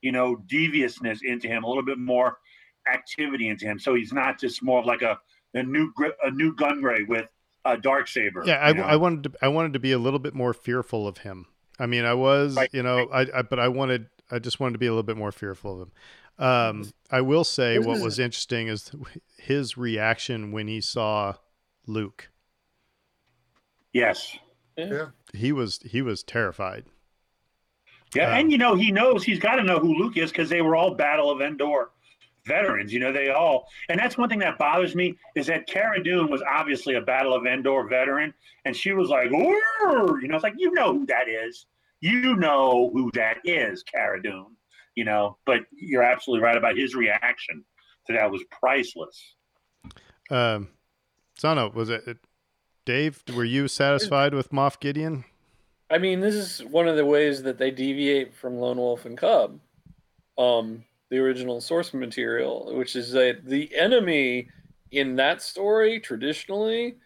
[0.00, 2.38] you know, deviousness into him, a little bit more
[2.92, 5.18] activity into him, so he's not just more of like a
[5.54, 7.26] a new gri- a new gun Gunray with
[7.64, 8.42] a dark saber.
[8.44, 8.54] yeah.
[8.56, 8.82] I, you know?
[8.82, 11.46] I wanted to I wanted to be a little bit more fearful of him.
[11.78, 12.70] I mean, I was Right.
[12.72, 15.16] you know I, I but I wanted I just wanted to be a little bit
[15.16, 15.92] more fearful of him.
[16.36, 18.90] Um, I will say what was interesting is
[19.38, 21.34] his reaction when he saw
[21.86, 22.30] Luke.
[23.94, 24.36] Yes.
[24.76, 25.06] Yeah.
[25.32, 26.84] He was he was terrified.
[28.14, 30.48] Yeah, Um, and you know he knows he's got to know who Luke is because
[30.48, 31.90] they were all Battle of Endor
[32.46, 32.92] veterans.
[32.92, 36.30] You know they all, and that's one thing that bothers me is that Cara Dune
[36.30, 38.34] was obviously a Battle of Endor veteran,
[38.64, 41.66] and she was like, "Ooh," you know, it's like you know who that is,
[42.00, 44.56] you know who that is, Cara Dune,
[44.94, 45.38] you know.
[45.46, 47.64] But you're absolutely right about his reaction
[48.06, 49.34] to that was priceless.
[50.30, 50.68] Um,
[51.36, 52.18] Sano, was it
[52.84, 53.22] Dave?
[53.34, 55.24] Were you satisfied with Moff Gideon?
[55.90, 59.16] I mean, this is one of the ways that they deviate from Lone Wolf and
[59.16, 59.60] Cub,
[60.38, 64.48] um, the original source material, which is that the enemy
[64.90, 66.96] in that story traditionally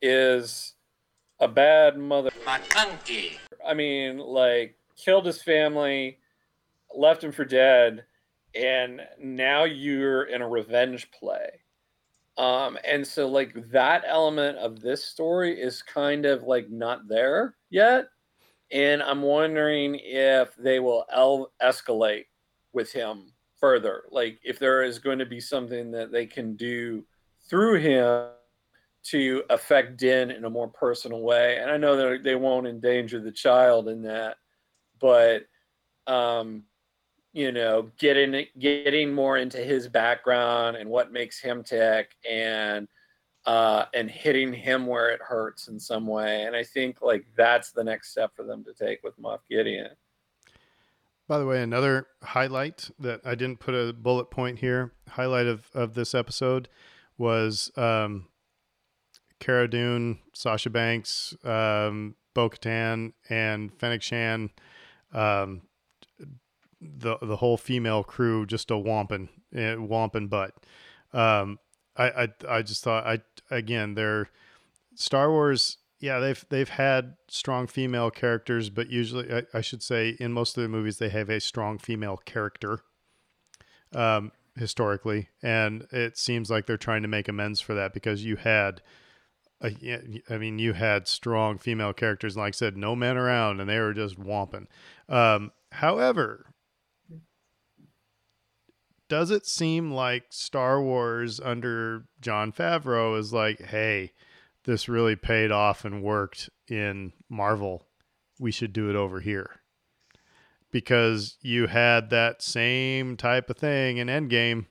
[0.00, 0.74] is
[1.40, 2.30] a bad mother.
[2.46, 3.38] McConkey.
[3.66, 6.18] I mean, like killed his family,
[6.94, 8.04] left him for dead,
[8.54, 11.60] and now you're in a revenge play.
[12.36, 17.56] Um, and so like that element of this story is kind of like not there
[17.70, 18.06] yet.
[18.72, 22.24] And I'm wondering if they will el- escalate
[22.72, 24.02] with him further.
[24.10, 27.04] Like if there is going to be something that they can do
[27.48, 28.30] through him
[29.04, 31.58] to affect Din in a more personal way.
[31.58, 34.38] And I know that they won't endanger the child in that,
[34.98, 35.42] but
[36.06, 36.64] um,
[37.34, 42.88] you know, getting getting more into his background and what makes him tick, and
[43.44, 46.44] uh, and hitting him where it hurts in some way.
[46.44, 49.90] And I think like that's the next step for them to take with Moff Gideon.
[51.26, 54.92] By the way, another highlight that I didn't put a bullet point here.
[55.08, 56.68] Highlight of, of this episode
[57.18, 58.28] was um,
[59.40, 64.50] Cara Dune, Sasha Banks, um, Bo Katan, and Fennec Shand.
[65.12, 65.62] Um,
[66.96, 70.54] the the whole female crew just a wamping, eh, wamping butt.
[71.12, 71.58] Um,
[71.96, 73.20] I, I I just thought I
[73.50, 74.28] again they're
[74.94, 75.78] Star Wars.
[76.00, 80.56] Yeah, they've they've had strong female characters, but usually I, I should say in most
[80.56, 82.80] of the movies they have a strong female character.
[83.94, 88.36] Um, historically, and it seems like they're trying to make amends for that because you
[88.36, 88.82] had
[89.64, 89.70] uh,
[90.28, 93.78] I mean, you had strong female characters, like I said, no men around, and they
[93.78, 94.66] were just whomping.
[95.08, 96.53] Um, however,
[99.14, 104.10] does it seem like Star Wars under Jon Favreau is like, hey,
[104.64, 107.86] this really paid off and worked in Marvel?
[108.40, 109.60] We should do it over here.
[110.72, 114.66] Because you had that same type of thing in Endgame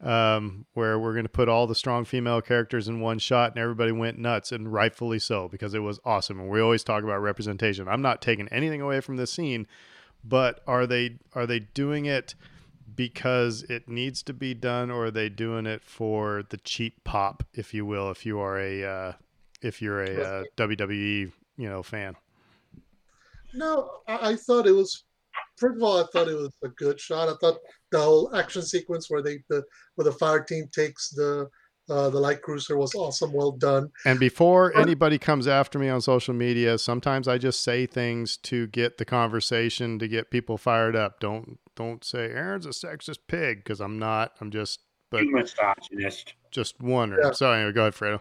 [0.00, 3.60] um, where we're going to put all the strong female characters in one shot, and
[3.60, 6.40] everybody went nuts, and rightfully so because it was awesome.
[6.40, 7.86] And we always talk about representation.
[7.86, 9.68] I'm not taking anything away from this scene,
[10.24, 12.34] but are they are they doing it
[12.98, 17.44] because it needs to be done, or are they doing it for the cheap pop,
[17.54, 19.12] if you will, if you are a uh,
[19.62, 22.16] if you're a uh, WWE you know fan?
[23.54, 25.04] No, I, I thought it was
[25.56, 27.28] first of all, I thought it was a good shot.
[27.28, 27.58] I thought
[27.92, 29.62] the whole action sequence where they the
[29.94, 31.48] where the fire team takes the
[31.88, 33.90] uh, the light cruiser was awesome, well done.
[34.04, 38.66] And before anybody comes after me on social media, sometimes I just say things to
[38.68, 41.20] get the conversation to get people fired up.
[41.20, 44.32] Don't don't say Aaron's a sexist pig because I'm not.
[44.40, 46.34] I'm just but misogynist.
[46.50, 47.24] Just wondering.
[47.24, 47.32] Yeah.
[47.32, 48.20] So anyway, go ahead, Fredo.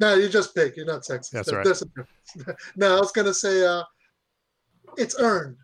[0.00, 0.74] No, you're just pig.
[0.76, 1.30] You're not sexist.
[1.30, 2.56] That's right.
[2.76, 3.82] no, I was gonna say uh,
[4.96, 5.56] it's earned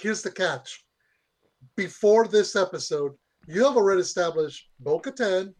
[0.00, 0.84] here's the catch.
[1.76, 3.12] Before this episode,
[3.46, 5.54] you have already established Bo Katan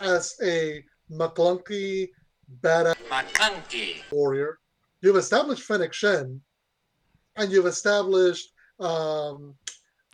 [0.00, 2.10] as a McClunky
[2.60, 3.96] badass McClunky.
[4.10, 4.58] warrior.
[5.00, 6.40] You've established Fennec Shand,
[7.36, 8.50] and you've established
[8.80, 9.54] um,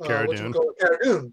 [0.01, 0.53] uh, Cara Dune.
[0.81, 1.31] Cara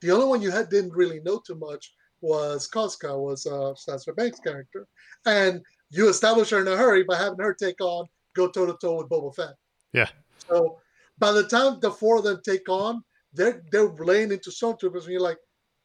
[0.00, 4.12] The only one you had didn't really know too much was Koska, was uh, Sasha
[4.12, 4.86] Banks' character,
[5.26, 8.76] and you established her in a hurry by having her take on go toe to
[8.80, 9.54] toe with Boba Fett.
[9.92, 10.08] Yeah.
[10.48, 10.78] So
[11.18, 13.02] by the time the four of them take on,
[13.32, 15.38] they're they're laying into stormtroopers, and you're like,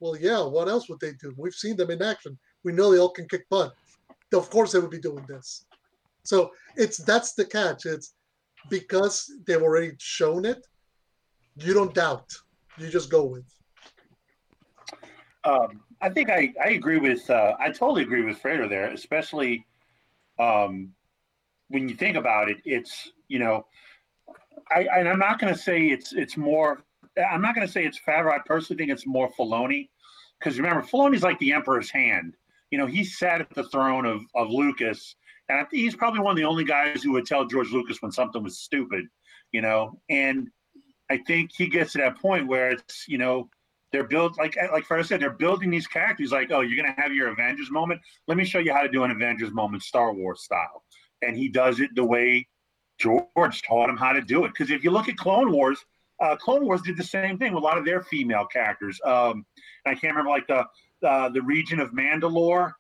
[0.04, 1.34] well, yeah, what else would they do?
[1.38, 2.38] We've seen them in action.
[2.66, 3.72] We know they all can kick butt.
[4.34, 5.66] Of course, they would be doing this.
[6.26, 7.86] So it's that's the catch.
[7.86, 8.14] It's
[8.70, 10.68] because they've already shown it.
[11.56, 12.30] You don't doubt.
[12.78, 13.46] You just go with.
[15.46, 19.66] Um, I think I, I agree with uh, I totally agree with Fredo there, especially
[20.38, 20.90] um,
[21.70, 22.58] when you think about it.
[22.66, 23.66] It's you know
[24.70, 26.84] I, and I'm not going to say it's it's more.
[27.18, 28.34] I'm not going to say it's Favreau.
[28.34, 29.88] I personally think it's more Filoni,
[30.44, 32.36] because remember, Filoni's like the emperor's hand.
[32.70, 35.16] You know, he sat at the throne of of Lucas,
[35.50, 38.44] and he's probably one of the only guys who would tell George Lucas when something
[38.44, 39.06] was stupid.
[39.52, 40.50] You know, and
[41.10, 43.50] I think he gets to that point where it's you know
[43.92, 47.00] they're built like eh, like Fred said, they're building these characters like, oh, you're gonna
[47.00, 48.02] have your Avengers moment.
[48.28, 50.84] Let me show you how to do an Avengers moment, Star Wars style.
[51.22, 52.48] And he does it the way
[53.00, 54.50] George taught him how to do it.
[54.50, 55.86] Because if you look at Clone Wars,
[56.22, 59.00] uh, Clone Wars did the same thing with a lot of their female characters.
[59.06, 59.46] Um,
[59.86, 60.66] I can't remember like the
[61.08, 62.72] uh, the region of Mandalore,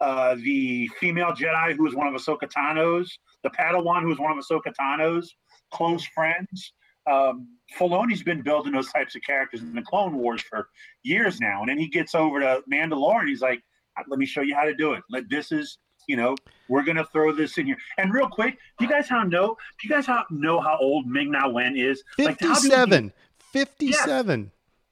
[0.00, 4.36] uh, the female Jedi who was one of Ahsoka Tano's, the Padawan who was one
[4.36, 5.34] of Ahsoka Tano's
[5.72, 6.72] close friends.
[7.10, 7.48] Um,
[7.78, 10.68] Filoni's been building those types of characters in the Clone Wars for
[11.02, 13.60] years now, and then he gets over to Mandalore and he's like,
[14.08, 15.02] "Let me show you how to do it.
[15.10, 16.36] Like this is you know,
[16.68, 17.76] we're gonna throw this in here.
[17.98, 19.56] And real quick, do you guys how know?
[19.80, 22.02] Do you guys how know how old Ming Na Wen is?
[22.16, 23.04] Fifty-seven.
[23.04, 23.12] Like,
[23.52, 24.50] 57.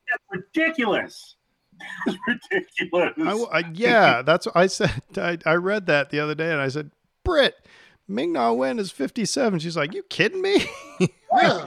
[0.08, 1.36] That's ridiculous.
[2.06, 3.12] That's ridiculous.
[3.18, 5.02] I, I, yeah, that's what I said.
[5.16, 6.90] I, I read that the other day, and I said,
[7.24, 7.56] Brit.
[8.06, 9.58] Ming Na Wen is 57.
[9.60, 10.66] She's like, you kidding me?
[11.32, 11.66] yeah.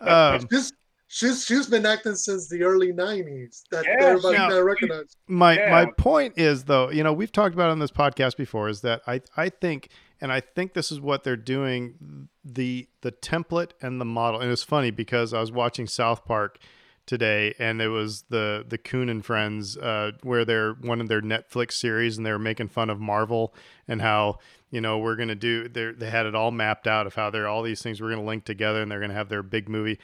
[0.00, 0.74] um, just
[1.08, 3.62] she's she's been acting since the early '90s.
[3.70, 5.16] That yeah, everybody now, recognized.
[5.26, 5.70] My yeah.
[5.70, 9.02] my point is though, you know, we've talked about on this podcast before, is that
[9.06, 9.88] I I think,
[10.20, 14.40] and I think this is what they're doing the the template and the model.
[14.40, 16.58] And it's funny because I was watching South Park
[17.06, 21.22] today, and it was the the Coon and Friends, uh, where they're one of their
[21.22, 23.54] Netflix series, and they were making fun of Marvel
[23.86, 24.38] and how
[24.70, 25.68] you know we're gonna do.
[25.68, 28.24] They they had it all mapped out of how they're all these things we're gonna
[28.24, 29.98] link together, and they're gonna have their big movie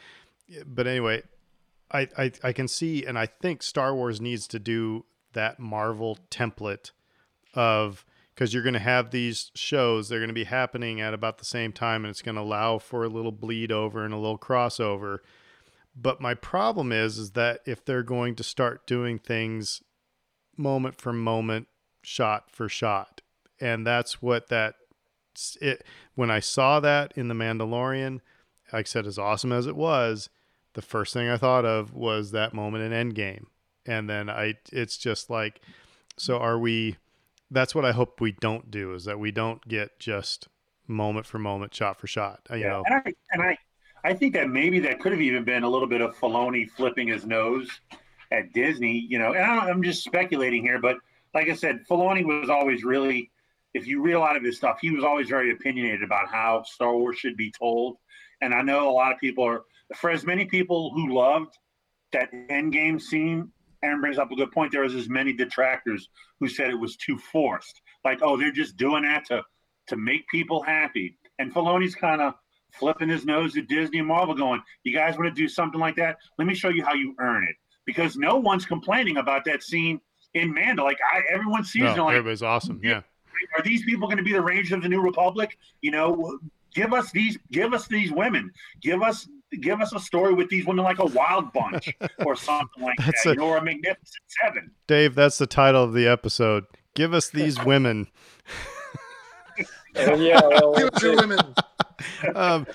[0.66, 1.22] but anyway,
[1.90, 6.18] I, I I can see, and I think Star Wars needs to do that Marvel
[6.30, 6.90] template
[7.54, 8.04] of
[8.34, 11.44] because you're going to have these shows they're going to be happening at about the
[11.44, 14.38] same time and it's going to allow for a little bleed over and a little
[14.38, 15.18] crossover.
[15.94, 19.82] But my problem is is that if they're going to start doing things
[20.56, 21.68] moment for moment
[22.02, 23.20] shot for shot
[23.60, 24.74] and that's what that
[25.60, 28.20] it when i saw that in the mandalorian
[28.72, 30.28] like i said as awesome as it was
[30.74, 33.44] the first thing I thought of was that moment in Endgame,
[33.86, 35.60] and then I it's just like,
[36.16, 36.96] so are we?
[37.50, 40.48] That's what I hope we don't do is that we don't get just
[40.86, 42.40] moment for moment, shot for shot.
[42.50, 43.58] You yeah, know, and I, and I
[44.04, 47.08] I think that maybe that could have even been a little bit of Filoni flipping
[47.08, 47.68] his nose
[48.30, 49.06] at Disney.
[49.08, 50.96] You know, and I am just speculating here, but
[51.34, 53.30] like I said, Filoni was always really
[53.74, 56.62] if you read a lot of his stuff, he was always very opinionated about how
[56.62, 57.96] Star Wars should be told.
[58.42, 59.62] And I know a lot of people are,
[59.96, 61.56] for as many people who loved
[62.12, 63.50] that end game scene,
[63.82, 64.72] Aaron brings up a good point.
[64.72, 66.08] There was as many detractors
[66.40, 67.80] who said it was too forced.
[68.04, 69.42] Like, oh, they're just doing that to
[69.88, 71.18] to make people happy.
[71.38, 72.34] And Filoni's kind of
[72.72, 75.96] flipping his nose at Disney and Marvel, going, "You guys want to do something like
[75.96, 76.18] that?
[76.38, 80.00] Let me show you how you earn it." Because no one's complaining about that scene
[80.34, 80.84] in Mando.
[80.84, 82.00] Like, I everyone sees No, it.
[82.00, 82.80] Like, everybody's awesome.
[82.82, 83.02] Yeah.
[83.56, 85.58] are these people going to be the Rangers of the New Republic?
[85.80, 86.38] You know,
[86.74, 88.50] give us these, give us these women,
[88.80, 89.28] give us,
[89.60, 91.92] give us a story with these women like a Wild Bunch
[92.24, 94.70] or something like That's that, a- you know, or a Magnificent Seven.
[94.86, 96.64] Dave, that's the title of the episode.
[96.94, 98.08] Give us these women.
[99.94, 101.38] Yeah, well, Give us your women.
[102.34, 102.66] Um,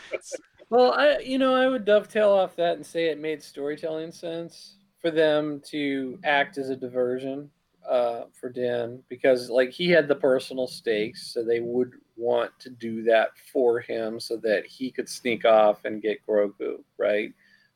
[0.69, 4.76] Well, I you know I would dovetail off that and say it made storytelling sense
[5.02, 7.49] for them to act as a diversion
[7.89, 12.69] uh, for Din because like he had the personal stakes, so they would want to
[12.69, 17.34] do that for him so that he could sneak off and get Grogu, right?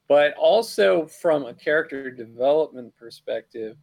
[0.07, 3.77] But also from a character development perspective,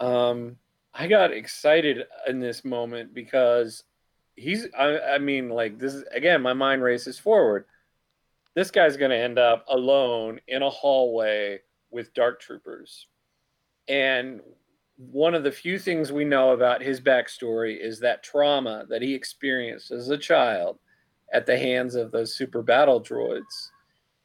[0.00, 0.56] um,
[0.92, 3.84] I got excited in this moment because
[4.36, 7.66] he's I, I mean like this is again my mind races forward
[8.54, 11.60] this guy's going to end up alone in a hallway
[11.90, 13.06] with dark troopers.
[13.88, 14.40] And
[15.10, 19.14] one of the few things we know about his backstory is that trauma that he
[19.14, 20.78] experienced as a child
[21.32, 23.70] at the hands of those super battle droids.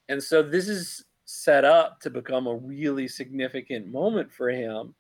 [0.10, 4.94] And so this is set up to become a really significant moment for him.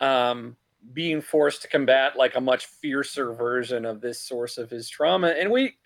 [0.00, 0.56] Um,
[0.92, 5.28] being forced to combat like a much fiercer version of this source of his trauma.
[5.28, 5.76] And we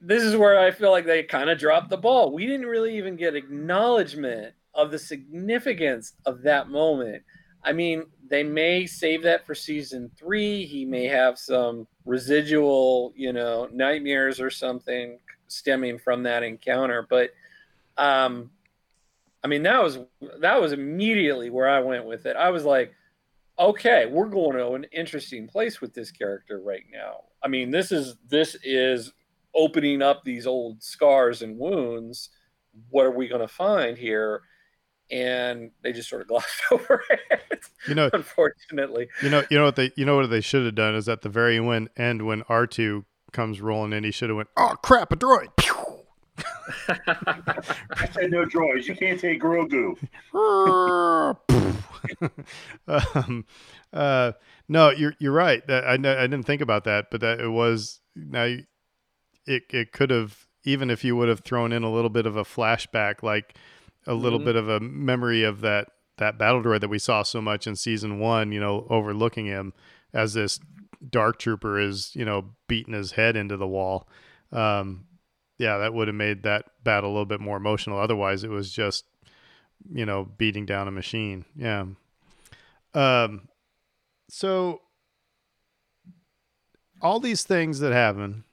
[0.00, 2.32] this is where I feel like they kind of dropped the ball.
[2.32, 7.22] We didn't really even get acknowledgement of the significance of that moment.
[7.66, 10.64] I mean, they may save that for season three.
[10.64, 15.18] He may have some residual, you know, nightmares or something
[15.48, 17.04] stemming from that encounter.
[17.10, 17.30] But,
[17.98, 18.50] um,
[19.42, 19.98] I mean, that was
[20.40, 22.36] that was immediately where I went with it.
[22.36, 22.94] I was like,
[23.58, 27.24] okay, we're going to an interesting place with this character right now.
[27.42, 29.12] I mean, this is this is
[29.54, 32.30] opening up these old scars and wounds.
[32.90, 34.42] What are we going to find here?
[35.10, 37.60] And they just sort of glossed over it.
[37.88, 39.08] you know, unfortunately.
[39.22, 41.22] you know, you know what they, you know what they should have done is at
[41.22, 44.74] the very when, end when R two comes rolling in, he should have went, "Oh
[44.82, 45.74] crap, a droid!" Pew!
[46.88, 48.86] I said no droids.
[48.86, 49.96] You can't take Grogu.
[52.88, 53.44] um,
[53.92, 54.32] uh,
[54.68, 55.62] no, you're you're right.
[55.68, 58.56] I I didn't think about that, but that it was now.
[59.46, 62.36] It it could have even if you would have thrown in a little bit of
[62.36, 63.56] a flashback, like
[64.06, 64.44] a little Mhm.
[64.44, 65.88] bit of a memory of that
[66.18, 68.50] that battle droid that we saw so much in season one.
[68.52, 69.72] You know, overlooking him
[70.14, 70.58] as this
[71.10, 74.08] dark trooper is you know beating his head into the wall.
[74.52, 75.06] Um,
[75.58, 77.98] yeah, that would have made that battle a little bit more emotional.
[77.98, 79.04] Otherwise, it was just
[79.92, 81.44] you know beating down a machine.
[81.54, 81.84] Yeah.
[82.94, 83.48] Um.
[84.28, 84.80] So
[87.02, 88.44] all these things that happen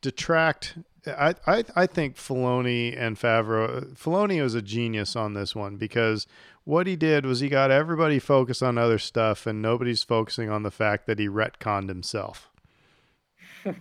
[0.00, 0.78] detract.
[1.06, 3.96] I, I I think Filoni and Favreau.
[3.96, 6.26] Filoni was a genius on this one because
[6.64, 10.62] what he did was he got everybody focused on other stuff and nobody's focusing on
[10.64, 12.50] the fact that he retconned himself.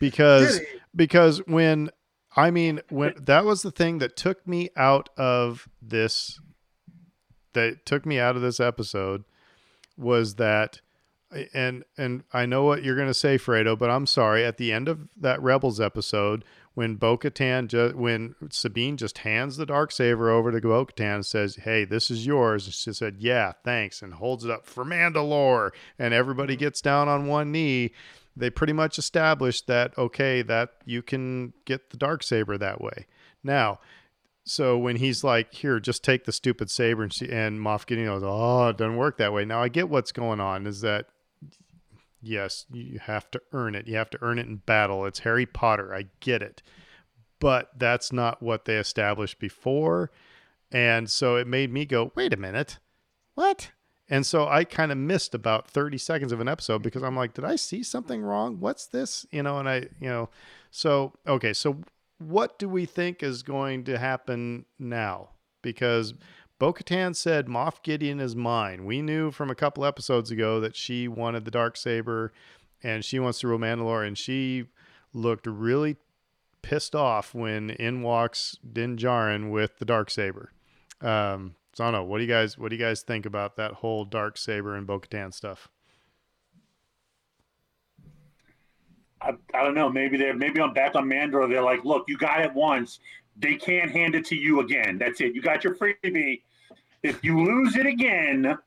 [0.00, 0.60] because
[0.94, 1.90] because when
[2.36, 6.40] I mean when that was the thing that took me out of this
[7.54, 9.24] that took me out of this episode
[9.96, 10.80] was that
[11.52, 14.44] and and I know what you're going to say Fredo but I'm sorry.
[14.44, 16.44] At the end of that Rebels episode
[16.74, 21.56] when Bo-Katan ju- when Sabine just hands the dark saber over to Bo-Katan and says
[21.56, 25.70] hey this is yours and she said yeah thanks and holds it up for Mandalore.
[25.98, 26.60] And everybody mm-hmm.
[26.60, 27.92] gets down on one knee.
[28.36, 33.06] They pretty much established that okay that you can get the dark saber that way.
[33.42, 33.80] Now
[34.44, 38.06] so when he's like here just take the stupid saber and, she, and moff gideon
[38.08, 39.44] goes oh it doesn't work that way.
[39.44, 41.06] Now i get what's going on is that
[42.20, 45.46] yes you have to earn it you have to earn it in battle it's harry
[45.46, 46.62] potter i get it
[47.40, 50.10] but that's not what they established before
[50.72, 52.78] and so it made me go wait a minute
[53.34, 53.70] what
[54.10, 57.34] and so I kind of missed about 30 seconds of an episode because I'm like,
[57.34, 58.58] did I see something wrong?
[58.58, 59.26] What's this?
[59.30, 60.30] You know, and I, you know,
[60.70, 61.52] so, okay.
[61.52, 61.78] So
[62.18, 65.30] what do we think is going to happen now?
[65.62, 66.14] Because
[66.58, 68.84] Bo Katan said, Moff Gideon is mine.
[68.84, 72.32] We knew from a couple episodes ago that she wanted the dark saber,
[72.82, 74.66] and she wants to rule Mandalore, and she
[75.12, 75.96] looked really
[76.62, 80.52] pissed off when in walks Din Djarin with the dark saber.
[81.00, 82.04] Um, so I don't know.
[82.04, 84.86] What do you guys What do you guys think about that whole dark saber and
[84.86, 85.68] Bo Katan stuff?
[89.20, 89.88] I, I don't know.
[89.88, 91.48] Maybe they're maybe on back on Mandalore.
[91.48, 92.98] They're like, look, you got it once.
[93.36, 94.98] They can't hand it to you again.
[94.98, 95.34] That's it.
[95.34, 96.42] You got your freebie.
[97.02, 98.58] If you lose it again,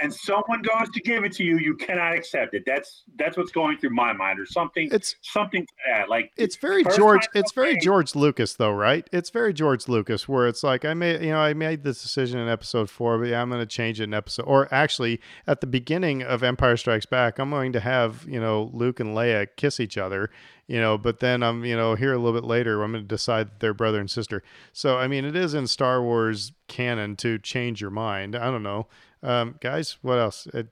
[0.00, 2.64] and someone goes to give it to you, you cannot accept it.
[2.66, 4.88] That's that's what's going through my mind, or something.
[4.92, 6.08] It's something to that.
[6.08, 7.28] Like it's very George.
[7.34, 7.76] It's very.
[7.86, 9.08] George Lucas, though, right?
[9.12, 12.40] It's very George Lucas, where it's like I made, you know, I made this decision
[12.40, 14.42] in episode four, but yeah, I'm going to change it in episode.
[14.42, 18.70] Or actually, at the beginning of Empire Strikes Back, I'm going to have you know
[18.72, 20.30] Luke and Leia kiss each other,
[20.66, 23.08] you know, but then I'm you know here a little bit later, I'm going to
[23.08, 24.42] decide that they're brother and sister.
[24.72, 28.34] So I mean, it is in Star Wars canon to change your mind.
[28.34, 28.86] I don't know,
[29.26, 29.98] um, guys.
[30.02, 30.46] What else?
[30.54, 30.68] It,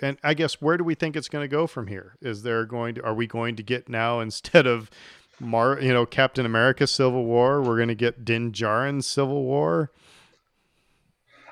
[0.00, 2.16] and I guess where do we think it's going to go from here?
[2.22, 4.90] Is there going to are we going to get now instead of
[5.38, 9.90] Mar you know Captain America Civil War, we're going to get Din Djarin Civil War?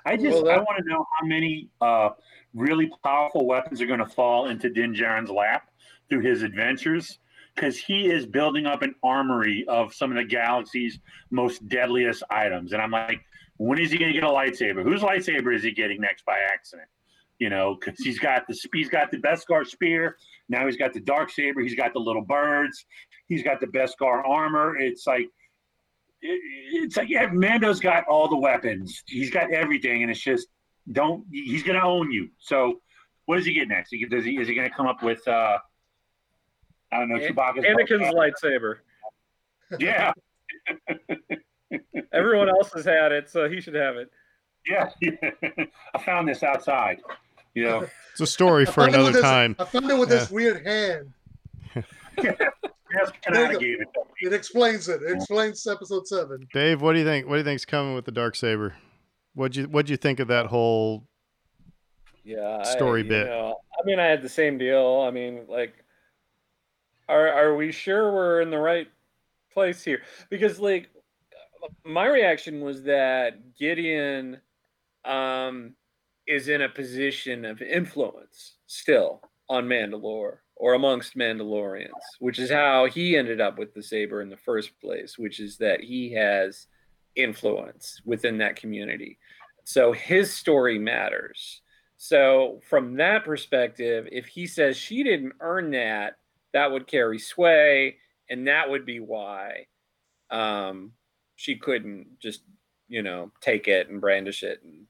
[0.07, 2.11] I just Well, that- I want to know how many uh,
[2.55, 5.71] really powerful weapons are going to fall into Din Djarin's lap
[6.09, 7.19] through his adventures,
[7.55, 10.99] because he is building up an armory of some of the galaxy's
[11.31, 12.73] most deadliest items.
[12.73, 13.21] And I'm like,
[13.59, 14.83] when is he going to get a lightsaber?
[14.83, 16.89] Whose lightsaber is he getting next by accident?
[17.39, 20.17] You know, because he's got the he's got the Beskar spear.
[20.49, 21.61] Now he's got the dark saber.
[21.61, 22.85] He's got the little birds.
[23.29, 24.77] He's got the Beskar armor.
[24.77, 25.27] It's like
[26.21, 26.41] it-
[26.83, 29.05] it's like yeah, Mando's got all the weapons.
[29.07, 30.49] He's got everything, and it's just
[30.91, 31.25] don't.
[31.31, 32.29] He's gonna own you.
[32.39, 32.81] So,
[33.27, 33.95] what does he get next?
[34.11, 35.27] Does he is he gonna come up with?
[35.29, 35.59] uh
[36.91, 37.19] I don't know.
[37.19, 38.79] Chewbacca's Anakin's lightsaber.
[39.79, 40.13] Yeah,
[42.13, 44.11] Everyone else has had it, so he should have it.
[44.67, 44.91] yeah.
[45.95, 47.01] I found this outside.
[47.55, 49.57] You know, It's a story for found it another this- time.
[49.59, 51.13] I found it with this weird hand.
[52.17, 53.59] that's There you go.
[53.59, 53.89] gave it.
[54.21, 55.03] It explains it.
[55.03, 56.47] It explains episode seven.
[56.53, 57.27] Dave, what do you think?
[57.27, 58.75] What do you think's coming with the dark saber?
[59.35, 61.07] What'd you What'd you think of that whole?
[62.25, 63.27] Yeah, Story I, you bit.
[63.27, 65.05] know, I mean, I had the same deal.
[65.07, 65.73] I mean, like,
[67.09, 68.89] are are we sure we're in the right
[69.53, 70.03] place here?
[70.29, 70.89] Because like,
[71.85, 74.41] my reaction was that Gideon,
[75.05, 75.75] um,
[76.27, 82.85] is in a position of influence still on Mandalore or amongst Mandalorians, which is how
[82.85, 85.19] he ended up with the saber in the first place.
[85.19, 86.67] Which is that he has
[87.17, 89.19] influence within that community.
[89.65, 91.63] So his story matters.
[91.97, 96.17] So from that perspective, if he says she didn't earn that,
[96.53, 97.97] that would carry sway,
[98.31, 99.67] and that would be why
[100.31, 100.93] um,
[101.39, 102.43] she couldn't just,
[102.89, 104.87] you know, take it and brandish it and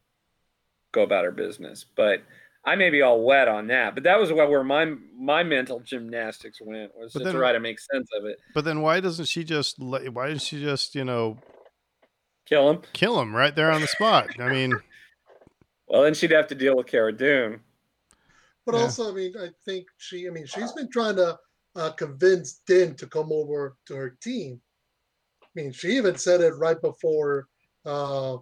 [0.92, 1.84] go about her business.
[1.94, 2.22] But
[2.64, 5.80] I may be all wet on that, but that was where where my my mental
[5.80, 8.38] gymnastics went was But to try to make sense of it.
[8.54, 9.78] But then why doesn't she just?
[9.80, 11.36] let- Why didn't she just you know
[12.46, 12.82] Kill him.
[12.94, 14.28] kill him right there on the spot?
[14.40, 14.72] I mean,
[15.86, 17.60] Well, then she'd have to deal with Cara Dune.
[18.64, 18.80] But Yeah.
[18.82, 21.38] also, I mean, I think she, I mean, she's been trying to
[21.76, 24.60] uh, convince Din to come over to her team.
[25.56, 27.46] I mean, she even said it right before
[27.84, 28.36] uh,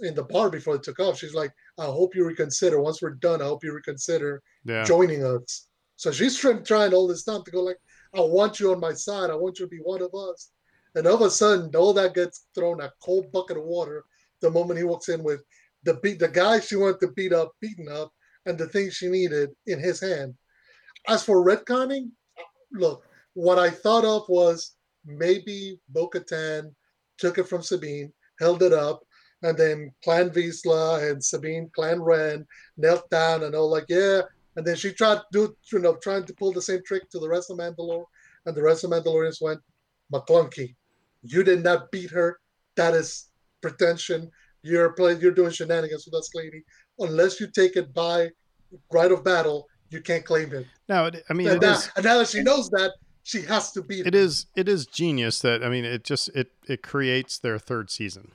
[0.00, 1.18] in the bar before it took off.
[1.18, 2.80] She's like, I hope you reconsider.
[2.80, 4.84] Once we're done, I hope you reconsider yeah.
[4.84, 5.66] joining us.
[5.96, 7.78] So she's trying, all this time to go like,
[8.14, 9.30] I want you on my side.
[9.30, 10.50] I want you to be one of us.
[10.94, 14.04] And all of a sudden, all that gets thrown a cold bucket of water
[14.40, 15.40] the moment he walks in with
[15.82, 18.12] the beat, the guy she wanted to beat up, beaten up,
[18.46, 20.34] and the thing she needed in his hand.
[21.08, 22.10] As for retconning,
[22.72, 23.04] look,
[23.34, 26.72] what I thought of was maybe Bo-Katan
[27.18, 29.02] took it from Sabine, held it up,
[29.42, 34.22] and then Clan Vizsla and Sabine, Clan Wren, knelt down and all like, yeah.
[34.56, 37.18] And then she tried to do, you know, trying to pull the same trick to
[37.18, 38.04] the rest of Mandalore,
[38.46, 39.60] and the rest of Mandalorians went,
[40.12, 40.74] McClunky,
[41.22, 42.38] you did not beat her.
[42.76, 44.30] That is pretension.
[44.62, 46.62] You're playing, you're doing shenanigans with us, lady.
[46.98, 48.30] Unless you take it by
[48.92, 50.66] right of battle, you can't claim it.
[50.88, 51.90] No, I mean and, now, is.
[51.96, 52.92] and now that she knows that,
[53.24, 54.46] she has to beat It is.
[54.54, 58.30] It is genius that I mean it just it it creates their third season.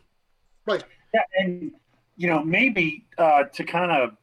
[0.66, 0.84] Right.
[1.14, 1.72] Yeah, and
[2.18, 4.18] you know, maybe uh, to kind of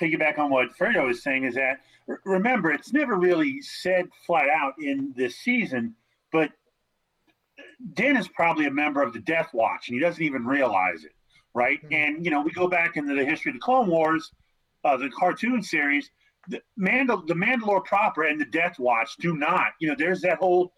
[0.00, 4.48] piggyback on what Fredo is saying is that r- remember, it's never really said flat
[4.48, 5.94] out in this season,
[6.30, 6.52] but
[7.94, 11.12] Den is probably a member of the Death Watch, and he doesn't even realize it,
[11.54, 11.82] right?
[11.82, 11.94] Mhm.
[11.94, 14.32] And you know, we go back into the history of the Clone Wars,
[14.84, 16.10] uh, the cartoon series.
[16.48, 19.68] The, Mandal- the Mandalore proper and the Death Watch do not.
[19.80, 20.72] You know, there's that whole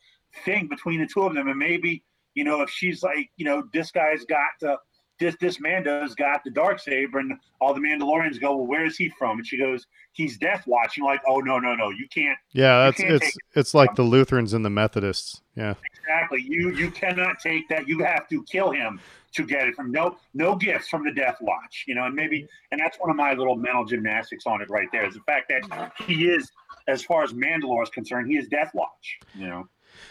[0.45, 2.03] thing between the two of them, and maybe
[2.39, 4.77] you know, if she's like, you know, this guy's got the
[5.19, 8.97] this this Mando's got the dark saber, and all the Mandalorians go, well, where is
[8.97, 9.39] he from?
[9.39, 10.97] And she goes, he's Death Watch.
[10.97, 13.97] And you're like, oh no no no, you can't Yeah, that's can't it's it's like
[13.97, 15.43] the Lutherans and the Methodists.
[15.57, 15.75] Yeah.
[16.09, 16.43] Exactly.
[16.43, 17.89] You you cannot take that.
[17.89, 19.01] You have to kill him
[19.35, 21.85] to get it from no no gifts from the Death Watch.
[21.87, 24.89] You know, and maybe and that's one of my little mental gymnastics on it right
[24.93, 26.51] there is the fact that he is,
[26.87, 29.19] as far as Mandalore is concerned, he is Death Watch.
[29.35, 29.69] You know.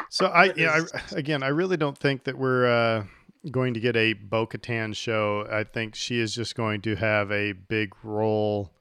[0.10, 3.06] So I, yeah, I, again, I really don't think that we're uh,
[3.50, 5.48] going to get a Bo-Katan show.
[5.50, 8.72] I think she is just going to have a big role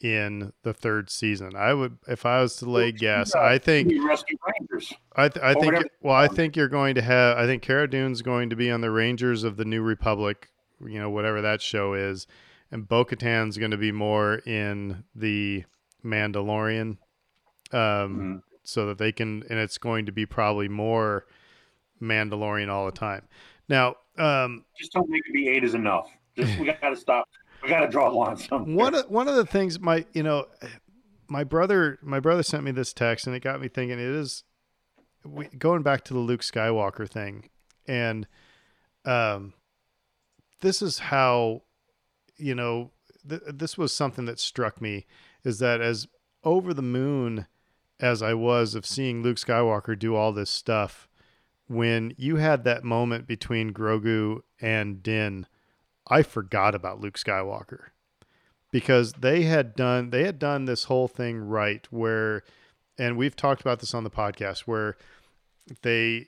[0.00, 1.56] in the third season.
[1.56, 4.92] I would, if I was to lay guess, uh, I think Rescue Rangers.
[5.16, 7.36] I, th- I think well, I think you're going to have.
[7.38, 10.50] I think Cara Dune's going to be on the Rangers of the New Republic.
[10.80, 12.28] You know, whatever that show is,
[12.70, 15.64] and Bo-Katan's going to be more in the
[16.04, 16.98] Mandalorian,
[17.72, 18.42] um, Mhm.
[18.62, 21.26] so that they can, and it's going to be probably more
[22.00, 23.26] Mandalorian all the time.
[23.68, 26.08] Now, um, Just don't make it be eight is enough.
[26.36, 27.28] Just we got to stop.
[27.62, 28.76] We got to draw a line somewhere.
[28.76, 30.46] one of, one of the things my you know
[31.28, 34.44] my brother my brother sent me this text and it got me thinking it is
[35.24, 37.50] we, going back to the Luke Skywalker thing
[37.86, 38.26] and
[39.04, 39.52] um
[40.60, 41.62] this is how
[42.36, 42.92] you know
[43.28, 45.06] th- this was something that struck me
[45.44, 46.06] is that as
[46.44, 47.46] over the moon
[48.00, 51.08] as I was of seeing Luke Skywalker do all this stuff
[51.66, 55.46] when you had that moment between Grogu and Din
[56.08, 57.88] I forgot about Luke Skywalker
[58.70, 62.42] because they had done they had done this whole thing right where
[62.98, 64.96] and we've talked about this on the podcast where
[65.82, 66.26] they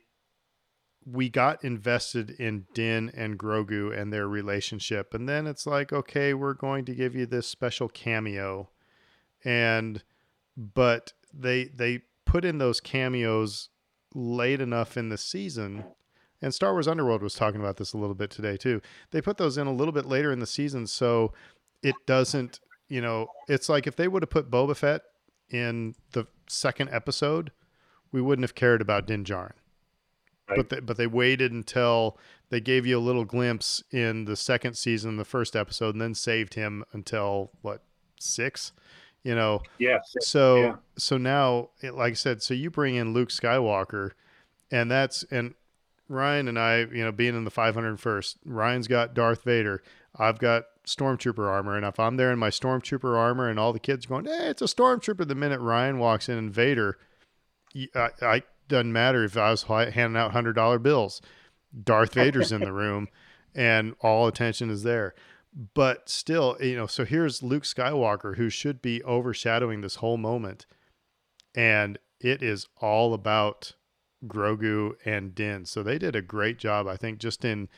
[1.06, 5.14] we got invested in Din and Grogu and their relationship.
[5.14, 8.70] And then it's like okay we're going to give you this special cameo.
[9.44, 10.02] And
[10.56, 13.70] but they they put in those cameos
[14.14, 15.84] late enough in the season
[16.42, 18.80] and Star Wars Underworld was talking about this a little bit today too.
[19.10, 21.32] They put those in a little bit later in the season so
[21.82, 25.02] it doesn't, you know, it's like if they would have put Boba Fett
[25.50, 27.52] in the second episode,
[28.12, 29.52] we wouldn't have cared about Din Djarin.
[30.48, 30.56] Right.
[30.56, 32.18] But they, but they waited until
[32.50, 36.14] they gave you a little glimpse in the second season, the first episode, and then
[36.14, 37.84] saved him until what
[38.18, 38.72] six,
[39.22, 39.62] you know.
[39.78, 40.14] Yes.
[40.20, 40.76] So Yeah.
[40.98, 44.10] so now, it, like I said, so you bring in Luke Skywalker,
[44.72, 45.54] and that's and
[46.10, 49.82] Ryan and I, you know, being in the 501st, Ryan's got Darth Vader.
[50.16, 53.78] I've got Stormtrooper armor, and if I'm there in my Stormtrooper armor, and all the
[53.78, 56.98] kids going, "Hey, it's a Stormtrooper," the minute Ryan walks in and Vader,
[57.96, 61.22] I doesn't matter if I was handing out hundred dollar bills.
[61.84, 63.08] Darth Vader's in the room,
[63.54, 65.14] and all attention is there.
[65.74, 70.66] But still, you know, so here's Luke Skywalker, who should be overshadowing this whole moment,
[71.54, 73.74] and it is all about
[74.26, 75.64] Grogu and Din.
[75.64, 77.68] So they did a great job, I think, just in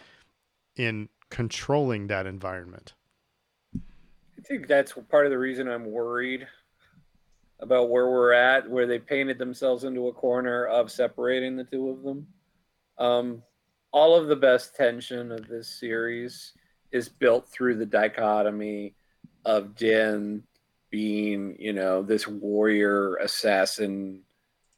[0.77, 2.95] in controlling that environment.
[3.75, 6.47] I think that's part of the reason I'm worried
[7.61, 11.91] about where we're at, where they painted themselves into a corner of separating the two
[11.91, 12.27] of them.
[12.99, 13.43] Um,
[13.93, 16.55] all of the best tension of this series
[16.91, 18.95] is built through the dichotomy
[19.45, 20.43] of Din
[20.91, 24.23] being, you know, this warrior, assassin,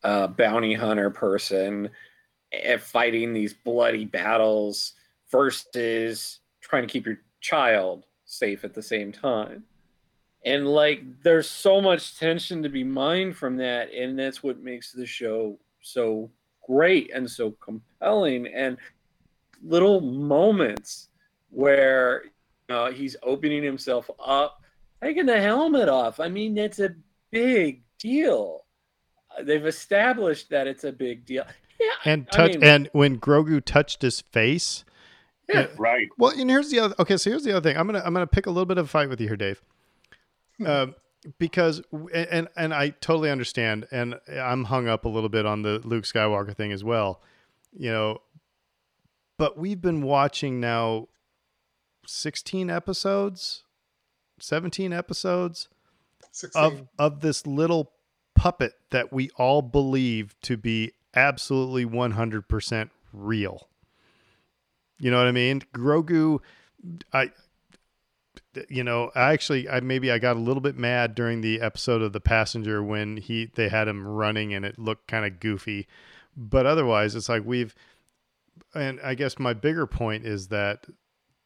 [0.04, 1.90] uh, bounty hunter person,
[2.52, 4.92] and fighting these bloody battles
[5.30, 9.64] versus trying to keep your child safe at the same time.
[10.44, 14.92] And like there's so much tension to be mined from that and that's what makes
[14.92, 16.30] the show so
[16.66, 18.76] great and so compelling and
[19.62, 21.08] little moments
[21.50, 22.24] where
[22.68, 24.60] uh, he's opening himself up
[25.02, 26.20] taking the helmet off.
[26.20, 26.94] I mean that's a
[27.30, 28.63] big deal.
[29.42, 31.44] They've established that it's a big deal.
[31.80, 34.84] Yeah, And I mean- and when Grogu touched his face.
[35.48, 35.66] Yeah.
[35.76, 36.08] Right.
[36.16, 36.94] Well, and here's the other.
[36.98, 37.76] Okay, so here's the other thing.
[37.76, 39.60] I'm gonna I'm gonna pick a little bit of a fight with you here, Dave.
[40.64, 40.94] Um,
[41.38, 41.82] because
[42.14, 46.04] and and I totally understand, and I'm hung up a little bit on the Luke
[46.04, 47.20] Skywalker thing as well.
[47.76, 48.22] You know,
[49.36, 51.08] but we've been watching now
[52.06, 53.64] 16 episodes,
[54.38, 55.68] 17 episodes
[56.32, 56.62] 16.
[56.62, 57.92] of of this little
[58.34, 63.68] puppet that we all believe to be absolutely 100% real.
[64.98, 65.62] You know what I mean?
[65.74, 66.40] Grogu
[67.12, 67.30] I
[68.68, 72.02] you know, I actually I maybe I got a little bit mad during the episode
[72.02, 75.86] of The Passenger when he they had him running and it looked kind of goofy.
[76.36, 77.74] But otherwise it's like we've
[78.74, 80.86] and I guess my bigger point is that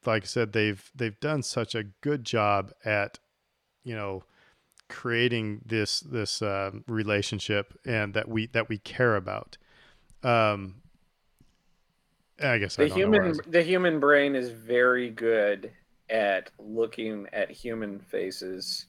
[0.04, 3.18] like I said they've they've done such a good job at
[3.84, 4.24] you know
[4.88, 9.56] creating this this uh, relationship and that we that we care about.
[10.22, 10.76] Um,
[12.42, 15.70] I guess I the I human was- the human brain is very good
[16.10, 18.86] at looking at human faces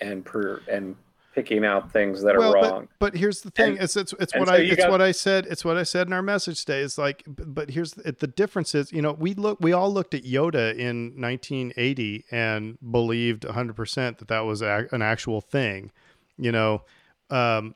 [0.00, 0.96] and per and
[1.38, 2.88] picking out things that are wrong.
[2.98, 5.00] But, but here's the thing: And- it's it's it's what so I it's got- what
[5.00, 5.46] I said.
[5.46, 6.80] It's what I said in our message today.
[6.80, 10.14] It's like, but here's the, the difference is, you know, we look we all looked
[10.14, 15.92] at Yoda in 1980 and believed 100 percent that that was a, an actual thing,
[16.36, 16.82] you know.
[17.30, 17.74] Um,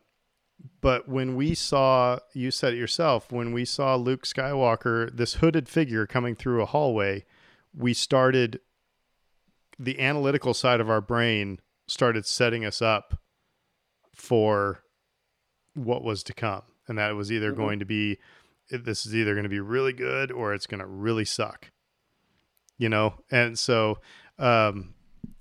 [0.80, 5.68] but when we saw, you said it yourself, when we saw Luke Skywalker, this hooded
[5.68, 7.24] figure coming through a hallway,
[7.76, 8.60] we started
[9.78, 11.58] the analytical side of our brain
[11.88, 13.18] started setting us up
[14.22, 14.84] for
[15.74, 17.56] what was to come and that it was either Mhm.
[17.56, 18.18] going to be
[18.70, 21.72] this is either going to be really good or it's going to really suck
[22.78, 23.98] you know and so
[24.38, 24.94] um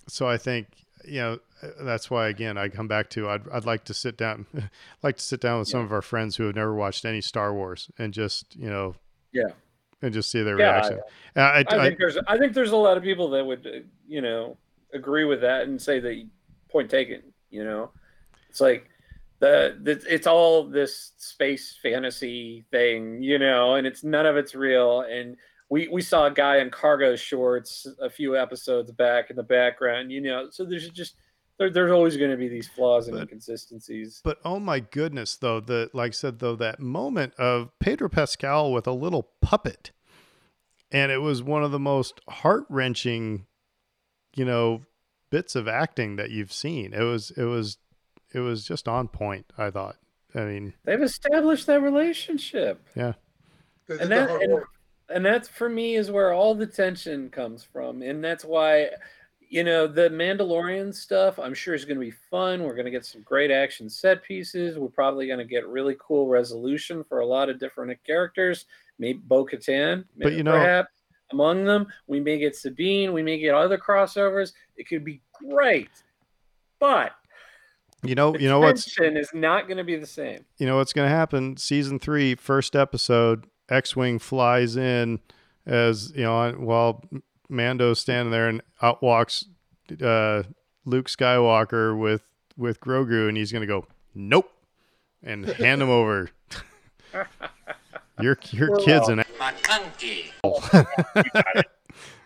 [0.08, 0.68] so i think
[1.06, 1.38] you know
[1.80, 4.48] that's why again i come back to i'd, I'd like to sit down
[5.04, 7.54] like to sit down with some of our friends who have never watched any star
[7.54, 8.96] wars and just you know
[9.32, 9.52] Yeah.
[10.02, 11.00] and just see their Yeah, reaction
[11.36, 13.68] And I, I I, think there's I think there's a lot of people that would
[13.68, 14.58] uh, you know
[14.92, 16.28] agree with that and say that
[16.72, 17.22] point taken.
[17.52, 17.92] You know,
[18.52, 18.90] it's like
[19.40, 24.54] the, the it's all this space fantasy thing, you know, and it's none of it's
[24.54, 25.02] real.
[25.02, 25.38] And
[25.70, 30.12] we we saw a guy in cargo shorts a few episodes back in the background,
[30.12, 30.50] you know.
[30.52, 31.16] So there's just
[31.58, 34.20] there, there's always going to be these flaws and But- inconsistencies.
[34.22, 38.74] But oh my goodness, though the like I said though that moment of Pedro Pascal
[38.74, 39.92] with a little puppet,
[40.92, 43.46] and it was one of the most heart wrenching,
[44.36, 44.82] you know,
[45.30, 46.94] bits of acting that you've seen.
[46.94, 47.78] It was it was
[48.34, 49.46] it was just on point.
[49.58, 49.98] I thought.
[50.34, 52.88] I mean, They've established that relationship.
[52.96, 53.14] Yeah,
[53.90, 54.68] and that and, work.
[55.10, 58.90] and that's for me is where all the tension comes from and that's why
[59.50, 62.92] you know the mandalorian stuff i'm sure is going to be fun we're going to
[62.92, 67.20] get some great action set pieces we're probably going to get really cool resolution for
[67.20, 68.66] a lot of different characters
[68.98, 70.94] maybe bo-katan But you know- perhaps
[71.34, 75.90] among them we may get sabine we may get other crossovers it could be great
[76.80, 77.12] but
[78.04, 80.66] you know, the you know what's tension is not going to be the same you
[80.66, 81.58] know what's going to happen.
[81.58, 85.20] Season three, first episode, X-wing flies in
[85.66, 87.04] as you know while
[87.50, 89.46] Mando's standing there, and out walks
[90.02, 90.44] uh,
[90.86, 92.24] Luke Skywalker with
[92.58, 94.52] with Grogu, and he's going to go nope,
[95.24, 96.30] and hand him over.
[98.22, 99.24] your your Well, kid's an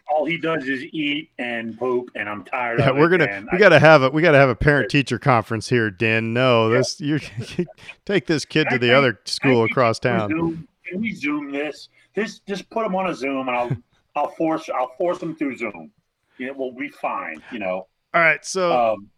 [0.07, 2.90] All he does is eat and poop, and I'm tired yeah.
[2.90, 2.99] of it.
[2.99, 5.18] We're gonna we I- got to have a we got to have a parent teacher
[5.18, 6.32] conference here, Dan.
[6.34, 7.19] No, this you
[8.06, 10.30] take this kid to the I- other school I think across Can we town.
[10.30, 11.90] Zoom, can we zoom this?
[12.14, 13.72] This just put him on a Zoom, and I'll
[14.15, 15.91] I'll force I'll force him through Zoom.
[16.38, 17.41] You know, we'll be fine.
[17.52, 17.88] You know.
[18.14, 19.10] All right, so Um,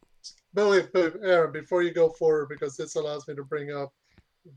[0.54, 3.94] Billy, Billy, Aaron, before you go forward, because this allows me to bring up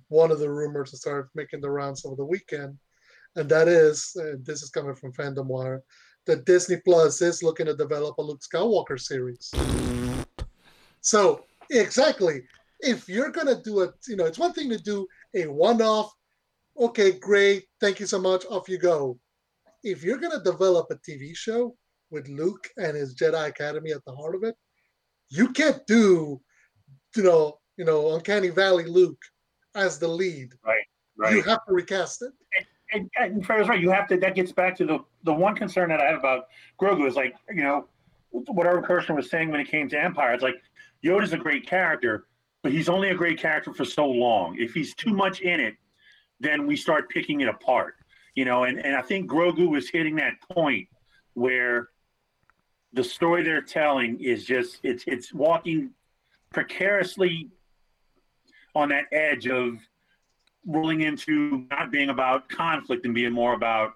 [0.09, 2.79] one of the rumors that started making the rounds over the weekend,
[3.37, 5.83] and that is, and this is coming from Fandom Wire,
[6.27, 9.53] that Disney Plus is looking to develop a Luke Skywalker series.
[11.01, 12.43] So exactly,
[12.81, 16.13] if you're gonna do it, you know, it's one thing to do a one-off.
[16.79, 18.45] Okay, great, thank you so much.
[18.51, 19.19] Off you go.
[19.83, 21.77] If you're gonna develop a TV show
[22.11, 24.57] with Luke and his Jedi Academy at the heart of it,
[25.31, 26.41] you can't do,
[27.17, 29.23] you know, you know, Uncanny Valley Luke
[29.75, 30.53] as the lead.
[31.17, 31.35] right.
[31.35, 32.33] You have to recast it.
[32.93, 33.81] And, and Fred's right.
[33.81, 34.17] You have to.
[34.17, 36.47] That gets back to the the one concern that I have about
[36.81, 37.89] Grogu is like you know
[38.31, 40.33] what whatever Kirsten was saying when it came to Empire.
[40.33, 40.57] It's like
[41.05, 42.27] Yoda's a great character,
[42.63, 44.57] but he's only a great character for so long.
[44.59, 45.75] If he's too much in it,
[46.41, 47.95] then we start picking it apart.
[48.35, 50.89] You know, and and I think Grogu was hitting that point
[51.35, 51.89] where
[52.93, 55.91] the story they're telling is just it's it's walking
[56.53, 57.49] precariously
[58.75, 59.79] on that edge of
[60.67, 63.93] rolling into not being about conflict and being more about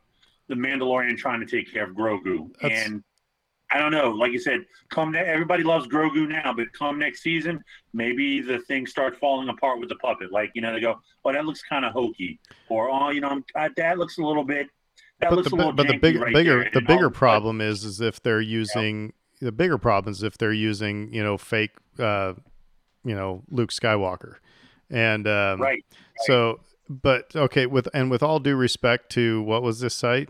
[0.49, 2.53] the Mandalorian trying to take care of Grogu.
[2.61, 3.03] That's- And
[3.70, 4.61] I don't know, like you said,
[4.91, 7.62] come ne- everybody loves Grogu now, but come next season,
[7.93, 10.31] maybe the things start falling apart with the puppet.
[10.31, 12.39] Like you know, they go, "Oh, that looks kind of hokey,"
[12.69, 14.69] or "Oh, you know, I'm, uh, that looks a little bit."
[15.20, 17.05] That but looks the, a little but the big, right bigger there," the and bigger
[17.05, 21.23] sudden- problem is is if they're using the bigger problem is if they're using you
[21.23, 22.35] know fake uh
[23.05, 24.36] you know Luke Skywalker
[24.90, 25.85] and um right?
[26.27, 30.28] so but okay with and with all due respect to what was this site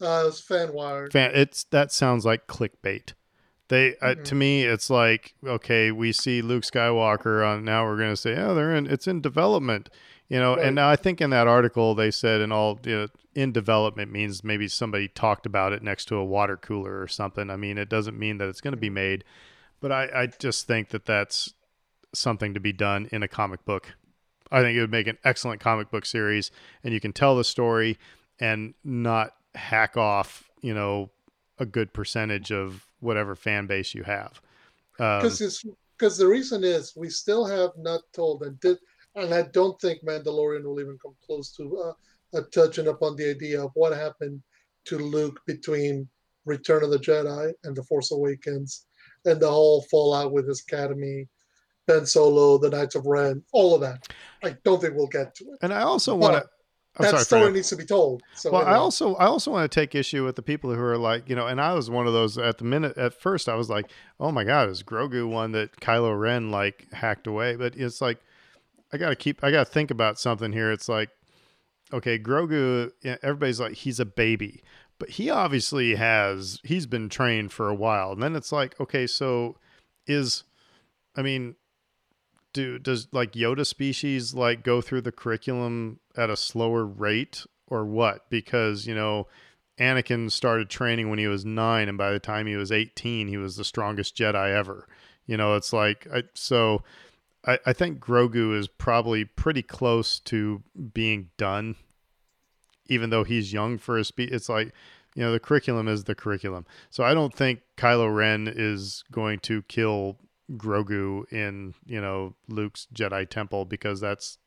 [0.00, 1.10] Uh, it was Fanwire.
[1.12, 3.12] fan it's that sounds like clickbait
[3.68, 4.24] they uh, Mhm.
[4.24, 8.36] to me it's like okay we see Luke Skywalker on now we're going to say
[8.36, 9.90] oh they're in it's in development
[10.28, 10.66] you know Right.
[10.66, 14.10] and now I think in that article they said in all you know, in development
[14.12, 17.76] means maybe somebody talked about it next to a water cooler or something I mean
[17.76, 19.24] it doesn't mean that it's going to be made
[19.80, 21.52] but I I just think that that's
[22.16, 23.94] something to be done in a comic book
[24.50, 26.50] I think it would make an excellent comic book series
[26.84, 27.98] and you can tell the story
[28.38, 31.10] and not hack off, you know,
[31.58, 34.40] a good percentage of whatever fan base you have.
[34.98, 35.64] Um, Because it's
[35.98, 38.76] because the reason is we still have not told, and did,
[39.14, 41.94] and I don't think Mandalorian will even come close to
[42.34, 44.42] uh, touching upon the idea of what happened
[44.86, 46.06] to Luke between
[46.44, 48.86] Return of the Jedi and The Force Awakens,
[49.24, 51.28] and the whole fallout with his academy,
[51.86, 54.08] Ben Solo, the Knights of Ren, all of that.
[54.42, 55.58] I don't think we'll get to it.
[55.62, 56.48] And I also want to.
[56.98, 58.22] that sorry, story needs to be told.
[58.34, 60.98] So well, I also I also want to take issue with the people who are
[60.98, 63.54] like, you know, and I was one of those at the minute at first I
[63.54, 67.56] was like, oh my god, is Grogu one that Kylo Ren like hacked away?
[67.56, 68.18] But it's like
[68.92, 70.72] I got to keep I got to think about something here.
[70.72, 71.10] It's like
[71.92, 72.90] okay, Grogu
[73.22, 74.62] everybody's like he's a baby.
[74.98, 78.12] But he obviously has he's been trained for a while.
[78.12, 79.56] And then it's like, okay, so
[80.06, 80.44] is
[81.16, 81.56] I mean,
[82.56, 87.84] do does like Yoda species like go through the curriculum at a slower rate or
[87.84, 88.28] what?
[88.30, 89.28] Because you know,
[89.78, 93.36] Anakin started training when he was nine, and by the time he was eighteen, he
[93.36, 94.88] was the strongest Jedi ever.
[95.26, 96.82] You know, it's like I, so.
[97.48, 101.76] I, I think Grogu is probably pretty close to being done,
[102.86, 104.32] even though he's young for his speed.
[104.32, 104.72] It's like
[105.14, 106.66] you know the curriculum is the curriculum.
[106.90, 110.18] So I don't think Kylo Ren is going to kill
[110.52, 114.38] Grogu in, you know, Luke's Jedi temple because that's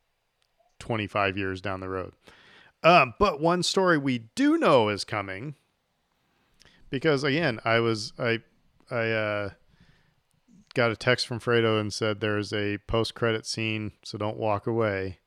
[0.80, 2.14] 25 years down the road.
[2.84, 5.56] Um, but one story we do know is coming
[6.90, 8.40] because again, I was I
[8.90, 9.50] I uh
[10.76, 14.66] got a text from Fredo and said there's a post credit scene, so don't walk
[14.66, 15.20] away.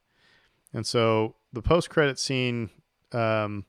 [0.72, 2.70] And so the post credit scene
[3.12, 3.66] um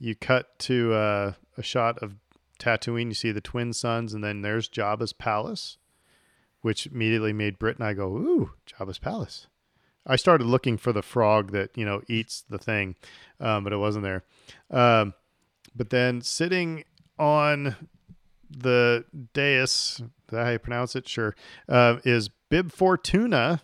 [0.00, 2.16] you cut to uh, a shot of
[2.58, 5.76] Tatooine, you see the twin suns, and then there's Jabba's palace
[6.62, 9.46] which immediately made Britt and I go, "Ooh, Jabba's palace."
[10.06, 12.96] I started looking for the frog that you know eats the thing,
[13.38, 14.24] um, but it wasn't there.
[14.70, 15.14] Um,
[15.74, 16.84] but then sitting
[17.18, 17.76] on
[18.50, 19.04] the
[19.34, 21.08] dais, is that how you pronounce it?
[21.08, 21.34] Sure,
[21.68, 23.62] uh, is Bib Fortuna,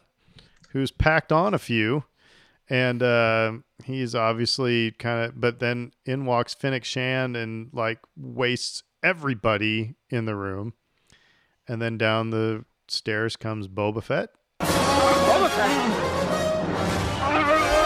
[0.71, 2.05] who's packed on a few,
[2.69, 3.53] and uh,
[3.85, 5.41] he's obviously kind of.
[5.41, 10.75] But then in walks Fennec Shand and like wastes everybody in the room,
[11.67, 14.31] and then down the stairs comes Boba Fett.
[14.61, 15.71] Boba Fett.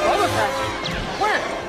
[0.06, 0.52] Boba Fett.
[1.20, 1.60] Where?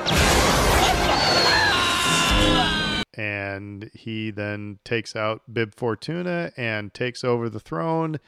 [3.14, 8.18] and he then takes out Bib Fortuna and takes over the throne.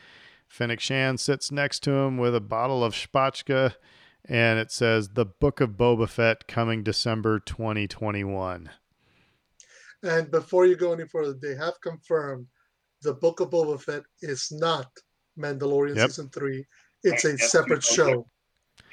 [0.48, 3.74] Fennec Shand sits next to him with a bottle of Spotchka,
[4.24, 8.70] and it says "The Book of Boba Fett coming December 2021."
[10.02, 12.48] And before you go any further, they have confirmed
[13.04, 14.90] the Book of Boba Fett is not
[15.38, 16.08] Mandalorian Yep.
[16.10, 16.66] season three.
[17.04, 17.40] It's a Yep.
[17.40, 18.26] separate show.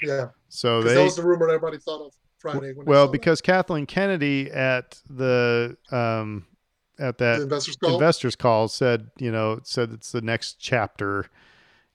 [0.04, 2.74] Yeah, So they that was the rumor everybody thought of Friday.
[2.74, 6.46] When well saw because Kathleen Kennedy at the um
[7.00, 7.34] at that.
[7.34, 7.94] that the investors call.
[7.94, 11.26] investors call said you know said it's the next chapter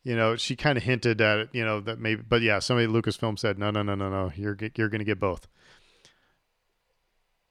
[0.05, 2.85] you know she kind of hinted at it you know that maybe but yeah somebody
[2.87, 5.47] at lucasfilm said no no no no no you're you're gonna get both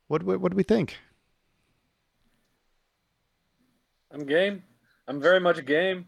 [0.07, 0.97] what what, what do we think
[4.15, 4.63] I'm game.
[5.09, 6.07] I'm very much game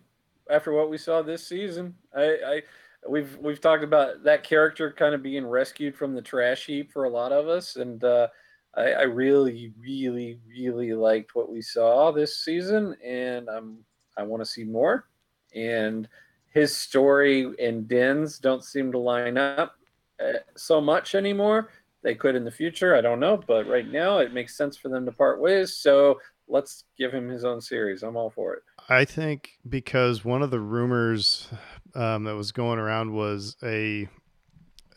[0.49, 1.93] after what we saw this season.
[2.15, 2.61] I, I
[3.07, 7.03] we've we've talked about that character kind of being rescued from the trash heap for
[7.03, 8.29] a lot of us, and uh,
[8.75, 13.79] I, I really, really, really liked what we saw this season, and I'm
[14.17, 15.09] I want to see more.
[15.53, 16.07] And
[16.53, 19.75] his story and Din's don't seem to line up
[20.23, 21.71] uh, so much anymore.
[22.03, 24.87] They could in the future, I don't know, but right now it makes sense for
[24.87, 25.73] them to part ways.
[25.73, 28.03] So let's give him his own series.
[28.03, 28.63] I'm all for it.
[28.89, 31.49] i think because one of the rumors
[31.95, 34.07] um, that was going around was a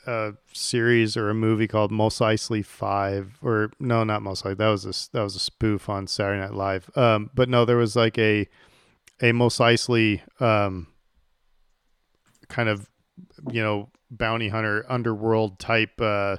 [0.07, 4.57] a series or a movie called Mos Eisley Five, or no, not Mos Eisley.
[4.57, 6.91] That was a that was a spoof on Saturday Night Live.
[6.97, 8.49] Um, but no, there was like a
[9.21, 10.87] a Mos Eisley um,
[12.49, 12.89] kind of
[13.51, 16.39] you know bounty hunter underworld type uh,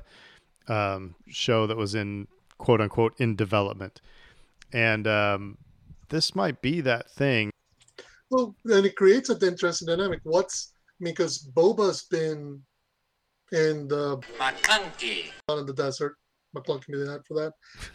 [0.68, 2.28] um, show that was in
[2.58, 4.02] quote unquote in development,
[4.74, 5.58] and um,
[6.10, 7.52] this might be that thing.
[8.30, 10.20] Well, and it creates an interesting dynamic.
[10.24, 12.62] What's I mean, because Boba's been
[13.52, 15.26] in the McClunky.
[15.50, 16.16] out in the desert.
[16.56, 17.54] McClung can be that for that.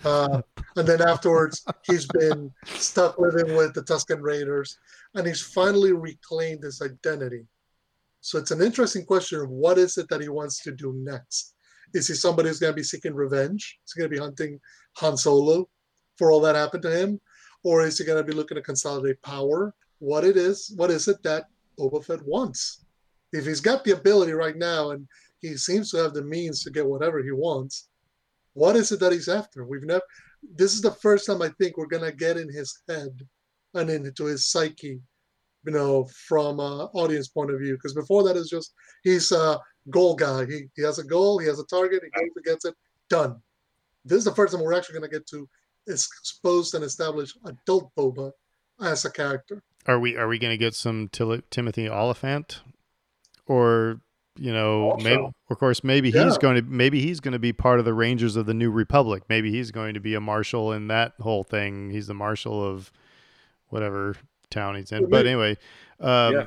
[0.08, 0.40] Uh,
[0.76, 4.78] and then afterwards, he's been stuck living with the Tusken Raiders,
[5.14, 7.44] and he's finally reclaimed his identity.
[8.22, 11.54] So it's an interesting question of what is it that he wants to do next?
[11.94, 13.78] Is he somebody who's going to be seeking revenge?
[13.86, 14.58] Is he going to be hunting
[14.96, 15.68] Han Solo
[16.16, 17.20] for all that happened to him,
[17.62, 19.74] or is he going to be looking to consolidate power?
[19.98, 20.72] What it is?
[20.76, 21.44] What is it that
[21.78, 22.84] Boba Fett wants?
[23.32, 25.06] If he's got the ability right now, and
[25.40, 27.88] he seems to have the means to get whatever he wants,
[28.54, 29.64] what is it that he's after?
[29.64, 30.02] We've never.
[30.54, 33.10] This is the first time I think we're gonna get in his head
[33.74, 35.00] and into his psyche
[35.66, 37.74] you know, from an audience point of view.
[37.74, 38.72] Because before that is just
[39.02, 39.58] he's a
[39.90, 40.46] goal guy.
[40.46, 42.74] He he has a goal, he has a target, he goes gets it,
[43.10, 43.36] done.
[44.04, 45.48] This is the first time we're actually going to get to
[45.86, 48.32] expose and established adult Boba
[48.80, 49.62] as a character.
[49.86, 52.60] Are we are we going to get some Til- Timothy Olyphant,
[53.46, 54.00] or
[54.38, 55.04] you know, Also.
[55.04, 56.24] maybe of course maybe Yeah.
[56.24, 58.70] he's going to maybe he's going to be part of the Rangers of the New
[58.70, 59.22] Republic.
[59.28, 61.90] Maybe he's going to be a marshal in that whole thing.
[61.90, 62.90] He's the marshal of
[63.68, 64.16] whatever
[64.50, 65.02] town he's in.
[65.02, 65.56] Well, But anyway,
[66.00, 66.46] um, Yeah.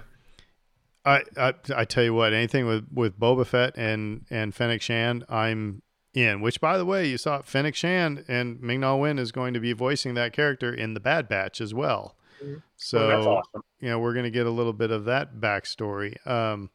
[1.06, 5.24] I, I I tell you what, anything with with Boba Fett and and Fennec Shand,
[5.30, 5.82] I'm
[6.20, 6.42] in.
[6.42, 9.60] Which, by the way, you saw Fennec Shand and Ming Na Wen is going to
[9.60, 12.16] be voicing that character in the Bad Batch as well.
[12.44, 12.62] Mhm.
[12.78, 13.64] So Oh, awesome.
[13.80, 16.26] you know we're going to get a little bit of that backstory.
[16.28, 16.70] Um,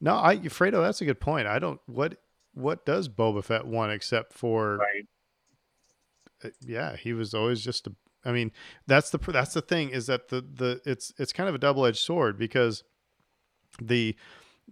[0.00, 1.46] no, I Fredo, that's a good point.
[1.46, 2.20] I don't what
[2.54, 5.06] what does Boba Fett want except for Right.
[6.44, 7.92] uh, yeah, he was always just a.
[8.24, 8.50] I mean,
[8.88, 11.86] that's the that's the thing is that the the it's it's kind of a double
[11.86, 12.82] edged sword because
[13.80, 14.16] the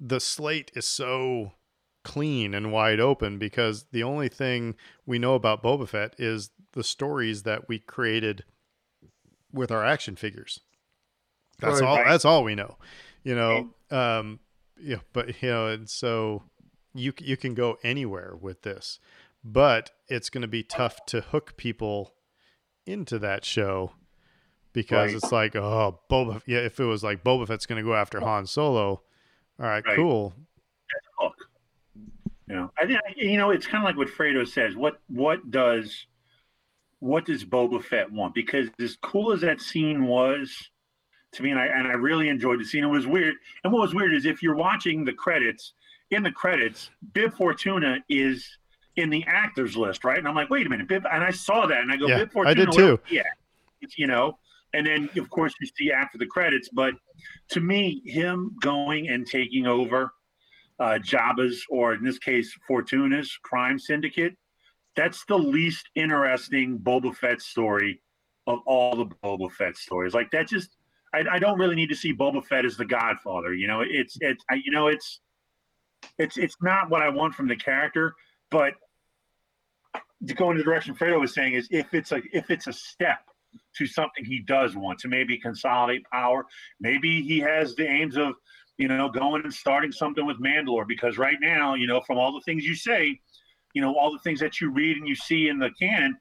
[0.00, 1.52] the slate is so
[2.04, 4.74] clean and wide open because the only thing
[5.06, 8.44] we know about Boba Fett is the stories that we created
[9.52, 10.60] with our action figures.
[11.60, 11.86] That's Right.
[11.86, 11.96] all.
[12.04, 12.76] That's all we know.
[13.22, 13.74] You know.
[13.90, 14.40] Um.
[14.78, 14.98] Yeah.
[15.12, 16.42] But you know, and so
[16.94, 18.98] you you can go anywhere with this,
[19.44, 22.14] but it's going to be tough to hook people
[22.86, 23.92] into that show
[24.72, 25.22] because Right.
[25.22, 26.42] it's like, oh, Boba.
[26.46, 29.02] Yeah, if it was like Boba Fett's going to go after Han Solo, all
[29.58, 29.96] right, Right.
[29.96, 30.34] cool.
[32.48, 34.76] Know, I think you know it's kind of like what Fredo says.
[34.76, 36.06] What what does
[37.00, 38.34] what does Boba Fett want?
[38.34, 40.54] Because as cool as that scene was
[41.32, 42.84] to me, and I and I really enjoyed the scene.
[42.84, 45.72] It was weird, and what was weird is if you're watching the credits,
[46.10, 48.46] in the credits, Bib Fortuna is
[48.96, 50.18] in the actors list, right?
[50.18, 52.18] And I'm like, wait a minute, Bib, and I saw that, and I go, Yeah,
[52.18, 53.00] Bib I Fortuna, did too.
[53.10, 53.22] yeah,
[53.96, 54.38] you know.
[54.72, 56.68] And then, of course, you see after the credits.
[56.68, 56.94] But
[57.50, 60.12] to me, him going and taking over
[60.80, 64.34] uh, Jabba's, or in this case, Fortuna's crime syndicate,
[64.96, 68.00] that's the least interesting Boba Fett story
[68.46, 70.14] of all the Boba Fett stories.
[70.14, 70.76] Like that, just
[71.14, 73.54] I, I don't really need to see Boba Fett as the Godfather.
[73.54, 75.20] You know, it's it's you know it's
[76.18, 78.14] it's it's not what I want from the character.
[78.50, 78.74] But
[80.26, 82.72] to go in the direction Fredo was saying is if it's a if it's a
[82.72, 83.18] step
[83.76, 86.44] to something he does want to maybe consolidate power,
[86.80, 88.34] maybe he has the aims of
[88.78, 92.32] you know, going and starting something with Mandalore because right now, you know, from all
[92.32, 93.20] the things you say,
[93.72, 96.16] you know, all the things that you read and you see in the canon,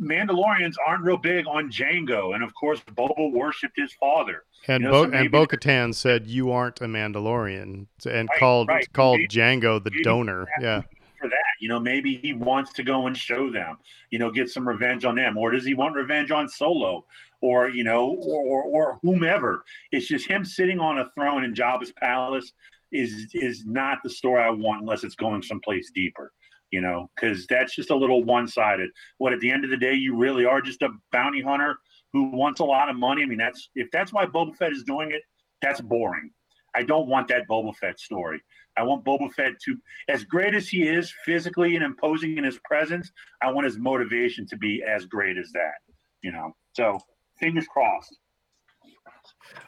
[0.00, 4.44] Mandalorians aren't real big on Jango, and of course, Boba worshipped his father.
[4.66, 8.38] And You know, Bo- so and Bo Katan said you aren't a Mandalorian, and Right,
[8.38, 8.92] called right.
[8.92, 10.48] called Jango the donor.
[10.60, 10.82] Yeah,
[11.22, 13.76] For that, you know, maybe he wants to go and show them,
[14.10, 17.04] you know, get some revenge on them, or does he want revenge on Solo,
[17.40, 19.64] or you know, or or, or whomever?
[19.92, 22.52] It's just him sitting on a throne in Jabba's palace
[22.90, 26.32] is is not the story I want unless it's going someplace deeper.
[26.72, 28.90] You know, because that's just a little one sided.
[29.18, 31.76] What at the end of the day, you really are just a bounty hunter
[32.12, 33.22] who wants a lot of money.
[33.22, 35.22] I mean, that's if that's why Boba Fett is doing it,
[35.60, 36.30] that's boring.
[36.74, 38.40] I don't want that Boba Fett story.
[38.76, 39.76] I want Boba Fett to,
[40.08, 43.10] as great as he is physically and imposing in his presence,
[43.42, 45.74] I want his motivation to be as great as that.
[46.22, 46.98] You know, so
[47.38, 48.16] fingers crossed.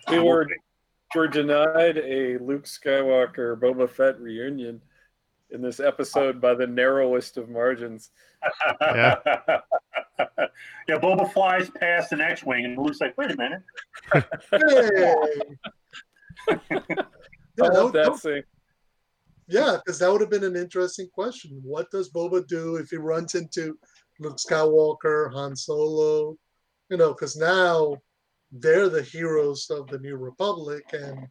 [0.09, 0.47] We were
[1.15, 4.81] were denied a Luke Skywalker Boba Fett reunion
[5.51, 8.11] in this episode by the narrowest of margins.
[8.81, 9.17] Yeah.
[10.89, 13.63] yeah, Boba flies past an X-wing, and Luke's like, "Wait a minute."
[14.51, 16.59] Hey!
[16.71, 17.05] yeah, I
[17.57, 18.43] that, love would- that scene.
[19.47, 21.61] Yeah, because that would have been an interesting question.
[21.63, 23.79] What does Boba do if he runs into
[24.21, 26.37] Luke Skywalker, Han Solo?
[26.91, 27.97] You know, because now
[28.53, 31.27] they're the heroes of the New Republic, and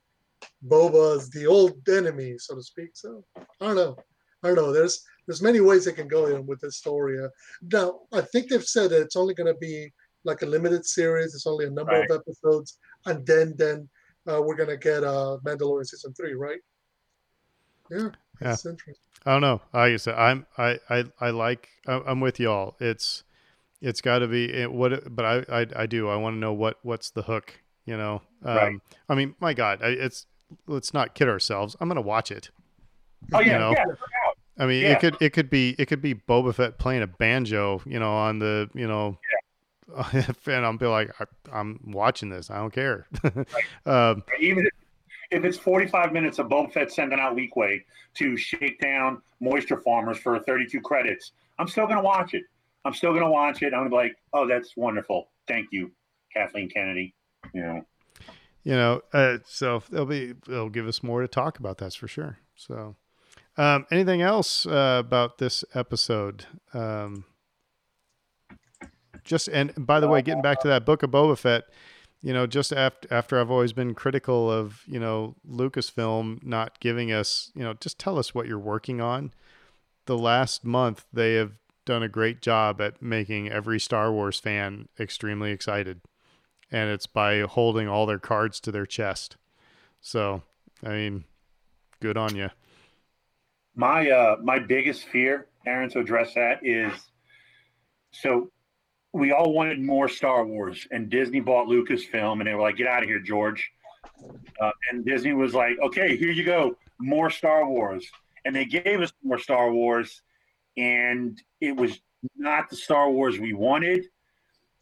[0.67, 2.91] Boba's the old enemy, so to speak.
[2.93, 3.97] So I don't know.
[4.43, 4.73] I don't know.
[4.73, 7.23] There's there's many ways they can go in with this story.
[7.23, 7.29] Uh,
[7.71, 9.91] now I think they've said that it's only going to be
[10.25, 11.33] like a limited series.
[11.33, 13.89] It's only a number of episodes, and then then
[14.27, 16.59] uh, we're going to get uh, Mandalorian season three, right?
[17.93, 18.09] Yeah,
[18.41, 18.49] Yeah.
[18.51, 18.95] interesting.
[19.25, 19.61] I don't know.
[19.73, 22.75] Like I said, I'm I I, I like I- I'm with y'all.
[22.79, 23.23] It's
[23.81, 26.07] it's got to be it, what, but I I, I do.
[26.09, 27.59] I want to know what what's the hook.
[27.85, 28.21] You know.
[28.43, 28.75] Um, Right.
[29.09, 30.25] I mean, my God, it's
[30.67, 31.75] let's not kid ourselves.
[31.79, 32.49] I'm gonna watch it.
[33.33, 33.71] Oh yeah, You know?
[33.71, 33.85] yeah.
[34.59, 34.91] I mean, Yeah.
[34.93, 38.11] it could it could be it could be Boba Fett playing a banjo, you know,
[38.13, 39.17] on the you know,
[40.13, 40.25] yeah.
[40.47, 42.49] and I'll be like, I, I'm watching this.
[42.49, 43.07] I don't care.
[43.85, 44.71] um, Even if,
[45.33, 47.81] if it's 45 minutes of Boba Fett sending out Leakway
[48.15, 52.43] to shake down moisture farmers for 32 credits, I'm still going to watch it.
[52.85, 53.73] I'm still going to watch it.
[53.73, 55.29] I'm gonna be like, oh, that's wonderful.
[55.47, 55.91] Thank you,
[56.33, 57.15] Kathleen Kennedy.
[57.53, 57.85] You know,
[58.63, 61.77] you know, uh, so they'll be they'll give us more to talk about.
[61.77, 62.39] That's for sure.
[62.55, 62.95] So,
[63.57, 66.45] um, anything else uh, about this episode?
[66.73, 67.25] Um,
[69.23, 71.63] just and by the way, getting back to that book of Boba Fett,
[72.23, 77.11] you know, just after after I've always been critical of you know Lucasfilm not giving
[77.11, 79.33] us, you know, just tell us what you're working on.
[80.05, 81.51] The last month they have
[81.85, 85.99] done a great job at making every Star Wars fan extremely excited,
[86.71, 89.35] and it's by holding all their cards to their chest.
[89.99, 90.43] So,
[90.81, 91.25] I mean,
[91.99, 92.51] good on you.
[93.75, 96.93] My uh my biggest fear, Aaron, to address that is
[98.11, 98.49] so
[99.13, 102.87] we all wanted more Star Wars, and Disney bought Lucasfilm, and they were like, "Get
[102.87, 103.71] out of here, George."
[104.59, 108.09] Uh, and Disney was like, "Okay, here you go, more Star Wars,"
[108.43, 110.23] and they gave us more Star Wars,
[110.77, 112.01] and it was
[112.35, 114.05] not the Star Wars we wanted.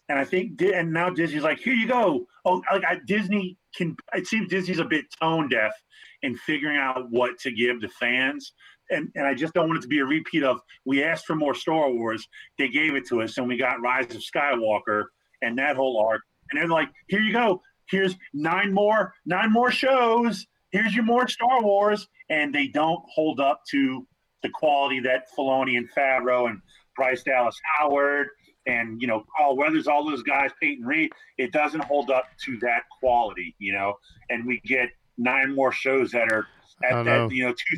[0.07, 3.97] And I think, and now Disney's like, "Here you go." Oh, like I, Disney can.
[4.13, 5.73] It seems Disney's a bit tone deaf
[6.21, 8.53] in figuring out what to give the fans.
[8.91, 11.35] And, and I just don't want it to be a repeat of we asked for
[11.35, 12.27] more Star Wars,
[12.57, 15.05] they gave it to us, and we got Rise of Skywalker
[15.41, 16.21] and that whole arc.
[16.51, 17.61] And they're like, here you go.
[17.89, 20.45] Here's nine more, nine more shows.
[20.71, 22.07] Here's your more Star Wars.
[22.29, 24.05] And they don't hold up to
[24.43, 26.61] the quality that Filoni and Favreau and
[26.95, 28.27] Bryce Dallas Howard
[28.67, 32.57] and you know Carl Weathers, all those guys, Peyton Reed, it doesn't hold up to
[32.59, 33.95] that quality, you know.
[34.29, 36.47] And we get nine more shows that are
[36.83, 37.03] at know.
[37.03, 37.77] that, you know, two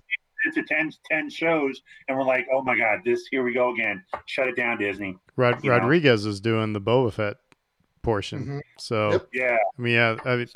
[0.53, 4.03] to 10, 10 shows, and we're like, oh my god, this here we go again.
[4.25, 5.17] Shut it down, Disney.
[5.35, 5.77] Rod- You know.
[5.77, 7.37] Rodriguez is doing the Boba Fett
[8.01, 8.45] portion.
[8.45, 8.61] Mhm.
[8.77, 9.27] So Yep.
[9.33, 10.47] Yeah, I mean, yeah, I mean,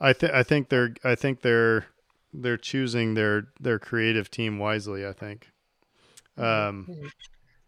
[0.00, 1.86] I think I think they're I think they're
[2.32, 5.06] they're choosing their their creative team wisely.
[5.06, 5.50] I think.
[6.36, 6.88] Um,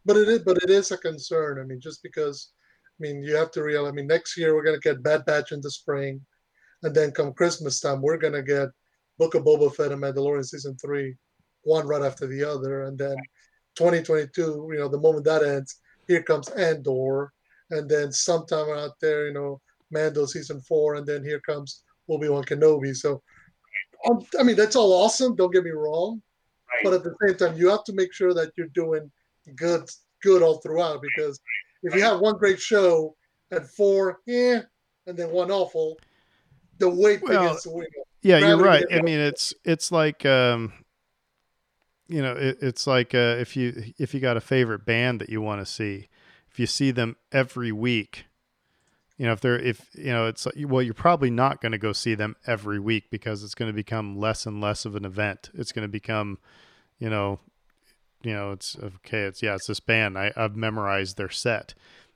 [0.04, 1.58] But it is, but it is a concern.
[1.60, 3.90] I mean, just because, I mean, you have to realize.
[3.90, 6.24] I mean, next year we're gonna get Bad Batch in the spring,
[6.82, 8.68] and then come Christmas time we're gonna get
[9.18, 11.16] Book of Boba Fett and Mandalorian season three,
[11.66, 13.16] one right after the other, and then
[13.76, 14.68] 2022.
[14.72, 17.32] You know, the moment that ends, here comes Andor,
[17.70, 19.60] and then sometime out there, you know,
[19.90, 22.96] Mando season four, and then here comes Obi Wan Kenobi.
[22.96, 23.22] So,
[24.08, 25.36] um, I mean, that's all awesome.
[25.36, 26.22] Don't get me wrong
[26.68, 26.84] right.
[26.84, 29.10] but at the same time you have to make sure that you're doing
[29.56, 29.88] good
[30.22, 31.40] good all throughout because
[31.82, 33.14] if you have one great show
[33.50, 34.60] and four yeah
[35.06, 35.96] and then one awful
[36.78, 37.86] the weight Well, begins to win
[38.22, 38.84] yeah, you're right.
[38.92, 40.72] I mean, it's it's like um,
[42.08, 45.28] you know, it, it's like uh, if you if you got a favorite band that
[45.28, 46.08] you want to see,
[46.50, 48.26] if you see them every week,
[49.18, 51.78] you know, if they're if you know, it's like, well, you're probably not going to
[51.78, 55.04] go see them every week because it's going to become less and less of an
[55.04, 55.50] event.
[55.54, 56.38] It's going to become,
[56.98, 57.40] you know,
[58.22, 59.22] you know, it's okay.
[59.22, 60.18] It's yeah, it's this band.
[60.18, 61.74] I, I've memorized their set,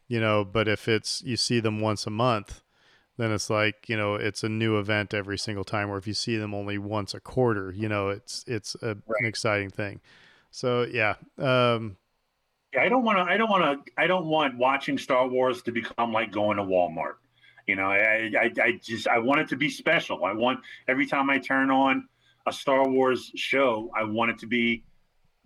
[0.08, 0.44] you know.
[0.44, 2.62] But if it's you see them once a month,
[3.20, 5.90] then it's like you know it's a new event every single time.
[5.90, 9.24] Or if you see them only once a quarter, you know, it's it's a, an
[9.26, 10.00] exciting thing.
[10.50, 11.96] So yeah, um,
[12.72, 13.24] Yeah, I don't want to.
[13.24, 13.92] I don't want to.
[13.96, 17.14] I don't want watching Star Wars to become like going to Walmart.
[17.66, 20.24] You know, I, I, I just I want it to be special.
[20.24, 22.08] I want every time I turn on
[22.46, 24.84] a Star Wars show, I want it to be.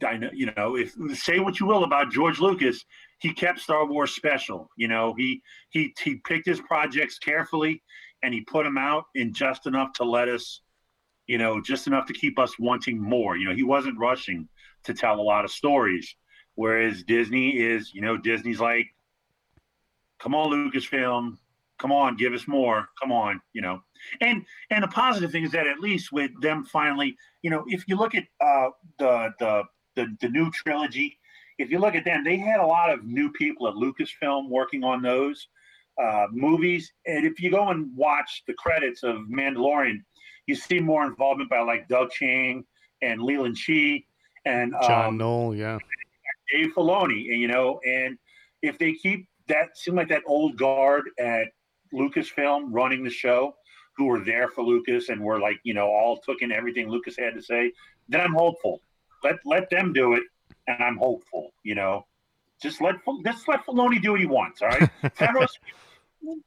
[0.05, 2.85] I know, you know, if say what you will about George Lucas,
[3.19, 4.71] he kept Star Wars special.
[4.77, 7.83] You know, he he he picked his projects carefully,
[8.23, 10.63] and he put them out in just enough to let us,
[11.27, 13.37] you know, just enough to keep us wanting more.
[13.37, 14.49] You know, he wasn't rushing
[14.85, 16.15] to tell a lot of stories.
[16.57, 18.87] Whereas Disney is, you know, Disney's like,
[20.21, 21.37] come on, Lucasfilm,
[21.79, 23.81] come on, give us more, come on, you know.
[24.21, 27.85] And and the positive thing is that at least with them finally, you know, if
[27.89, 29.63] you look at uh, the, the
[29.97, 31.19] the the new trilogy,
[31.59, 34.85] if you look at them, they had a lot of new people at Lucasfilm working
[34.85, 35.49] on those
[36.03, 36.93] uh, movies.
[37.07, 40.03] And if you go and watch the credits of Mandalorian,
[40.47, 42.65] you see more involvement by like Doug Chiang
[43.03, 44.07] and Leland Chee
[44.45, 45.79] and John um, Knoll, yeah,
[46.53, 48.19] Dave Filoni, and you know, and
[48.63, 51.49] if they keep that seem like that old guard at
[51.93, 53.55] Lucasfilm running the show,
[53.97, 57.17] who were there for Lucas and were like, you know, all took in everything Lucas
[57.17, 57.73] had to say,
[58.09, 58.81] then I'm hopeful.
[59.23, 60.25] Let let them do it,
[60.67, 61.53] and I'm hopeful.
[61.63, 62.07] You know,
[62.63, 64.63] just let just let Filoni do what he wants.
[64.63, 65.59] All right, Favreau's,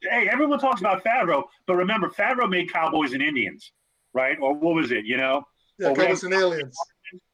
[0.02, 3.72] hey, everyone talks about Favreau, but remember, Favreau made Cowboys and Indians,
[4.12, 4.38] right?
[4.40, 5.04] Or what was it?
[5.04, 5.44] You know,
[5.78, 6.76] yeah Well, we cowboys and aliens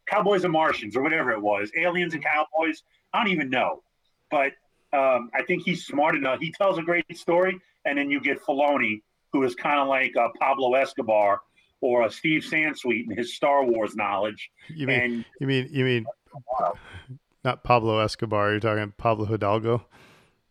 [0.06, 2.82] Cowboys and Martians or whatever it was, aliens and cowboys.
[3.12, 3.82] I don't even know,
[4.30, 4.52] but
[4.92, 6.40] um, I think he's smart enough.
[6.40, 9.02] He tells a great story, and then you get Filoni,
[9.32, 11.40] who is kind of like a Pablo Escobar
[11.80, 14.50] or a Steve Sansweet in his Star Wars knowledge.
[14.68, 16.06] you mean and you mean you mean
[17.44, 18.50] not Pablo Escobar?
[18.52, 19.84] You're talking Pablo Hidalgo.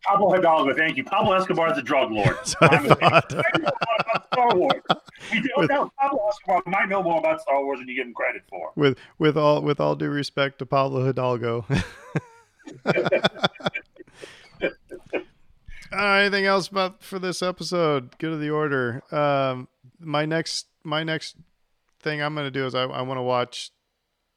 [0.04, 1.04] Pablo Hidalgo, thank you.
[1.04, 2.36] Pablo Escobar is a drug lord.
[2.60, 3.34] I thought.
[3.34, 4.82] I know a lot about Star Wars.
[5.56, 8.72] With- Pablo Escobar might know more about Star Wars than you give him credit for.
[8.76, 11.64] with with all with all due respect to Pablo Hidalgo.
[15.92, 18.18] Uh, anything else about for this episode?
[18.18, 19.02] Go to the order.
[19.14, 19.68] Um,
[20.00, 21.36] my next my next
[22.02, 23.70] thing I'm going to do is I, I want to watch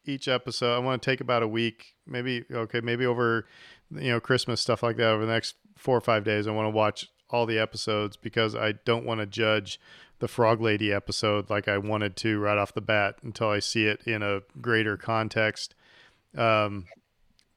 [0.07, 0.75] each episode.
[0.75, 3.45] I want to take about a week, maybe okay, maybe over
[3.91, 6.47] you know Christmas stuff like that over the next four or five days.
[6.47, 9.79] I want to watch all the episodes because I don't want to judge
[10.19, 13.85] the Frog Lady episode like I wanted to right off the bat until I see
[13.85, 15.75] it in a greater context.
[16.35, 16.85] Um,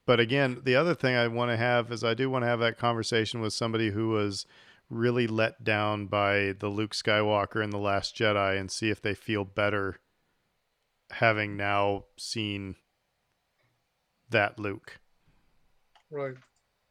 [0.06, 2.60] but again, the other thing I want to have is I do want to have
[2.60, 4.46] that conversation with somebody who was
[4.90, 9.14] really let down by the Luke Skywalker in The Last Jedi and see if they
[9.14, 10.00] feel better
[11.10, 12.76] having now seen
[14.30, 14.98] that Luke.
[16.10, 16.34] Right.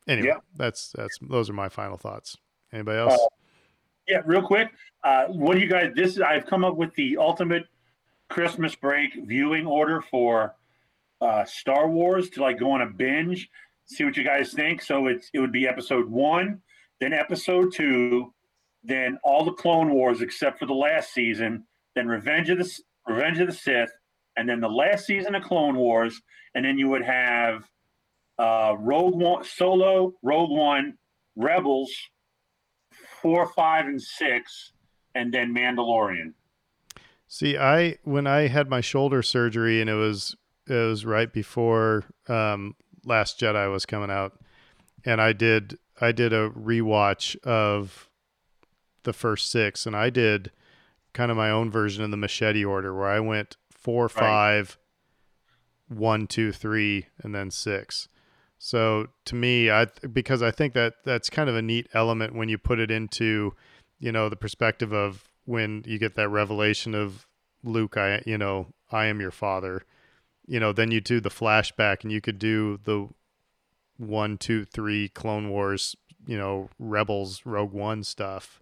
[0.07, 0.37] Anyway, Yeah.
[0.55, 2.37] that's that's those are my final thoughts.
[2.71, 3.13] Anybody else?
[3.13, 3.27] Uh,
[4.07, 4.69] Yeah, real quick.
[5.03, 5.91] Uh, what do you guys?
[5.95, 7.65] This is I've come up with the ultimate
[8.29, 10.55] Christmas break viewing order for
[11.21, 13.49] uh, Star Wars to like go on a binge.
[13.85, 14.81] See what you guys think.
[14.81, 16.61] So it's it would be episode one,
[16.99, 18.33] then episode two,
[18.83, 21.65] then all the Clone Wars except for the last season,
[21.95, 23.91] then Revenge of the S- Revenge of the Sith,
[24.39, 26.21] and then the last season of Clone Wars,
[26.55, 27.65] and then you would have
[28.39, 30.97] uh, Rogue One, Solo, Rogue One,
[31.35, 31.91] Rebels,
[33.21, 34.71] four, five, and six,
[35.13, 36.33] and then Mandalorian.
[37.27, 40.37] See, I when I had my shoulder surgery and it was
[40.67, 44.39] it was right before um, Last Jedi was coming out,
[45.03, 48.09] and I did I did a rewatch of
[49.03, 50.51] the first six, and I did
[51.11, 53.57] kind of my own version of the machete order where I went
[53.89, 54.77] four, five,
[55.87, 58.07] one, two, three, and then six.
[58.59, 62.49] So to me, I because I think that that's kind of a neat element when
[62.49, 63.55] you put it into,
[63.97, 67.25] you know, the perspective of when you get that revelation of
[67.63, 69.83] Luke, I you know, I am your father.
[70.45, 73.09] You know, then you do the flashback, and you could do the
[73.97, 75.95] one, two, three Clone Wars,
[76.27, 78.61] you know, Rebels, Rogue One stuff.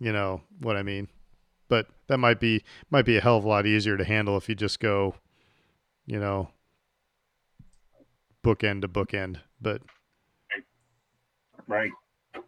[0.00, 1.08] You know what I mean?
[1.70, 4.48] But that might be might be a hell of a lot easier to handle if
[4.48, 5.14] you just go,
[6.04, 6.50] you know,
[8.44, 9.38] bookend to bookend.
[9.60, 9.80] But
[11.68, 11.92] Right.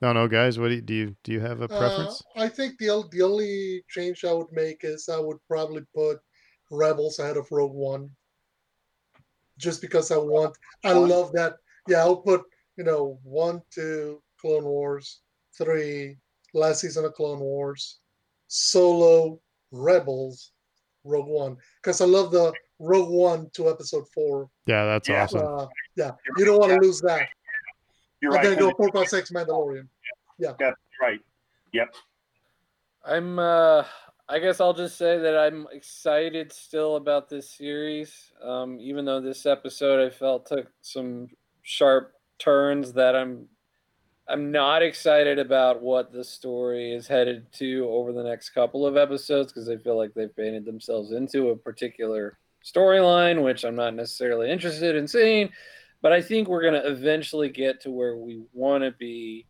[0.01, 0.95] no, no, guys, what do you do?
[0.95, 2.25] You do you have a preference?
[2.35, 6.19] Uh, I think the the only change I would make is I would probably put
[6.73, 8.11] Rebels ahead of Rogue One,
[9.57, 10.59] just because I want.
[10.85, 11.55] I love that.
[11.87, 12.43] Yeah, I'll put
[12.77, 15.21] you know one, two, Clone Wars,
[15.57, 16.17] three,
[16.55, 18.02] last season of Clone Wars,
[18.55, 20.53] Solo, Rebels,
[21.05, 24.51] Rogue One, because I love the Rogue One to Episode Four.
[24.67, 25.23] yeah, that's yeah.
[25.23, 25.41] awesome.
[25.41, 25.67] Uh,
[25.97, 26.81] yeah, You're you don't want right.
[26.81, 27.29] to lose that.
[28.21, 28.51] You're and right.
[28.51, 29.89] then go four, five, six, Mandalorian.
[30.39, 30.73] Yeah, yeah.
[31.01, 31.21] right.
[31.73, 31.95] Yep.
[33.07, 33.85] I'm uh
[34.29, 38.33] I guess I'll just say that I'm excited still about this series.
[38.43, 41.29] Um, even though this episode I felt took some
[41.63, 43.49] sharp turns that I'm
[44.33, 48.97] I'm not excited about what the story is headed to over the next couple of
[48.97, 53.95] episodes because I feel like they've painted themselves into a particular storyline, which I'm not
[53.95, 55.51] necessarily interested in seeing.
[56.01, 59.47] But I think we're going to eventually get to where we want to be.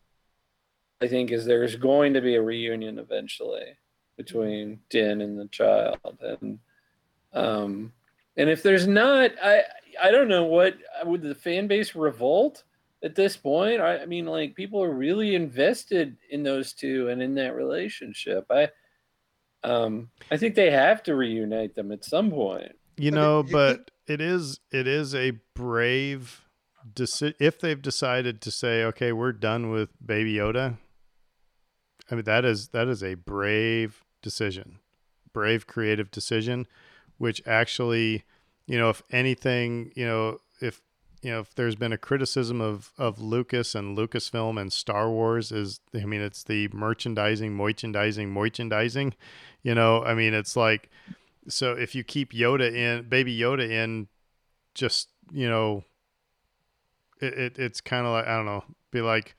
[1.00, 3.76] I think is there's going to be a reunion eventually
[4.16, 6.58] between Din and the child, and
[7.32, 7.92] um,
[8.36, 9.62] and if there's not, I
[10.02, 12.64] I don't know what would the fan base revolt
[13.02, 13.80] at this point.
[13.80, 18.46] I, I mean, like people are really invested in those two and in that relationship.
[18.50, 18.68] I
[19.64, 22.72] um I think they have to reunite them at some point.
[22.96, 26.42] You know, but it is it is a brave
[26.94, 30.78] deci- if they've decided to say, okay, we're done with Baby Yoda.
[32.10, 34.78] I mean, that is that is a brave decision,
[35.32, 36.66] brave creative decision,
[37.18, 38.24] which actually,
[38.66, 40.82] you know, if anything, you know, if
[41.22, 45.52] you know, if there's been a criticism of of Lucas and Lucasfilm and Star Wars
[45.52, 49.14] is, I mean, it's the merchandising, merchandising, merchandising.
[49.62, 50.90] You know, I mean, it's like
[51.48, 54.08] so if you keep Yoda in, baby Yoda in,
[54.74, 55.84] just you know,
[57.20, 59.36] it, it it's kind of like I don't know, be like,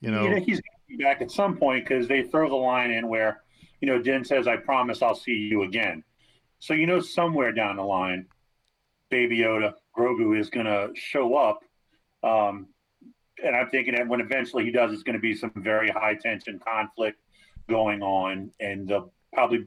[0.00, 0.62] you know, he's
[0.98, 3.42] back at some point because they throw the line in where,
[3.82, 6.02] you know, Din says, "I promise I'll see you again."
[6.58, 8.26] So you know, somewhere down the line,
[9.10, 11.60] Baby Yoda, Grogu is gonna show up,
[12.22, 12.66] um,
[13.42, 16.14] and I'm thinking that when eventually he does, it's going to be some very high
[16.14, 17.18] tension conflict
[17.68, 19.64] going on, and they'll probably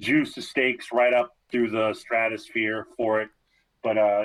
[0.00, 3.28] juice the stakes right up through the stratosphere for it.
[3.82, 4.22] But uh,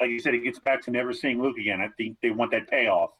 [0.00, 1.80] like you said, it gets back to never seeing Luke again.
[1.80, 3.10] I think they want that payoff.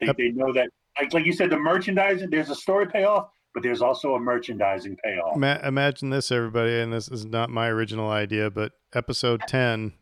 [0.00, 0.16] They, Yep.
[0.16, 0.68] they know that,
[0.98, 2.30] like like you said, the merchandising.
[2.30, 5.36] There's a story payoff, but there's also a merchandising payoff.
[5.36, 9.92] Ma- imagine this, everybody, and this is not my original idea, but episode 10,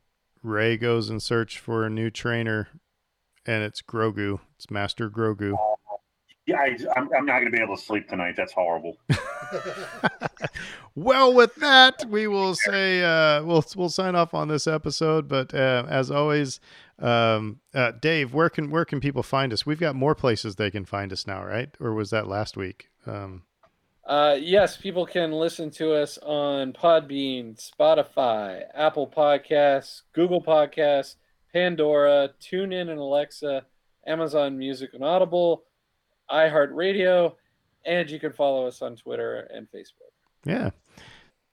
[0.43, 2.69] Rey goes in search for a new trainer,
[3.47, 4.41] and it's Grogu.
[4.57, 5.57] It's Master Grogu.
[6.47, 8.35] Yeah, I, I'm, I'm not going to be able to sleep tonight.
[8.37, 8.97] That's horrible.
[10.95, 15.29] well, with that, we will say uh, we'll we'll sign off on this episode.
[15.29, 16.59] But uh, as always,
[16.99, 19.67] um, uh, Dave, where can where can people find us?
[19.67, 21.69] We've got more places they can find us now, right?
[21.81, 22.89] Or was that last week?
[23.09, 23.43] Um,
[24.09, 31.17] Uh, yes, people can listen to us on Podbean, Spotify, Apple Podcasts, Google Podcasts,
[31.53, 33.67] Pandora, TuneIn and Alexa,
[34.07, 35.65] Amazon Music and Audible,
[36.31, 37.35] iHeartRadio,
[37.85, 40.13] and you can follow us on Twitter and Facebook.
[40.47, 40.71] Yeah.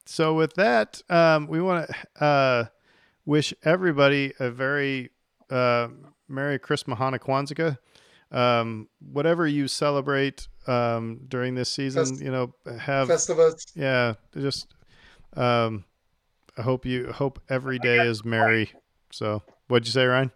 [0.05, 2.65] So with that, um, we want to uh,
[3.25, 5.11] wish everybody a very
[5.49, 5.89] uh,
[6.29, 7.77] Merry Christmas, Hanukkah, Kwanzaa.
[8.35, 13.65] Um, whatever you celebrate um, during this season, Fest- you know, have Festivus.
[13.75, 14.67] yeah, just
[15.35, 15.85] um,
[16.57, 18.71] I hope you hope every day is merry.
[19.11, 20.31] So, what'd you say, Ryan?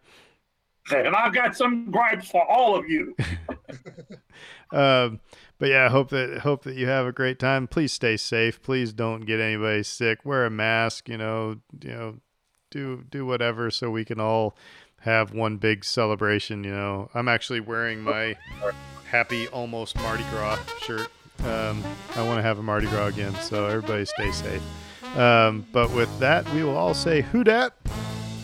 [0.92, 3.16] And I've got some gripes for all of you.
[4.72, 5.20] Um,
[5.58, 7.68] but yeah, I hope that hope that you have a great time.
[7.68, 8.62] Please stay safe.
[8.62, 10.24] Please don't get anybody sick.
[10.24, 11.10] Wear a mask.
[11.10, 12.16] You know, you know,
[12.70, 14.56] do do whatever so we can all
[15.02, 16.64] have one big celebration.
[16.64, 18.36] You know, I'm actually wearing my
[19.10, 21.10] happy almost Mardi Gras shirt.
[21.46, 21.84] Um,
[22.16, 23.34] I want to have a Mardi Gras again.
[23.36, 24.62] So everybody stay safe.
[25.18, 27.74] Um, but with that, we will all say who dat,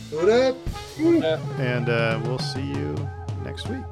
[0.09, 0.55] Do that.
[0.97, 1.39] Yeah.
[1.59, 2.95] and uh, we'll see you
[3.43, 3.83] next week.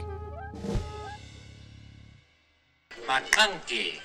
[3.05, 3.99] McConkey.